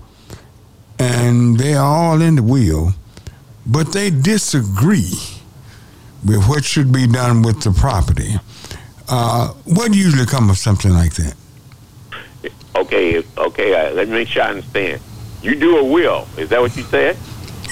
[1.00, 2.94] and they are all in the will,
[3.66, 5.14] but they disagree
[6.26, 8.36] with what should be done with the property?
[9.10, 11.36] Uh, what usually comes of something like that?
[12.76, 13.74] Okay, okay.
[13.74, 15.02] Uh, let me make sure I understand.
[15.42, 16.28] You do a will.
[16.38, 17.18] Is that what you said?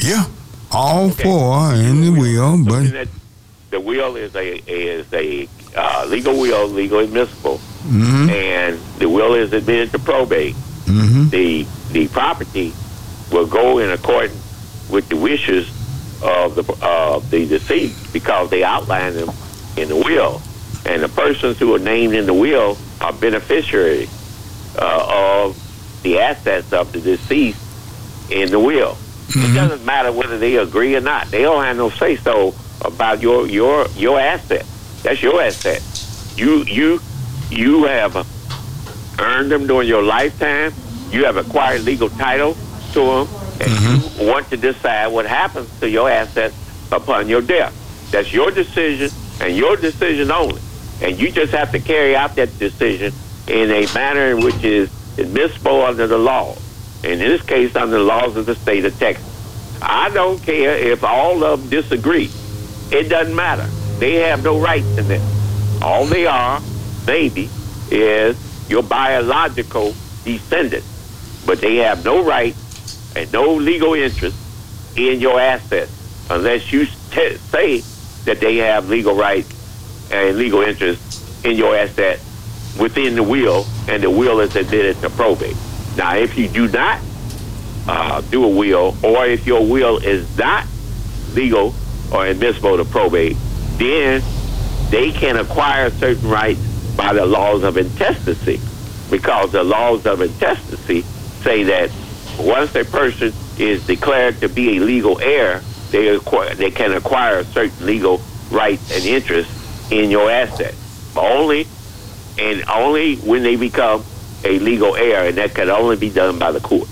[0.02, 0.26] Yeah,
[0.72, 1.24] all Okay.
[1.24, 3.08] four in the will, but
[3.70, 9.34] the will is a is a uh, legal will, legal admissible, hmm and the will
[9.34, 10.56] is admitted to probate.
[10.86, 12.74] hmm The the property
[13.32, 14.36] will go in accordance
[14.90, 15.68] with the wishes
[16.22, 19.30] of the of the deceased because they outline them
[19.78, 20.42] in the will,
[20.86, 24.10] and the persons who are named in the will are beneficiaries
[24.78, 27.60] uh, of the assets of the deceased
[28.32, 28.98] in the will.
[29.30, 31.28] It doesn't matter whether they agree or not.
[31.32, 32.54] They don't have no say so
[32.84, 34.66] about your your your asset.
[35.04, 35.82] That's your asset.
[36.38, 37.00] You you
[37.50, 38.16] you have
[39.20, 40.74] earned them during your lifetime.
[41.12, 42.56] You have acquired legal title
[42.94, 43.28] to them,
[43.62, 46.56] and you want to decide what happens to your assets
[46.92, 47.74] upon your death.
[48.12, 50.62] That's your decision and your decision only.
[51.02, 53.14] And you just have to carry out that decision
[53.52, 56.56] in a manner which is admissible under the law.
[57.04, 59.28] In this case, under the laws of the state of Texas.
[59.82, 62.30] I don't care if all of them disagree.
[62.92, 63.66] It doesn't matter.
[64.00, 65.82] They have no rights in this.
[65.82, 66.62] All they are,
[67.06, 67.50] maybe,
[67.90, 68.38] is
[68.70, 70.86] your biological descendant.
[71.46, 72.56] But they have no right
[73.18, 74.38] and no legal interest
[74.96, 75.92] in your assets
[76.30, 77.82] unless you t- say
[78.26, 82.22] that they have legal rights and legal interest in your asset
[82.80, 85.56] within the will, and the will is admitted to probate.
[85.98, 87.02] Now, if you do not
[87.88, 90.66] uh, do a will, or if your will is not
[91.34, 91.74] legal
[92.14, 93.38] or admissible to probate,
[93.78, 94.22] then
[94.90, 96.60] they can acquire certain rights
[96.96, 98.60] by the laws of intestacy,
[99.10, 101.90] because the laws of intestacy say that
[102.40, 105.62] once a person is declared to be a legal heir,
[105.92, 110.74] they acquire, they can acquire certain legal rights and interests in your asset.
[111.16, 111.68] Only
[112.40, 114.04] and only when they become
[114.44, 116.90] a legal heir, and that can only be done by the court.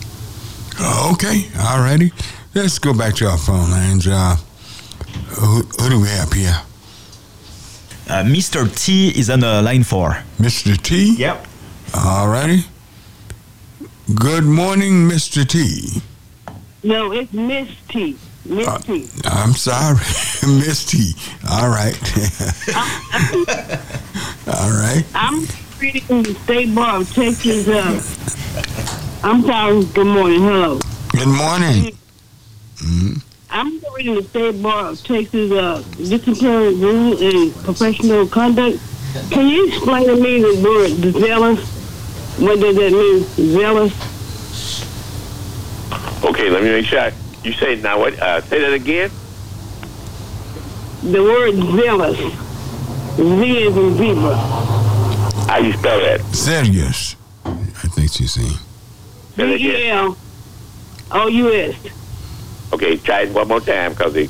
[1.12, 2.12] Okay, alrighty.
[2.54, 4.08] Let's go back to our phone lines.
[4.08, 4.36] Uh,
[5.30, 6.62] who, who do we have here?
[8.08, 8.68] Uh, Mr.
[8.76, 10.24] T is on uh, line four.
[10.38, 10.76] Mr.
[10.82, 11.16] T?
[11.16, 11.46] Yep.
[11.92, 12.66] Alrighty.
[14.16, 15.48] Good morning, Mr.
[15.48, 16.02] T.
[16.82, 18.18] No, it's Miss T.
[18.46, 19.08] Miss Uh, T.
[19.26, 19.98] I'm sorry,
[20.48, 21.14] Miss T.
[21.50, 21.96] All right.
[24.48, 25.04] All right.
[25.14, 25.46] I'm
[25.80, 27.68] reading the State Bar of Texas.
[27.68, 28.02] Uh,
[29.24, 29.84] I'm sorry.
[29.86, 30.42] Good morning.
[30.42, 30.80] Hello.
[31.12, 31.96] Good morning.
[32.78, 33.22] Mhm.
[33.52, 38.80] I'm reading the State Bar of Texas uh, disciplinary rule and professional conduct.
[39.32, 41.60] Can you explain to me the word zealous?
[42.40, 43.24] What does that mean?
[43.54, 43.94] Zealous?
[46.24, 47.00] Okay, let me make sure.
[47.02, 47.14] I-
[47.44, 48.20] You say now what?
[48.20, 49.10] Uh, say that again.
[51.04, 52.18] The word zealous.
[53.16, 54.36] Z is in zebra.
[55.48, 56.22] How you spell that?
[56.36, 57.16] Serious.
[57.46, 58.50] I think she's saying.
[59.36, 59.98] Say that Z E again.
[59.98, 60.18] L
[61.12, 61.76] O U S.
[62.74, 64.30] Okay, try it one more time, cause it,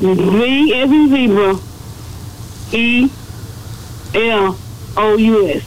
[0.00, 1.58] Z as in zebra.
[2.72, 3.10] E
[4.14, 4.58] L
[4.96, 5.62] O U S.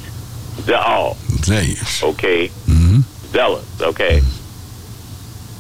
[0.66, 1.16] the all.
[1.44, 2.04] Serious.
[2.04, 3.00] Okay, hmm
[3.32, 3.82] zealous.
[3.82, 4.22] Okay.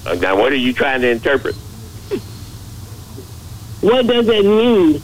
[0.05, 1.55] Uh, now, what are you trying to interpret?
[3.81, 5.01] What does it mean?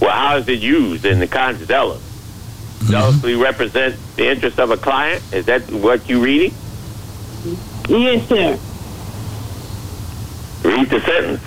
[0.00, 2.02] Well, how is it used in the context zealous?
[2.84, 5.22] Zealously represent the interest of a client.
[5.32, 6.52] Is that what you're reading?
[7.88, 8.58] Yes, sir.
[10.68, 11.42] Read the sentence.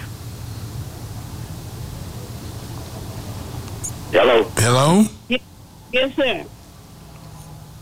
[4.11, 4.43] Hello.
[4.55, 5.03] Hello?
[5.91, 6.45] Yes, sir.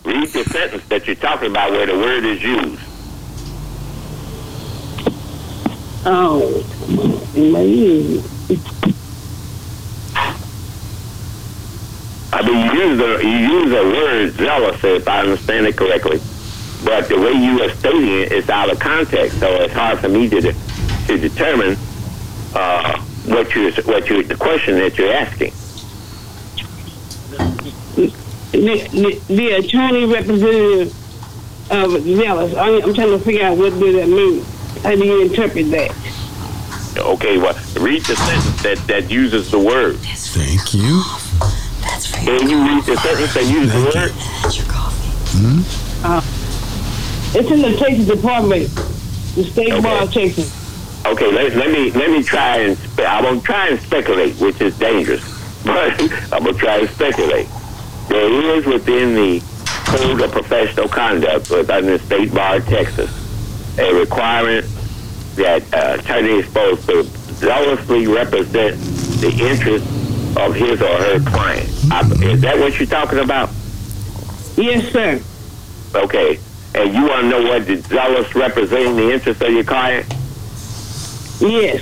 [0.03, 2.81] Read the sentence that you're talking about where the word is used.
[6.07, 6.61] Oh,
[7.35, 8.21] man.
[12.31, 16.19] I mean, you use the you use the word zealous, if I understand it correctly,
[16.83, 20.09] but the way you are stating it is out of context, so it's hard for
[20.09, 20.55] me to de-
[21.07, 21.77] to determine
[22.53, 25.53] uh, what you what you the question that you're asking.
[28.51, 30.93] The, the, the attorney representative
[31.71, 32.53] of zealous.
[32.55, 34.45] I'm, I'm trying to figure out what does that mean.
[34.85, 35.89] How do you interpret that?
[36.95, 39.97] Okay, well, read the sentence that that uses the word.
[39.97, 41.01] Thank you.
[42.23, 44.11] Can you read the sentence that uses the word?
[45.33, 46.05] Hmm?
[46.05, 46.21] Uh,
[47.33, 48.69] it's in the Texas Department,
[49.33, 49.81] the State Okay.
[49.81, 50.53] Bar of Texas.
[51.03, 54.61] Okay, let, let me let me try and spe- I won't try and speculate, which
[54.61, 55.23] is dangerous.
[55.65, 55.99] but
[56.31, 57.47] I'm gonna try and speculate.
[58.07, 59.41] There is within the
[59.87, 63.25] Code of Professional Conduct within the State Bar of Texas
[63.77, 64.65] a requirement
[65.35, 68.79] that uh, attorney is supposed to zealously represent
[69.21, 69.87] the interests
[70.37, 71.69] of his or her client.
[71.91, 73.49] I, is that what you're talking about?
[74.57, 75.21] Yes, sir.
[75.93, 76.39] Okay.
[76.73, 80.05] And you want to know what the zealous representing the interests of your client?
[81.39, 81.81] Yes.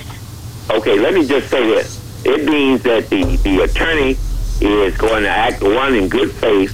[0.70, 2.24] Okay, let me just say this.
[2.24, 4.16] It means that the, the attorney
[4.60, 6.72] is going to act one in good faith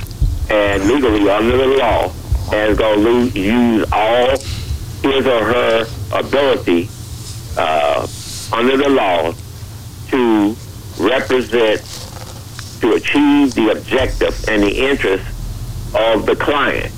[0.51, 2.13] and legally under the law
[2.53, 4.31] and is going to use all
[5.03, 6.89] his or her ability
[7.57, 8.07] uh,
[8.53, 9.33] under the law
[10.09, 10.57] to
[10.99, 11.81] represent,
[12.81, 15.25] to achieve the objective and the interest
[15.95, 16.93] of the client.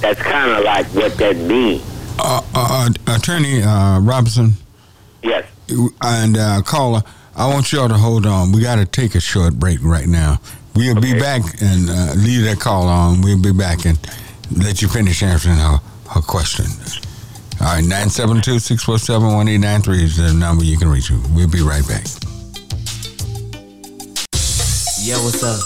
[0.00, 1.82] That's kind of like what that means.
[2.18, 4.52] Uh, uh, Attorney uh, Robinson.
[5.22, 5.46] Yes.
[6.02, 7.02] And uh, caller,
[7.34, 8.52] I want y'all to hold on.
[8.52, 10.40] We got to take a short break right now.
[10.74, 11.14] We'll Okay.
[11.14, 13.22] be back and uh, leave that call on.
[13.22, 13.98] We'll be back and
[14.54, 15.78] let you finish answering her,
[16.10, 16.66] her question.
[17.60, 21.10] All right, 972 647 1893 is the number you can reach.
[21.32, 22.04] We'll be right back.
[25.00, 25.60] Yo, what's up?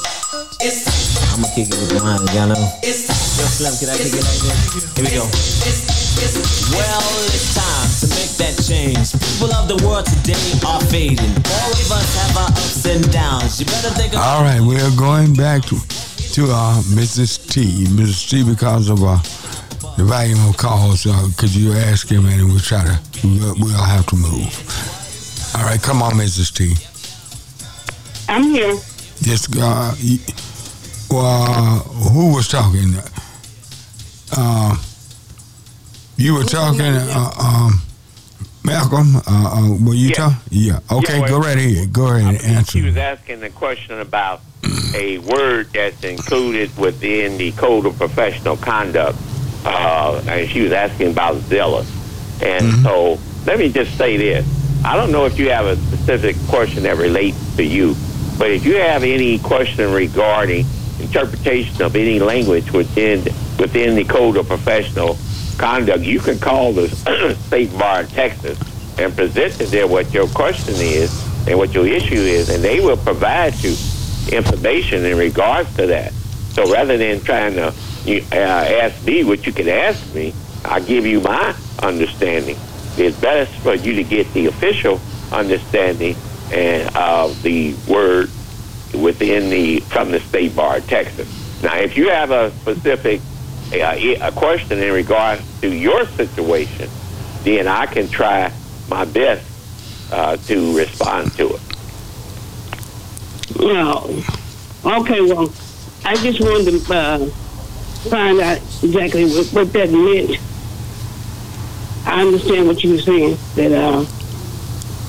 [1.35, 2.61] I'ma kick it with mine, y'all know.
[2.85, 4.87] Yo, Slim, can I kick it like this?
[4.95, 5.27] Here we go.
[6.77, 7.03] Well,
[7.33, 9.11] it's time to make that change.
[9.17, 11.35] People of the world today are fading.
[11.49, 13.59] All of us have our ups and downs.
[13.59, 15.77] You better think of All right, we're going back to
[16.35, 17.51] to uh, Mrs.
[17.51, 17.85] T.
[17.87, 18.31] Mrs.
[18.31, 19.19] T, because of uh,
[20.01, 23.85] the volume of calls, uh, could you ask him and we'll try to, we'll, we'll
[23.85, 24.49] have to move.
[25.55, 26.55] All right, come on, Mrs.
[26.55, 26.73] T.
[28.29, 28.77] I'm here.
[29.21, 29.95] Yes, uh,
[31.11, 31.81] well,
[32.15, 32.95] who was talking?
[34.35, 34.77] Uh,
[36.17, 37.83] you were talking, uh, um,
[38.65, 39.17] Malcolm.
[39.17, 40.15] Uh, uh, were you Yeah.
[40.15, 40.39] talking?
[40.51, 40.79] Yeah.
[40.91, 41.93] Okay, Yeah, go well, right ahead.
[41.93, 42.73] Go ahead and answer.
[42.73, 42.83] She answer.
[42.87, 44.41] was asking the question about
[44.95, 49.19] a word that's included within the Code of Professional Conduct,
[49.65, 51.89] uh, and she was asking about zealous.
[52.43, 54.47] And so, let me just say this:
[54.85, 57.95] I don't know if you have a specific question that relates to you,
[58.39, 60.65] but if you have any question regarding
[61.01, 63.25] interpretation of any language within
[63.59, 65.19] within the Code of Professional
[65.59, 66.89] Conduct, you can call the
[67.47, 68.59] State Bar of Texas
[68.99, 71.13] and present to them what your question is
[71.47, 73.75] and what your issue is, and they will provide you
[74.31, 76.13] information in regards to that.
[76.53, 77.73] So rather than trying to
[78.11, 80.35] you, uh, ask me what you can ask me,
[80.65, 82.57] I give you my understanding.
[82.97, 85.01] It's best for you to get the official
[85.33, 86.17] understanding
[86.53, 88.29] and of the word
[88.95, 91.29] within the from the state bar of Texas.
[91.63, 93.21] Now, if you have a specific
[93.73, 96.91] uh, a question in regards to your situation,
[97.45, 98.53] then I can try
[98.89, 99.47] my best
[100.13, 101.61] uh, to respond to it.
[103.59, 104.23] No.
[104.85, 105.53] Okay, well,
[106.05, 107.31] I just wanted to uh,
[108.09, 110.39] find out exactly what, what that meant.
[112.07, 114.05] I understand what you were saying, that uh,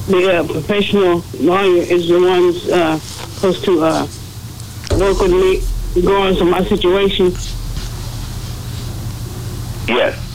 [0.07, 4.07] the uh, professional lawyer is the ones uh, supposed to uh,
[4.97, 5.61] work with me
[5.95, 7.31] regardless of my situation.
[9.87, 10.27] Yes.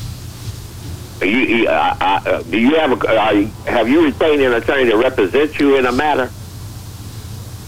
[1.21, 4.97] You, you, uh, uh, do you have a, uh, have you retained an attorney to
[4.97, 6.31] represent you in a matter?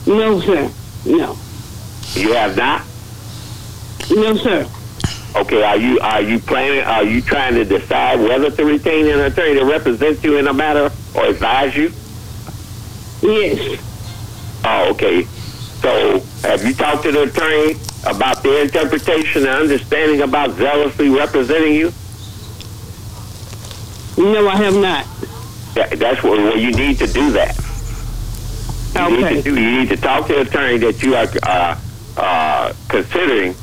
[0.06, 0.70] No, sir.
[1.06, 1.36] No.
[2.14, 2.82] You have not.
[4.10, 4.68] No, sir.
[5.36, 5.62] Okay.
[5.62, 6.80] Are you are you planning?
[6.80, 10.52] Are you trying to decide whether to retain an attorney to represent you in a
[10.52, 11.92] matter or advise you?
[13.22, 13.80] Yes.
[14.64, 15.24] Oh, okay.
[15.24, 17.76] So, have you talked to the attorney
[18.06, 21.92] about their interpretation and understanding about zealously representing you?
[24.16, 25.06] No, I have not.
[25.74, 27.56] That, that's what well, you need to do that.
[28.94, 29.34] You need Okay.
[29.36, 29.60] to do.
[29.60, 31.78] You need to talk to the attorney that you are uh,
[32.16, 33.54] uh, considering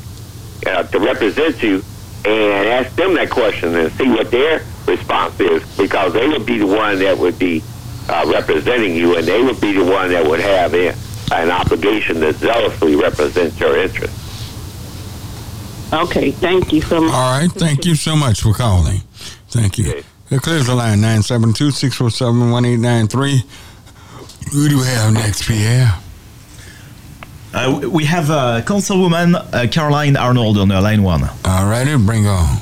[0.66, 1.82] uh, to represent you,
[2.24, 6.58] and ask them that question and see what their response is, because they would be
[6.58, 7.62] the one that would be
[8.08, 10.94] uh, representing you, and they would be the one that would have a,
[11.32, 14.22] an obligation to zealously represent your interests.
[15.92, 17.12] Okay, thank you so much.
[17.14, 17.50] All right.
[17.52, 19.02] Thank you so much for calling.
[19.48, 19.90] Thank you.
[19.90, 20.02] Okay.
[20.30, 23.44] It clears the line 972 647 1893.
[24.52, 25.94] Who do we have next, Pierre?
[27.56, 31.22] Uh, we have uh, Councilwoman uh, Carolyn Arnold on uh, line one.
[31.42, 32.58] All righty, bring on.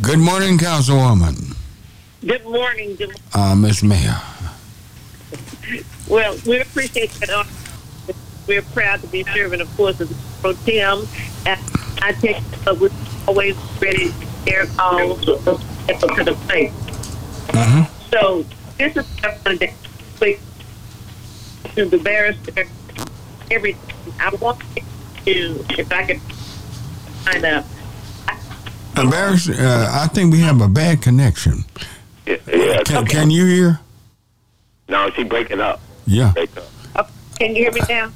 [0.00, 1.56] Good morning, Councilwoman.
[2.24, 2.94] Good morning.
[2.94, 4.20] Good Uh, Miss Mayor.
[6.08, 7.44] Well, we appreciate that.
[8.46, 11.08] We're proud to be serving, of course, as pro tem.
[11.44, 12.36] I take
[12.68, 12.90] uh, we're
[13.26, 16.70] always ready to share calls to the plate.
[16.70, 18.10] Mm-hmm.
[18.10, 18.44] So
[18.78, 19.72] this is I wanted
[21.74, 22.64] to quick to the barrister
[23.50, 23.76] every.
[24.20, 24.60] I want
[25.24, 26.20] to, if I could
[27.24, 27.64] find out.
[28.96, 31.64] Embarrassed, uh, I think we have a bad connection.
[32.26, 32.82] Yeah, yeah.
[32.84, 33.80] Can, can you hear?
[34.88, 35.80] No, she breaking up.
[36.06, 36.32] Yeah.
[36.32, 36.64] Break up.
[36.94, 37.04] Uh,
[37.38, 38.12] can you hear me now?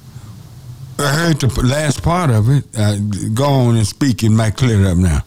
[0.98, 2.64] I heard the last part of it.
[2.76, 2.96] Uh,
[3.32, 4.22] go on and speak.
[4.22, 5.24] It might clear it up now.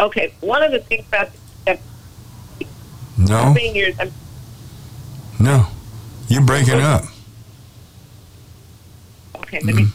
[0.00, 1.30] Okay, one of the things about
[1.66, 1.80] that
[3.18, 4.10] No, seniors, um,
[5.38, 5.66] no.
[6.28, 7.04] You're breaking up.
[9.46, 9.86] Okay, let me.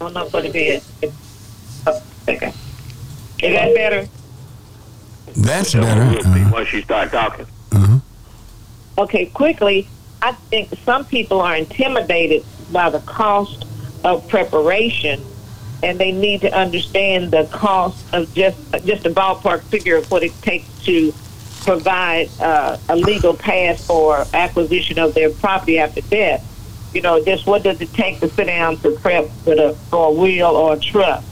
[0.00, 0.80] I'm not going to be.
[2.28, 2.52] Okay.
[3.42, 4.08] Is that better?
[5.36, 6.00] That's So better.
[6.10, 7.46] we'll see Uh, once you start talking.
[7.72, 7.98] uh-huh.
[8.98, 9.88] Okay, quickly,
[10.22, 13.64] I think some people are intimidated by the cost
[14.04, 15.20] of preparation,
[15.82, 20.22] and they need to understand the cost of just just a ballpark figure of what
[20.22, 21.12] it takes to
[21.62, 26.42] provide uh, a legal path for acquisition of their property after death.
[26.94, 30.08] You know, just what does it take to sit down to prep with a for
[30.08, 31.26] a will or a trust?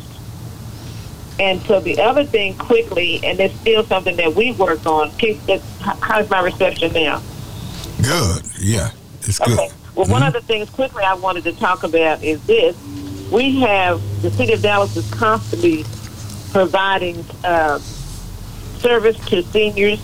[1.39, 5.11] And so the other thing, quickly, and it's still something that we work on.
[5.81, 7.23] How's my reception now?
[8.03, 8.43] Good.
[8.61, 8.91] Yeah,
[9.23, 9.59] it's good.
[9.59, 9.71] Okay.
[9.95, 12.77] Well, one of the things quickly I wanted to talk about is this:
[13.31, 15.85] we have the city of Dallas is constantly
[16.51, 20.01] providing uh, service to seniors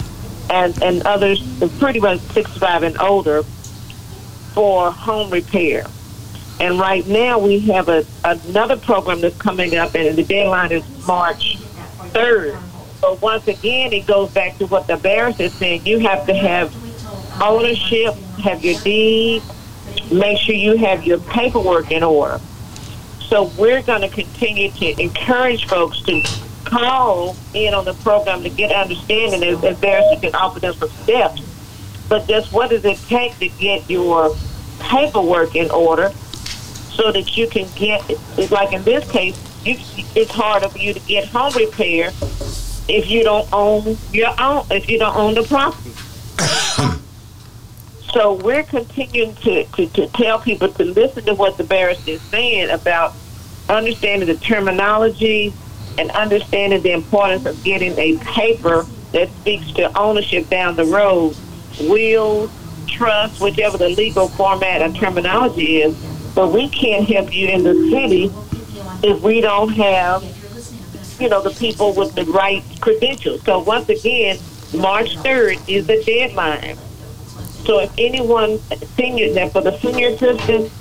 [0.51, 1.43] and and others,
[1.79, 3.43] pretty much 65 and older,
[4.59, 5.87] for home repair.
[6.59, 10.83] And right now we have a another program that's coming up, and the deadline is
[11.07, 11.59] March
[12.11, 12.61] 3rd.
[13.01, 15.87] But once again, it goes back to what the barrister is saying.
[15.87, 16.75] You have to have
[17.41, 19.45] ownership, have your deed,
[20.11, 22.41] make sure you have your paperwork in order.
[23.29, 26.21] So we're going to continue to encourage folks to
[26.65, 30.89] call in on the program to get understanding as, as barrister can offer them some
[30.89, 31.43] steps.
[32.09, 34.35] But just what does it take to get your
[34.81, 36.11] paperwork in order
[36.91, 39.77] so that you can get, it's like in this case, you,
[40.15, 42.11] it's harder for you to get home repair
[42.89, 45.93] if you don't own your own, if you don't own the property.
[48.13, 52.23] So we're continuing to, to, to tell people to listen to what the barrister is
[52.23, 53.15] saying about
[53.69, 55.53] understanding the terminology
[55.99, 61.37] and understanding the importance of getting a paper that speaks to ownership down the road,
[61.81, 62.51] will,
[62.89, 65.97] trust, whichever the legal format and terminology is.
[66.35, 68.31] But we can't help you in the city
[69.03, 70.23] if we don't have,
[71.21, 73.43] you know, the people with the right credentials.
[73.43, 74.39] So once again,
[74.75, 76.77] March 3rd is the deadline.
[77.65, 78.59] So if anyone,
[78.97, 80.73] senior, that for the senior citizens,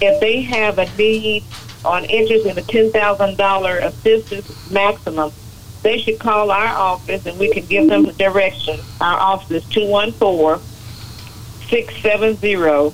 [0.00, 1.44] if they have a need
[1.84, 5.32] on interest in a $10,000 assistance maximum,
[5.82, 8.78] they should call our office and we can give them the direction.
[9.00, 10.66] Our office is 214
[11.70, 12.92] 670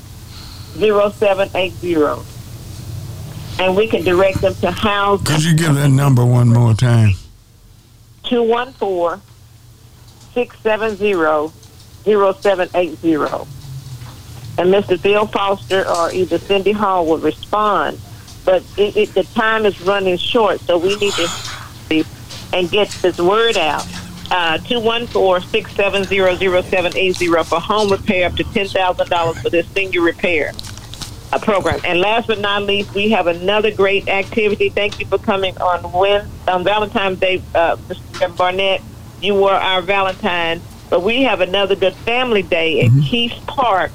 [1.12, 2.22] 0780.
[3.58, 7.12] And we can direct them to house Could you give that number one more time?
[8.24, 9.22] 214
[10.34, 11.52] 670
[12.04, 13.14] 0780.
[14.58, 15.02] And Mr.
[15.02, 17.98] Bill Foster or either Cindy Hall will respond.
[18.44, 21.28] But it, it, the time is running short, so we need to
[22.52, 23.86] and get this word out.
[24.30, 30.52] Uh, 214-670-0780 for home repair up to $10,000 for this senior repair
[31.32, 31.78] uh, program.
[31.84, 34.68] And last but not least, we have another great activity.
[34.68, 38.36] Thank you for coming on Valentine's Day, uh, Mr.
[38.36, 38.82] Barnett.
[39.20, 43.92] You were our Valentine, but we have another good family day at Kiest Park,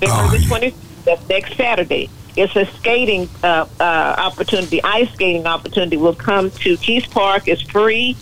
[0.00, 0.74] February the 20th.
[1.04, 2.10] That's next Saturday.
[2.36, 5.96] It's a skating uh, uh, opportunity, ice skating opportunity.
[5.96, 7.48] will come to Kiest Park.
[7.48, 8.14] It's free.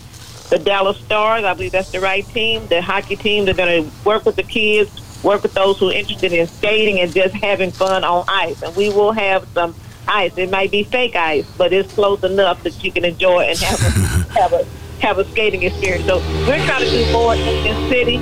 [0.51, 2.67] The Dallas Stars, I believe that's the right team.
[2.69, 4.91] The hockey team, they're going to work with the kids,
[5.23, 8.63] work with those who are interested in skating and just having fun on ice.
[8.63, 9.75] And we will have some
[10.07, 10.37] ice.
[10.39, 13.81] It might be fake ice, but it's close enough that you can enjoy and have
[13.81, 14.67] a, have a
[15.01, 16.07] have a skating experience.
[16.07, 18.17] So we're trying to do more in this city,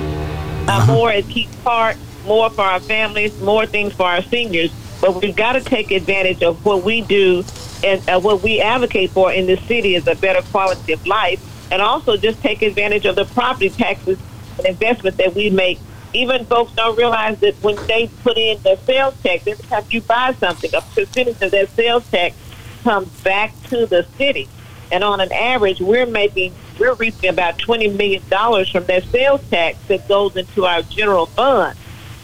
[0.67, 4.71] uh, more at Kiest Park, more for our families, more things for our seniors.
[5.01, 7.43] But we've got to take advantage of what we do
[7.83, 11.39] and uh, what we advocate for in this city is a better quality of life,
[11.71, 14.17] and also just take advantage of the property taxes
[14.57, 15.79] and investment that we make.
[16.13, 20.01] Even folks don't realize that when they put in their sales tax, every time you
[20.01, 22.35] buy something, a percentage of that sales tax
[22.83, 24.47] comes back to the city.
[24.91, 29.77] And on an average, we're making, we're reaping about $20 million from that sales tax
[29.87, 31.77] that goes into our general fund.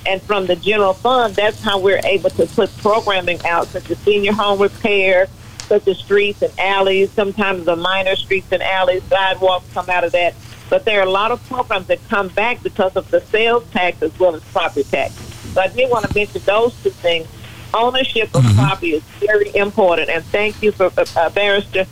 [0.06, 3.98] And from the general fund, that's how we're able to put programming out, such as
[4.00, 5.28] senior home repair,
[5.72, 7.10] such as streets and alleys.
[7.12, 10.36] Sometimes the minor streets and alleys, sidewalks come out of that.
[10.70, 14.02] But there are a lot of programs that come back because of the sales tax
[14.02, 15.14] as well as property tax.
[15.54, 17.26] So I did want to mention those two things.
[17.74, 18.60] Ownership of Mm-hmm.
[18.60, 21.86] property is very important, and thank you for uh, uh, barrister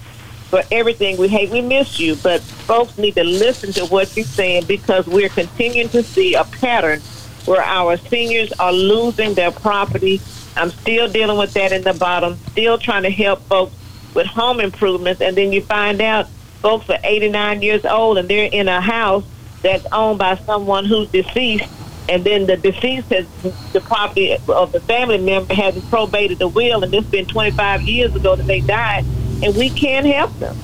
[0.49, 1.15] for everything.
[1.15, 5.07] We hate, we miss you, but folks need to listen to what you're saying because
[5.07, 6.99] we're continuing to see a pattern
[7.45, 10.19] where our seniors are losing their property.
[10.59, 13.73] I'm still dealing with that in the bottom, still trying to help folks
[14.13, 16.27] with home improvements, and then you find out
[16.61, 19.23] folks are 89 years old and they're in a house
[19.61, 21.65] that's owned by someone who's deceased,
[22.09, 23.25] and then the deceased has
[23.71, 28.13] the property of the family member hasn't probated the will, and has been 25 years
[28.13, 29.05] ago that they died,
[29.41, 30.57] and we can't help them,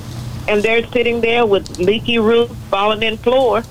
[0.49, 3.63] and they're sitting there with leaky roof, falling in floor.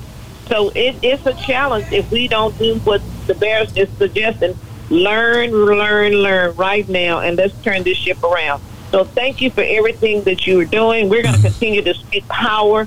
[0.49, 4.59] So it, it's a challenge if we don't do what the bears is suggesting.
[4.91, 8.63] Learn, learn, learn right now, and let's turn this ship around.
[8.91, 11.09] So thank you for everything that you are doing.
[11.09, 12.87] We're going to continue to speak power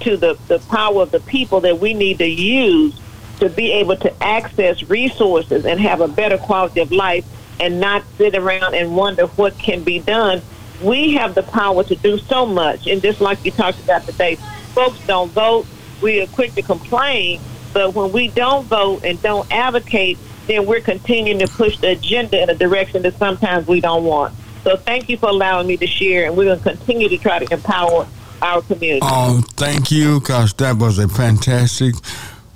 [0.00, 2.98] to the, the power of the people that we need to use
[3.38, 7.24] to be able to access resources and have a better quality of life
[7.58, 10.42] and not sit around and wonder what can be done.
[10.82, 12.86] We have the power to do so much.
[12.86, 14.36] And just like you talked about today,
[14.74, 15.66] folks don't vote.
[16.02, 17.40] We are quick to complain.
[17.72, 22.42] But when we don't vote and don't advocate, then we're continuing to push the agenda
[22.42, 24.34] in a direction that sometimes we don't want.
[24.64, 27.38] So thank you for allowing me to share, and we're going to continue to try
[27.38, 28.06] to empower
[28.42, 29.00] our community.
[29.02, 31.94] Oh, thank you, because that was a fantastic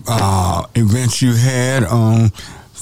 [0.06, 2.31] uh, event you had on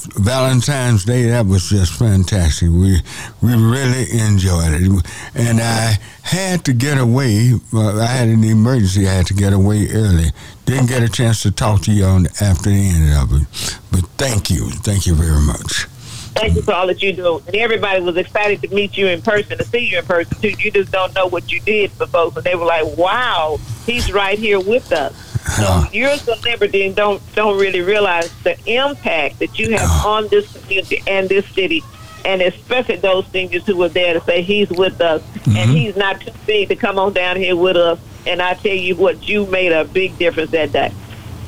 [0.05, 1.23] Valentine's Day.
[1.23, 2.69] That was just fantastic.
[2.69, 3.01] We
[3.41, 5.05] we really enjoyed it,
[5.35, 7.53] and I had to get away.
[7.73, 9.07] I had an emergency.
[9.07, 10.31] I had to get away early.
[10.65, 13.47] Didn't get a chance to talk to you on after the end of it.
[13.91, 15.87] But thank you, thank you very much.
[16.35, 17.43] Thank you for all that you do.
[17.45, 20.49] And everybody was excited to meet you in person, to see you in person, too.
[20.49, 22.37] You just don't know what you did for folks.
[22.37, 25.13] And they were like, wow, he's right here with us.
[25.57, 30.09] So you're a celebrity and don't, don't really realize the impact that you have uh-huh.
[30.09, 31.81] on this community and this city.
[32.25, 35.21] And especially those seniors who were there to say he's with us.
[35.45, 35.71] And mm-hmm.
[35.73, 37.99] he's not too big to come on down here with us.
[38.25, 40.93] And I tell you what, you made a big difference that day.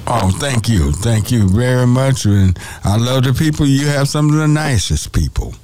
[0.07, 3.65] Oh, thank you, thank you very much, and I love the people.
[3.65, 5.55] You have some of the nicest people.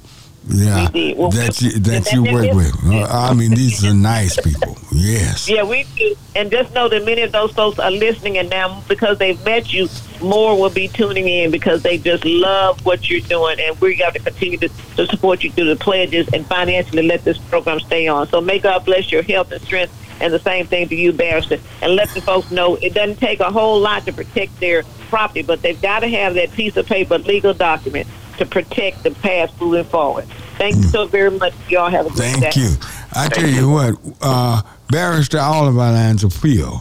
[0.48, 1.14] Yeah, We.
[1.14, 2.74] Well, that you, that that- you that- work with.
[2.84, 4.76] Uh, I mean, these are nice people.
[4.90, 5.48] Yes.
[5.48, 6.14] Yeah, we do.
[6.34, 9.72] And just know that many of those folks are listening, and now because they've met
[9.72, 9.88] you,
[10.20, 13.58] more will be tuning in because they just love what you're doing.
[13.60, 17.24] And we got to continue to, to support you through the pledges and financially let
[17.24, 18.28] this program stay on.
[18.28, 19.92] So may God bless your health and strength.
[20.20, 21.58] And the same thing to you, Barrister.
[21.80, 25.42] And let the folks know it doesn't take a whole lot to protect their property,
[25.42, 28.06] but they've got to have that piece of paper, legal document,
[28.38, 30.26] to protect the past moving forward.
[30.58, 31.54] Thank you so very much.
[31.68, 32.32] Y'all have a good day.
[32.32, 32.70] Thank you.
[33.14, 36.80] I tell you what, uh, barrister, all of our lines are filled,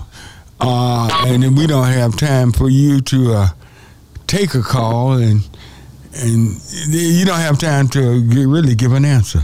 [0.60, 3.48] uh, and then we don't have time for you to uh,
[4.28, 5.42] take a call, and
[6.14, 9.40] and you don't have time to really give an answer.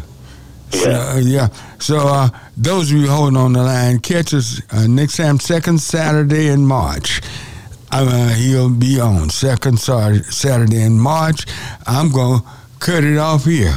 [0.69, 1.47] So, uh, yeah.
[1.79, 5.79] So uh, those of you holding on the line, catch us uh, next time, second
[5.79, 7.21] Saturday in March.
[7.91, 11.45] Uh, he'll be on second Saturday in March.
[11.85, 12.41] I'm gonna
[12.79, 13.75] cut it off here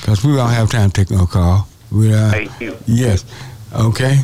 [0.00, 1.68] because we don't have time to take no call.
[1.90, 2.76] We, uh, Thank you.
[2.86, 3.24] Yes.
[3.74, 4.18] Okay.